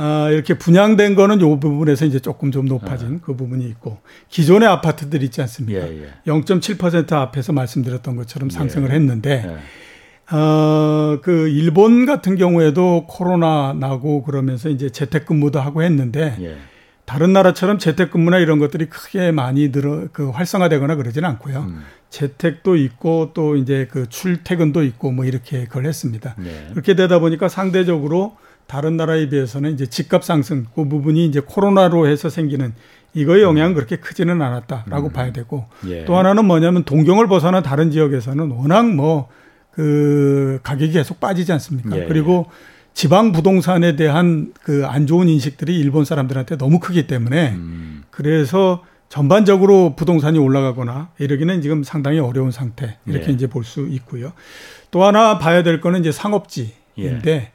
아, 0.00 0.28
이렇게 0.30 0.56
분양된 0.56 1.16
거는 1.16 1.40
요 1.40 1.58
부분에서 1.58 2.04
이제 2.04 2.20
조금 2.20 2.52
좀 2.52 2.66
높아진 2.66 3.20
그 3.20 3.34
부분이 3.34 3.64
있고 3.66 3.98
기존의 4.28 4.68
아파트들 4.68 5.22
있지 5.24 5.40
않습니까? 5.40 5.88
예, 5.88 6.02
예. 6.02 6.08
0.7% 6.24 7.12
앞에서 7.12 7.52
말씀드렸던 7.52 8.14
것처럼 8.16 8.48
상승을 8.48 8.92
했는데 8.92 9.44
예. 9.44 10.36
어, 10.36 11.18
그 11.22 11.48
일본 11.48 12.06
같은 12.06 12.36
경우에도 12.36 13.06
코로나 13.08 13.72
나고 13.72 14.22
그러면서 14.22 14.68
이제 14.68 14.90
재택근무도 14.90 15.60
하고 15.60 15.82
했는데 15.82 16.36
예. 16.40 16.56
다른 17.08 17.32
나라처럼 17.32 17.78
재택근무나 17.78 18.38
이런 18.38 18.58
것들이 18.58 18.86
크게 18.86 19.32
많이 19.32 19.72
들어 19.72 20.08
그 20.12 20.28
활성화되거나 20.28 20.96
그러지는 20.96 21.28
않고요. 21.30 21.60
음. 21.60 21.82
재택도 22.10 22.76
있고 22.76 23.30
또 23.32 23.56
이제 23.56 23.88
그 23.90 24.08
출퇴근도 24.08 24.84
있고 24.84 25.10
뭐 25.10 25.24
이렇게 25.24 25.64
그걸 25.64 25.86
했습니다. 25.86 26.34
예. 26.44 26.68
그렇게 26.70 26.94
되다 26.94 27.18
보니까 27.18 27.48
상대적으로 27.48 28.36
다른 28.66 28.96
나라에 28.96 29.30
비해서는 29.30 29.72
이제 29.72 29.86
집값 29.86 30.22
상승 30.22 30.66
그 30.74 30.86
부분이 30.86 31.24
이제 31.24 31.40
코로나로 31.40 32.06
해서 32.06 32.28
생기는 32.28 32.74
이거의 33.14 33.42
영향은 33.42 33.74
그렇게 33.74 33.96
크지는 33.96 34.40
않았다라고 34.42 35.08
봐야 35.10 35.32
되고 35.32 35.64
예. 35.86 36.04
또 36.04 36.16
하나는 36.16 36.44
뭐냐면 36.44 36.84
동경을 36.84 37.26
벗어난 37.26 37.62
다른 37.62 37.90
지역에서는 37.90 38.50
워낙 38.50 38.86
뭐 38.94 39.28
그 39.78 40.58
가격이 40.64 40.90
계속 40.90 41.20
빠지지 41.20 41.52
않습니까? 41.52 41.96
예, 41.96 42.06
그리고 42.06 42.46
지방 42.98 43.30
부동산에 43.30 43.94
대한 43.94 44.52
그 44.60 44.84
안 44.84 45.06
좋은 45.06 45.28
인식들이 45.28 45.78
일본 45.78 46.04
사람들한테 46.04 46.56
너무 46.56 46.80
크기 46.80 47.06
때문에 47.06 47.50
음. 47.52 48.02
그래서 48.10 48.82
전반적으로 49.08 49.94
부동산이 49.94 50.36
올라가거나 50.40 51.10
이러기는 51.20 51.62
지금 51.62 51.84
상당히 51.84 52.18
어려운 52.18 52.50
상태 52.50 52.98
이렇게 53.06 53.28
예. 53.28 53.32
이제 53.32 53.46
볼 53.46 53.62
수 53.62 53.86
있고요. 53.88 54.32
또 54.90 55.04
하나 55.04 55.38
봐야 55.38 55.62
될 55.62 55.80
거는 55.80 56.00
이제 56.00 56.10
상업지인데 56.10 57.30
예. 57.30 57.52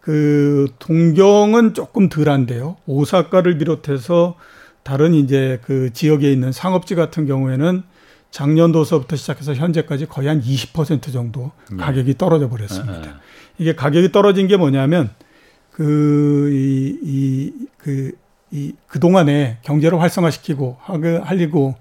그 0.00 0.68
동경은 0.78 1.74
조금 1.74 2.08
덜한데요. 2.08 2.76
오사카를 2.86 3.58
비롯해서 3.58 4.36
다른 4.82 5.12
이제 5.12 5.60
그 5.62 5.92
지역에 5.92 6.32
있는 6.32 6.52
상업지 6.52 6.94
같은 6.94 7.26
경우에는 7.26 7.82
작년도서부터 8.30 9.16
시작해서 9.16 9.52
현재까지 9.52 10.06
거의 10.06 10.28
한 10.28 10.40
20% 10.40 11.12
정도 11.12 11.52
예. 11.72 11.76
가격이 11.76 12.16
떨어져 12.16 12.48
버렸습니다. 12.48 12.96
예, 13.02 13.08
예. 13.08 13.12
이게 13.58 13.74
가격이 13.74 14.12
떨어진 14.12 14.46
게 14.46 14.56
뭐냐면 14.56 15.10
그, 15.70 16.50
이, 16.52 16.98
이, 17.02 17.52
그, 17.76 18.12
이, 18.50 18.72
그동안에 18.86 19.58
경제를 19.62 20.00
활성화시키고 20.00 20.78
하려고 20.80 21.74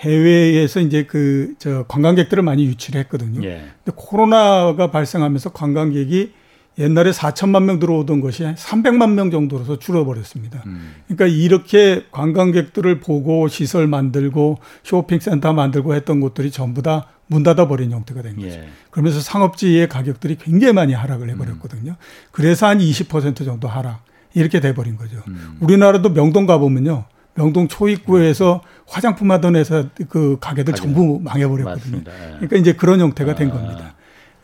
해외에서 0.00 0.80
이제 0.80 1.04
그, 1.04 1.54
저, 1.58 1.84
관광객들을 1.88 2.42
많이 2.42 2.66
유치를 2.66 3.00
했거든요. 3.02 3.42
예. 3.44 3.64
근데 3.84 3.96
코로나가 3.96 4.90
발생하면서 4.90 5.52
관광객이 5.52 6.32
옛날에 6.78 7.10
4천만 7.10 7.64
명 7.64 7.78
들어오던 7.78 8.20
것이 8.20 8.44
300만 8.44 9.12
명 9.12 9.30
정도로서 9.30 9.78
줄어버렸습니다. 9.78 10.62
음. 10.66 10.94
그러니까 11.06 11.26
이렇게 11.26 12.04
관광객들을 12.12 13.00
보고 13.00 13.48
시설 13.48 13.86
만들고 13.88 14.58
쇼핑센터 14.84 15.52
만들고 15.52 15.94
했던 15.94 16.20
곳들이 16.20 16.50
전부 16.50 16.82
다 16.82 17.06
문 17.28 17.42
닫아버린 17.42 17.92
형태가 17.92 18.22
된 18.22 18.36
거죠. 18.36 18.48
예. 18.48 18.68
그러면서 18.90 19.20
상업지의 19.20 19.88
가격들이 19.88 20.36
굉장히 20.36 20.72
많이 20.72 20.94
하락을 20.94 21.30
해버렸거든요. 21.30 21.96
그래서 22.32 22.66
한 22.66 22.78
20% 22.78 23.44
정도 23.44 23.68
하락 23.68 24.02
이렇게 24.34 24.60
돼버린 24.60 24.96
거죠. 24.96 25.18
음. 25.28 25.58
우리나라도 25.60 26.12
명동 26.12 26.46
가보면요. 26.46 27.04
명동 27.34 27.68
초입구에서 27.68 28.62
화장품 28.86 29.30
하던 29.30 29.56
회사 29.56 29.84
그 30.08 30.38
가게들 30.40 30.72
가게. 30.72 30.82
전부 30.82 31.20
망해버렸거든요. 31.22 31.98
맞습니다. 31.98 32.12
예. 32.12 32.30
그러니까 32.36 32.56
이제 32.56 32.72
그런 32.72 33.00
형태가 33.00 33.34
된 33.34 33.50
아. 33.50 33.52
겁니다. 33.52 33.94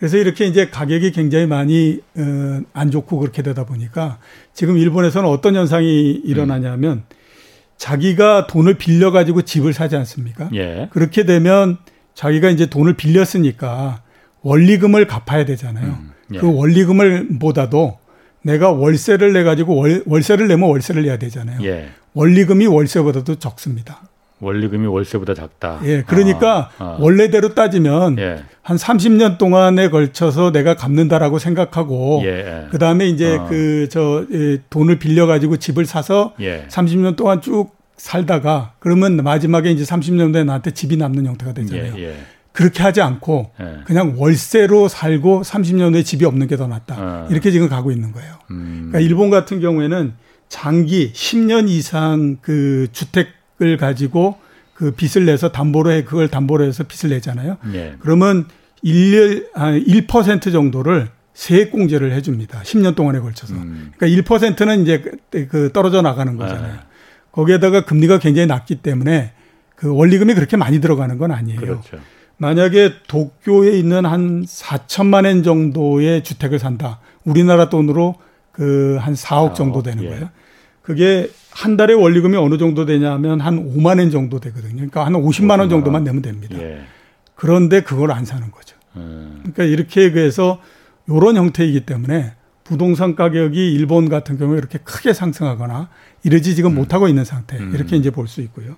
그래서 0.05 0.19
이렇게 0.19 0.45
이제 0.45 0.69
가격이 0.69 1.13
굉장히 1.13 1.47
많이 1.47 1.99
어, 2.19 2.61
안 2.75 2.91
좋고 2.91 3.19
그렇게 3.21 3.41
되다 3.41 3.65
보니까 3.65 4.19
지금 4.53 4.77
일본에서는 4.77 5.27
어떤 5.27 5.55
현상이 5.55 6.11
일어나냐면 6.13 7.05
자기가 7.79 8.47
돈을 8.47 8.75
빌려 8.75 9.11
가지고 9.13 9.41
집을 9.41 9.73
사지 9.73 9.97
않습니까? 9.97 10.51
예. 10.53 10.91
그렇게 10.93 11.25
되면 11.25 11.79
자기가 12.13 12.51
이제 12.51 12.67
돈을 12.67 12.99
빌렸으니까 12.99 14.03
원리금을 14.43 15.07
갚아야 15.07 15.47
되잖아요. 15.47 15.87
음, 15.87 16.11
예. 16.35 16.39
그 16.39 16.55
원리금을 16.55 17.39
보다도 17.39 17.97
내가 18.43 18.73
월세를 18.73 19.33
내 19.33 19.43
가지고 19.43 19.75
월, 19.75 20.03
월세를 20.05 20.49
내면 20.49 20.69
월세를 20.69 21.05
내야 21.05 21.17
되잖아요. 21.17 21.65
예. 21.65 21.89
원리금이 22.13 22.67
월세보다도 22.67 23.37
적습니다. 23.37 24.03
원리금이 24.45 24.87
월세보다 24.87 25.35
작다. 25.35 25.81
예, 25.85 26.03
그러니까 26.03 26.71
아, 26.79 26.85
아. 26.85 26.97
원래대로 27.01 27.55
따지면 27.55 28.19
예. 28.19 28.43
한 28.63 28.77
30년 28.77 29.39
동안에 29.39 29.89
걸쳐서 29.91 30.53
내가 30.53 30.75
갚는다라고 30.75 31.39
생각하고 31.39 32.23
예. 32.25 32.67
그 32.71 32.79
다음에 32.79 33.07
이제 33.09 33.37
어. 33.37 33.47
그저 33.49 34.25
돈을 34.71 34.99
빌려 34.99 35.27
가지고 35.27 35.57
집을 35.57 35.87
사서 35.87 36.35
예. 36.41 36.67
30년 36.69 37.17
동안 37.17 37.41
쭉 37.41 37.71
살다가 37.97 38.73
그러면 38.79 39.17
마지막에 39.17 39.71
이제 39.71 39.85
30년 39.85 40.33
뒤에 40.33 40.45
나한테 40.45 40.73
집이 40.73 40.97
남는 40.97 41.27
형태가 41.27 41.51
예. 41.51 41.55
되잖아요. 41.63 41.95
예. 41.99 42.17
그렇게 42.53 42.83
하지 42.85 43.01
않고 43.03 43.51
예. 43.61 43.81
그냥 43.85 44.15
월세로 44.17 44.87
살고 44.89 45.43
30년 45.43 45.93
후에 45.93 46.03
집이 46.05 46.25
없는 46.25 46.47
게 46.47 46.57
더 46.57 46.69
낫다. 46.69 46.97
어. 46.99 47.29
이렇게 47.31 47.51
지금 47.51 47.69
가고 47.69 47.91
있는 47.91 48.13
거예요. 48.13 48.33
음. 48.53 48.91
그러니까 48.91 49.01
일본 49.01 49.29
같은 49.31 49.61
경우에는 49.61 50.15
장기 50.49 51.13
10년 51.13 51.69
이상 51.69 52.37
그 52.41 52.87
주택 52.93 53.29
을 53.63 53.77
가지고 53.77 54.37
그 54.75 54.91
빚을 54.91 55.27
내서 55.27 55.53
담보로 55.53 55.93
해 55.93 56.03
그걸 56.05 56.29
담보로 56.29 56.65
해서 56.65 56.83
빚을 56.83 57.15
내잖아요. 57.15 57.57
예. 57.75 57.95
그러면 58.01 58.47
1, 58.83 59.51
한1% 59.55 60.51
정도를 60.53 61.09
세액 61.35 61.71
공제를 61.71 62.13
해 62.13 62.21
줍니다. 62.21 62.61
10년 62.65 62.97
동안에 62.97 63.21
걸쳐서. 63.21 63.55
음. 63.55 63.93
그러니까 63.97 64.23
1%는 64.23 64.83
이제 64.83 65.03
그- 65.31 65.47
그 65.49 65.73
떨어져 65.73 66.03
나가는 66.03 66.37
거잖아요. 66.37 66.73
네. 66.73 66.79
거기에다가 67.33 67.85
금리가 67.85 68.19
굉장히 68.19 68.47
낮기 68.47 68.77
때문에 68.77 69.33
그 69.77 69.93
원리금이 69.95 70.35
그렇게 70.35 70.57
많이 70.57 70.81
들어가는 70.81 71.17
건 71.19 71.31
아니에요. 71.33 71.61
그렇죠. 71.61 71.99
만약에 72.37 72.95
도쿄에 73.07 73.77
있는 73.79 74.05
한 74.07 74.45
4천만 74.45 75.27
엔 75.27 75.43
정도의 75.45 76.23
주택을 76.25 76.59
산다. 76.59 76.99
우리나라 77.25 77.69
돈으로 77.69 78.17
그 78.53 78.99
한 79.01 79.15
4억 79.15 79.55
정도 79.55 79.81
4억, 79.81 79.85
되는 79.85 80.05
예. 80.05 80.09
거예요. 80.11 80.29
그게 80.85 81.31
한 81.51 81.79
달에 81.79 81.95
원리금이 81.95 82.37
어느 82.37 82.59
정도 82.59 82.85
되냐면 82.85 83.41
한 83.41 83.75
5만 83.75 84.01
엔 84.01 84.11
정도 84.11 84.39
되거든요. 84.39 84.75
그러니까 84.77 85.07
한 85.07 85.15
50만 85.15 85.59
원 85.59 85.71
정도만 85.71 86.05
내면 86.05 86.21
됩니다. 86.21 86.57
예. 86.61 86.83
그런데 87.35 87.81
그걸 87.83 88.13
안 88.13 88.27
사는 88.27 88.51
거죠. 88.51 88.77
음. 88.97 89.39
그러니까 89.41 89.65
이렇게 89.65 90.03
해서 90.11 90.61
이런 91.09 91.37
형태이기 91.37 91.87
때문에 91.87 92.35
부동산 92.65 93.15
가격이 93.17 93.73
일본 93.73 94.11
같은 94.11 94.39
경우에 94.39 94.59
이렇게 94.59 94.79
크게 94.79 95.15
상승하거나 95.15 95.89
이러지 96.23 96.55
지금 96.55 96.75
못하고 96.75 97.09
있는 97.09 97.25
상태. 97.25 97.57
음. 97.57 97.73
이렇게 97.75 97.97
이제 97.97 98.11
볼 98.11 98.29
수 98.29 98.43
있고요. 98.43 98.77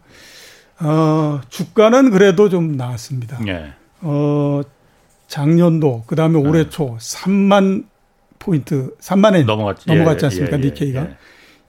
어, 0.78 1.40
주가는 1.48 2.11
그래도 2.11 2.48
좀 2.48 2.76
나았습니다. 2.76 3.40
예. 3.48 3.72
어, 4.02 4.61
작년도, 5.26 6.04
그 6.07 6.14
다음에 6.14 6.38
올해 6.38 6.64
네. 6.64 6.70
초 6.70 6.96
3만 6.98 7.84
포인트, 8.38 8.94
3만에 9.00 9.44
넘어갔지. 9.44 9.88
넘어갔지 9.88 10.24
예, 10.24 10.26
않습니까? 10.26 10.57
예, 10.59 10.62
예, 10.62 10.66
니케이가. 10.66 11.09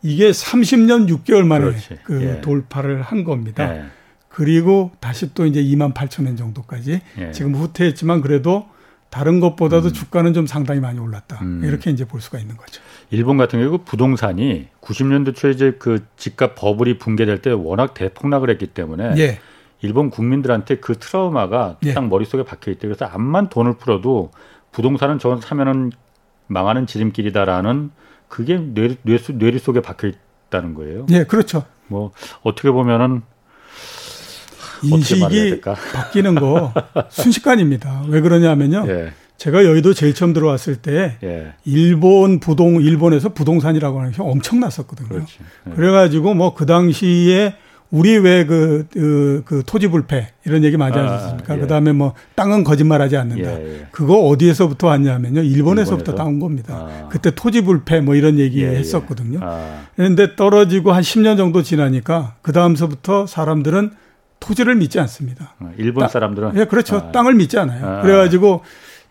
예. 0.03 0.09
이게 0.09 0.31
30년 0.31 1.09
6개월 1.09 1.45
만에 1.45 1.65
그렇지. 1.65 1.97
그 2.03 2.21
예. 2.23 2.41
돌파를 2.41 3.01
한 3.01 3.23
겁니다. 3.23 3.75
예. 3.75 3.85
그리고 4.29 4.91
다시 4.99 5.33
또 5.33 5.45
이제 5.45 5.63
2만 5.63 5.93
8천 5.93 6.25
원 6.25 6.35
정도까지 6.35 7.01
예. 7.19 7.31
지금 7.31 7.55
후퇴했지만 7.55 8.21
그래도 8.21 8.67
다른 9.09 9.39
것보다도 9.39 9.91
주가는 9.93 10.33
좀 10.33 10.45
상당히 10.45 10.79
많이 10.79 10.99
올랐다. 10.99 11.39
음. 11.41 11.61
이렇게 11.63 11.89
이제 11.91 12.05
볼 12.05 12.21
수가 12.21 12.39
있는 12.39 12.57
거죠. 12.57 12.81
일본 13.09 13.37
같은 13.37 13.59
경우 13.59 13.79
부동산이 13.79 14.67
90년대 14.81 15.33
초에 15.35 15.51
이제 15.51 15.75
그 15.79 16.05
집값 16.17 16.55
버블이 16.55 16.97
붕괴될 16.97 17.41
때 17.41 17.51
워낙 17.51 17.93
대폭락을 17.93 18.49
했기 18.49 18.67
때문에 18.67 19.15
예. 19.17 19.39
일본 19.81 20.09
국민들한테 20.09 20.77
그 20.77 20.97
트라우마가 20.97 21.77
예. 21.85 21.93
딱 21.93 22.07
머릿속에 22.07 22.43
박혀 22.43 22.71
있대. 22.71 22.87
그래서 22.87 23.05
암만 23.05 23.49
돈을 23.49 23.77
풀어도 23.77 24.31
부동산은 24.71 25.19
저건 25.19 25.39
사면은 25.41 25.91
망하는 26.47 26.85
지름길이다라는 26.85 27.91
그게 28.27 28.57
뇌, 28.57 28.95
뇌, 29.03 29.17
뇌리 29.17 29.59
속에 29.59 29.81
박혀 29.81 30.09
있다는 30.49 30.73
거예요. 30.73 31.05
예, 31.11 31.23
그렇죠. 31.23 31.65
뭐 31.87 32.11
어떻게 32.43 32.69
보면은 32.71 33.21
인식이? 34.83 35.61
바뀌는 35.93 36.35
거 36.35 36.73
순식간입니다. 37.09 38.03
왜 38.09 38.21
그러냐면요. 38.21 38.85
예, 38.87 39.13
제가 39.37 39.65
여의도 39.65 39.93
제일 39.93 40.13
처음 40.13 40.33
들어왔을 40.33 40.75
때 40.77 41.17
예, 41.23 41.53
일본 41.65 42.39
부동 42.39 42.81
일본에서 42.81 43.29
부동산이라고 43.33 43.99
하는 43.99 44.11
게 44.11 44.21
엄청났었거든요. 44.21 45.25
예. 45.67 45.71
그래가지고 45.71 46.33
뭐 46.35 46.53
그 46.53 46.65
당시에 46.65 47.55
우리 47.89 48.17
왜그 48.17 48.87
그, 48.91 49.43
그 49.45 49.63
토지 49.65 49.87
불패 49.87 50.33
이런 50.45 50.63
얘기 50.63 50.75
많이 50.75 50.97
아, 50.97 51.03
하셨습니까? 51.13 51.55
예. 51.55 51.59
그다음에 51.59 51.93
뭐 51.93 52.13
땅은 52.35 52.63
거짓말하지 52.65 53.15
않는다. 53.15 53.59
예, 53.61 53.65
예. 53.81 53.87
그거 53.91 54.15
어디에서부터 54.27 54.87
왔냐면요. 54.87 55.41
일본에서부터 55.41 56.11
일본에서? 56.11 56.15
따온 56.15 56.39
겁니다. 56.39 56.75
아. 56.75 57.07
그때 57.09 57.31
토지 57.33 57.61
불패 57.61 58.01
뭐 58.01 58.15
이런 58.15 58.39
얘기 58.39 58.61
예, 58.63 58.73
예. 58.73 58.75
했었거든요. 58.77 59.39
아, 59.41 59.85
그런데 59.95 60.35
떨어지고 60.35 60.91
한 60.91 61.01
10년 61.01 61.37
정도 61.37 61.63
지나니까 61.63 62.35
그 62.41 62.51
다음서부터 62.51 63.25
사람들은 63.25 63.91
토지를 64.41 64.75
믿지 64.75 64.99
않습니다. 64.99 65.55
어, 65.59 65.71
일본 65.77 66.01
땅- 66.01 66.09
사람들은 66.09 66.51
예, 66.57 66.65
그렇죠. 66.65 66.97
아, 66.97 67.11
땅을 67.11 67.35
믿지 67.35 67.57
않아요. 67.57 67.85
아. 67.85 68.01
그래가지고 68.01 68.61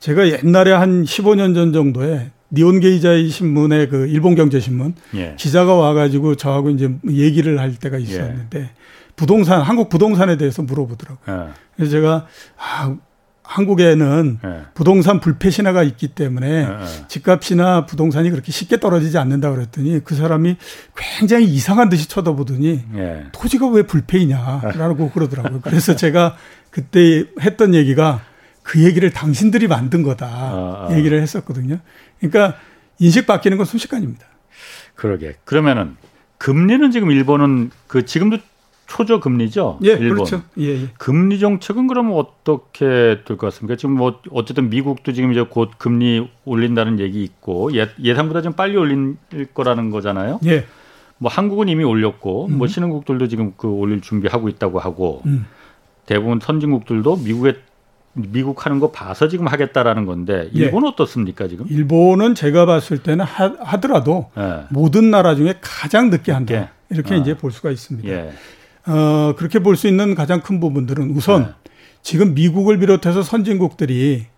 제가 0.00 0.28
옛날에 0.28 0.72
한 0.72 1.04
15년 1.04 1.54
전 1.54 1.72
정도에 1.72 2.30
니온 2.52 2.80
게이자이 2.80 3.28
신문의 3.28 3.88
그 3.88 4.06
일본 4.06 4.34
경제 4.34 4.60
신문 4.60 4.94
예, 5.14 5.34
기자가 5.36 5.74
와가지고 5.74 6.36
저하고 6.36 6.70
이제 6.70 6.90
얘기를 7.08 7.58
할 7.58 7.74
때가 7.74 7.98
있었는데 7.98 8.70
부동산 9.16 9.62
한국 9.62 9.88
부동산에 9.88 10.36
대해서 10.36 10.62
물어보더라고요. 10.62 11.36
예, 11.36 11.52
그래서 11.74 11.90
제가 11.90 12.26
아, 12.58 12.96
한국에는 13.42 14.38
예, 14.44 14.60
부동산 14.74 15.20
불패 15.20 15.50
신화가 15.50 15.82
있기 15.84 16.08
때문에 16.08 16.48
예, 16.48 16.62
예. 16.62 17.08
집값이나 17.08 17.86
부동산이 17.86 18.30
그렇게 18.30 18.52
쉽게 18.52 18.78
떨어지지 18.78 19.18
않는다 19.18 19.50
그랬더니 19.50 20.00
그 20.04 20.14
사람이 20.14 20.56
굉장히 20.96 21.46
이상한 21.46 21.88
듯이 21.88 22.08
쳐다보더니 22.08 22.80
예. 22.96 23.24
토지가 23.32 23.68
왜 23.68 23.82
불패이냐라고 23.82 25.10
그러더라고요. 25.10 25.60
그래서 25.62 25.96
제가 25.96 26.36
그때 26.70 27.24
했던 27.40 27.74
얘기가 27.74 28.20
그 28.66 28.82
얘기를 28.82 29.10
당신들이 29.12 29.68
만든 29.68 30.02
거다 30.02 30.26
아, 30.26 30.86
아. 30.90 30.96
얘기를 30.96 31.22
했었거든요. 31.22 31.78
그러니까 32.18 32.58
인식 32.98 33.24
바뀌는 33.26 33.58
건 33.58 33.64
순식간입니다. 33.64 34.26
그러게. 34.96 35.36
그러면은 35.44 35.96
금리는 36.38 36.90
지금 36.90 37.12
일본은 37.12 37.70
그 37.86 38.04
지금도 38.04 38.38
초저 38.88 39.20
금리죠. 39.20 39.78
예, 39.84 39.90
일본. 39.92 40.16
그렇죠. 40.24 40.42
예, 40.58 40.82
예. 40.82 40.88
금리 40.98 41.38
정책은 41.38 41.86
그러면 41.86 42.14
어떻게 42.14 42.84
될 43.24 43.36
것 43.36 43.38
같습니까? 43.38 43.76
지금 43.76 43.94
뭐 43.96 44.20
어쨌든 44.30 44.68
미국도 44.68 45.12
지금 45.12 45.30
이제 45.30 45.42
곧 45.42 45.70
금리 45.78 46.28
올린다는 46.44 46.98
얘기 46.98 47.22
있고 47.22 47.72
예, 47.76 47.88
예상보다 48.02 48.42
좀 48.42 48.52
빨리 48.54 48.76
올릴 48.76 49.14
거라는 49.54 49.90
거잖아요. 49.90 50.40
예. 50.46 50.66
뭐 51.18 51.30
한국은 51.30 51.68
이미 51.68 51.84
올렸고 51.84 52.48
뭐 52.48 52.66
신흥국들도 52.66 53.28
지금 53.28 53.52
그 53.56 53.68
올릴 53.68 54.00
준비하고 54.00 54.48
있다고 54.48 54.80
하고 54.80 55.22
음. 55.26 55.46
대부분 56.04 56.40
선진국들도 56.40 57.16
미국의 57.16 57.56
미국 58.16 58.64
하는 58.64 58.80
거 58.80 58.90
봐서 58.90 59.28
지금 59.28 59.46
하겠다라는 59.46 60.06
건데 60.06 60.48
예. 60.54 60.58
일본 60.60 60.84
은 60.84 60.88
어떻습니까 60.88 61.48
지금? 61.48 61.66
일본은 61.68 62.34
제가 62.34 62.66
봤을 62.66 62.98
때는 62.98 63.24
하, 63.24 63.80
더라도 63.80 64.30
예. 64.38 64.64
모든 64.70 65.10
나라 65.10 65.34
중에 65.34 65.54
가장 65.60 66.10
늦게 66.10 66.32
한다. 66.32 66.54
늦게? 66.54 66.68
이렇게 66.90 67.14
아. 67.14 67.18
이제 67.18 67.36
볼 67.36 67.52
수가 67.52 67.70
있습니다. 67.70 68.08
예. 68.08 68.32
어, 68.86 69.34
그렇게 69.36 69.58
볼 69.58 69.76
수 69.76 69.86
있는 69.88 70.14
가장 70.14 70.40
큰 70.40 70.60
부분들은 70.60 71.10
우선 71.10 71.42
네. 71.42 71.48
지금 72.02 72.34
미국을 72.34 72.78
비롯해서 72.78 73.22
선진국들이 73.22 74.14
에, 74.14 74.28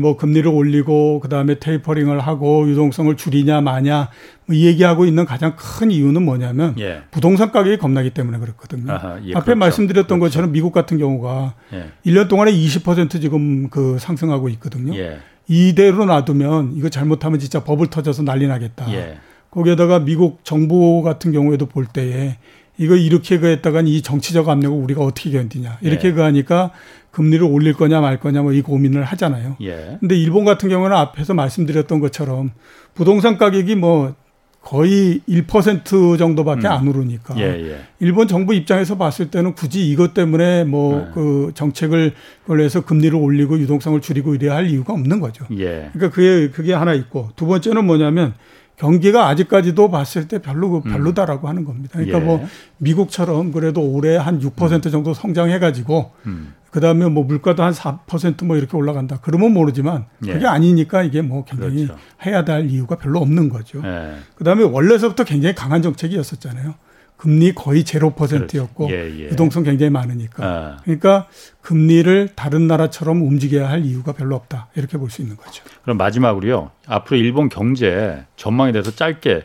뭐 0.00 0.16
금리를 0.16 0.48
올리고 0.48 1.18
그다음에 1.20 1.58
테이퍼링을 1.58 2.20
하고 2.20 2.68
유동성을 2.68 3.16
줄이냐 3.16 3.60
마냐 3.60 4.10
뭐 4.46 4.56
얘기하고 4.56 5.06
있는 5.06 5.24
가장 5.24 5.54
큰 5.56 5.90
이유는 5.90 6.22
뭐냐면 6.22 6.74
예. 6.78 7.02
부동산 7.10 7.50
가격이 7.50 7.78
겁나기 7.78 8.10
때문에 8.10 8.38
그렇거든요. 8.38 8.92
아하, 8.92 9.18
예, 9.24 9.32
앞에 9.34 9.44
그렇죠. 9.44 9.58
말씀드렸던 9.58 10.20
그렇죠. 10.20 10.30
것처럼 10.30 10.52
미국 10.52 10.72
같은 10.72 10.98
경우가 10.98 11.54
예. 11.72 11.90
1년 12.06 12.28
동안에 12.28 12.52
20% 12.52 13.20
지금 13.20 13.70
그 13.70 13.96
상승하고 13.98 14.48
있거든요. 14.50 14.96
예. 14.96 15.18
이대로 15.48 16.04
놔두면 16.04 16.74
이거 16.76 16.88
잘못하면 16.88 17.40
진짜 17.40 17.64
버블 17.64 17.88
터져서 17.88 18.22
난리 18.22 18.46
나겠다. 18.46 18.92
예. 18.92 19.18
거기에다가 19.50 19.98
미국 19.98 20.44
정부 20.44 21.02
같은 21.02 21.32
경우에도 21.32 21.66
볼 21.66 21.86
때에 21.86 22.36
이거 22.78 22.96
이렇게 22.96 23.38
그 23.38 23.46
했다간 23.46 23.86
이 23.86 24.02
정치적 24.02 24.48
압력을 24.48 24.76
우리가 24.76 25.02
어떻게 25.02 25.30
견디냐. 25.30 25.78
이렇게 25.82 26.08
예. 26.08 26.12
그 26.12 26.20
하니까 26.20 26.70
금리를 27.10 27.44
올릴 27.46 27.74
거냐 27.74 28.00
말 28.00 28.18
거냐 28.18 28.42
뭐 28.42 28.52
이 28.52 28.62
고민을 28.62 29.04
하잖아요. 29.04 29.56
예. 29.62 29.98
근데 30.00 30.16
일본 30.16 30.44
같은 30.44 30.68
경우는 30.68 30.96
앞에서 30.96 31.34
말씀드렸던 31.34 32.00
것처럼 32.00 32.50
부동산 32.94 33.38
가격이 33.38 33.76
뭐 33.76 34.14
거의 34.62 35.20
1% 35.28 36.18
정도밖에 36.18 36.68
음. 36.68 36.72
안 36.72 36.88
오르니까 36.88 37.34
예. 37.38 37.42
예. 37.42 37.80
일본 37.98 38.28
정부 38.28 38.54
입장에서 38.54 38.96
봤을 38.96 39.28
때는 39.30 39.54
굳이 39.54 39.88
이것 39.90 40.14
때문에 40.14 40.64
뭐 40.64 40.98
네. 40.98 41.10
그 41.14 41.50
정책을 41.54 42.12
걸려서 42.46 42.82
금리를 42.82 43.16
올리고 43.16 43.58
유동성을 43.58 44.00
줄이고 44.00 44.34
이래야 44.34 44.54
할 44.54 44.68
이유가 44.68 44.92
없는 44.92 45.18
거죠. 45.20 45.44
예. 45.58 45.90
그러니까 45.92 46.10
그게 46.10 46.50
그게 46.50 46.72
하나 46.72 46.94
있고 46.94 47.30
두 47.34 47.46
번째는 47.46 47.84
뭐냐면 47.84 48.34
경기가 48.82 49.28
아직까지도 49.28 49.92
봤을 49.92 50.26
때 50.26 50.40
별로 50.40 50.68
그 50.68 50.90
별로다라고 50.90 51.46
하는 51.48 51.64
겁니다. 51.64 51.90
그러니까 51.92 52.18
음. 52.18 52.22
예. 52.22 52.26
뭐 52.26 52.48
미국처럼 52.78 53.52
그래도 53.52 53.80
올해 53.80 54.16
한 54.16 54.40
6% 54.40 54.90
정도 54.90 55.14
성장해 55.14 55.60
가지고 55.60 56.10
음. 56.26 56.54
그다음에 56.72 57.08
뭐 57.08 57.22
물가도 57.22 57.62
한 57.62 57.72
4%뭐 57.72 58.56
이렇게 58.56 58.76
올라간다. 58.76 59.20
그러면 59.22 59.52
모르지만 59.52 60.06
예. 60.26 60.32
그게 60.32 60.46
아니니까 60.48 61.04
이게 61.04 61.22
뭐 61.22 61.44
굉장히 61.44 61.86
그렇죠. 61.86 62.02
해야 62.26 62.44
될 62.44 62.68
이유가 62.68 62.96
별로 62.96 63.20
없는 63.20 63.50
거죠. 63.50 63.80
예. 63.84 64.16
그다음에 64.34 64.64
원래서부터 64.64 65.22
굉장히 65.22 65.54
강한 65.54 65.80
정책이었었잖아요. 65.80 66.74
금리 67.22 67.52
거의 67.54 67.84
제로 67.84 68.10
퍼센트였고 68.10 68.90
예, 68.90 69.08
예. 69.08 69.24
유동성 69.30 69.62
굉장히 69.62 69.90
많으니까. 69.90 70.44
아. 70.44 70.76
그러니까 70.82 71.28
금리를 71.60 72.30
다른 72.34 72.66
나라처럼 72.66 73.22
움직여야 73.22 73.70
할 73.70 73.84
이유가 73.84 74.10
별로 74.12 74.34
없다. 74.34 74.70
이렇게 74.74 74.98
볼 74.98 75.08
수 75.08 75.22
있는 75.22 75.36
거죠. 75.36 75.62
그럼 75.84 75.98
마지막으로요. 75.98 76.72
앞으로 76.88 77.16
일본 77.18 77.48
경제 77.48 78.24
전망에 78.34 78.72
대해서 78.72 78.90
짧게 78.90 79.44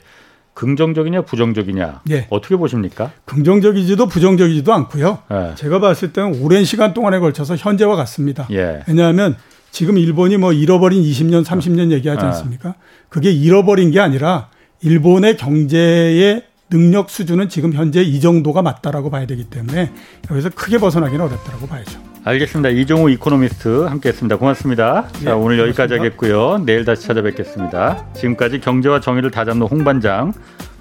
긍정적이냐 0.56 1.22
부정적이냐 1.22 2.02
예. 2.10 2.26
어떻게 2.32 2.56
보십니까? 2.56 3.12
긍정적이지도 3.26 4.08
부정적이지도 4.08 4.74
않고요. 4.74 5.20
예. 5.32 5.54
제가 5.54 5.80
봤을 5.80 6.14
때는 6.14 6.42
오랜 6.42 6.66
시간 6.66 6.96
동안에 6.96 7.20
걸쳐서 7.20 7.58
현재와 7.58 7.96
같습니다. 7.96 8.48
예. 8.50 8.82
왜냐하면 8.88 9.38
지금 9.70 10.00
일본이 10.00 10.38
뭐 10.38 10.52
잃어버린 10.52 11.04
20년, 11.04 11.46
30년 11.46 11.92
얘기하지 11.92 12.26
아. 12.26 12.30
않습니까? 12.30 12.74
그게 13.10 13.30
잃어버린 13.32 13.92
게 13.92 14.00
아니라 14.00 14.50
일본의 14.82 15.38
경제의 15.38 16.42
능력 16.70 17.10
수준은 17.10 17.50
지금 17.50 17.74
현재 17.74 18.02
이 18.02 18.20
정도가 18.20 18.62
맞다라고 18.62 19.10
봐야 19.10 19.26
되기 19.26 19.46
때문에 19.46 19.92
여기서 20.30 20.50
크게 20.50 20.78
벗어나기는 20.80 21.24
어렵다라고 21.24 21.68
봐야죠. 21.68 22.00
알겠습니다. 22.26 22.70
이종우 22.70 23.10
이코노미스트 23.12 23.84
함께했습니다. 23.84 24.36
고맙습니다. 24.38 25.08
예, 25.22 25.26
자, 25.26 25.36
오늘 25.38 25.60
여기까지 25.60 25.96
고맙습니다. 25.96 26.04
하겠고요. 26.04 26.66
내일 26.66 26.84
다시 26.84 27.08
찾아뵙겠습니다. 27.08 28.06
지금까지 28.14 28.60
경제와 28.60 29.00
정의를 29.00 29.32
다잡는 29.32 29.68
홍반장 29.68 30.34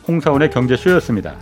홍사원의 0.08 0.50
경제쇼였습니다. 0.50 1.36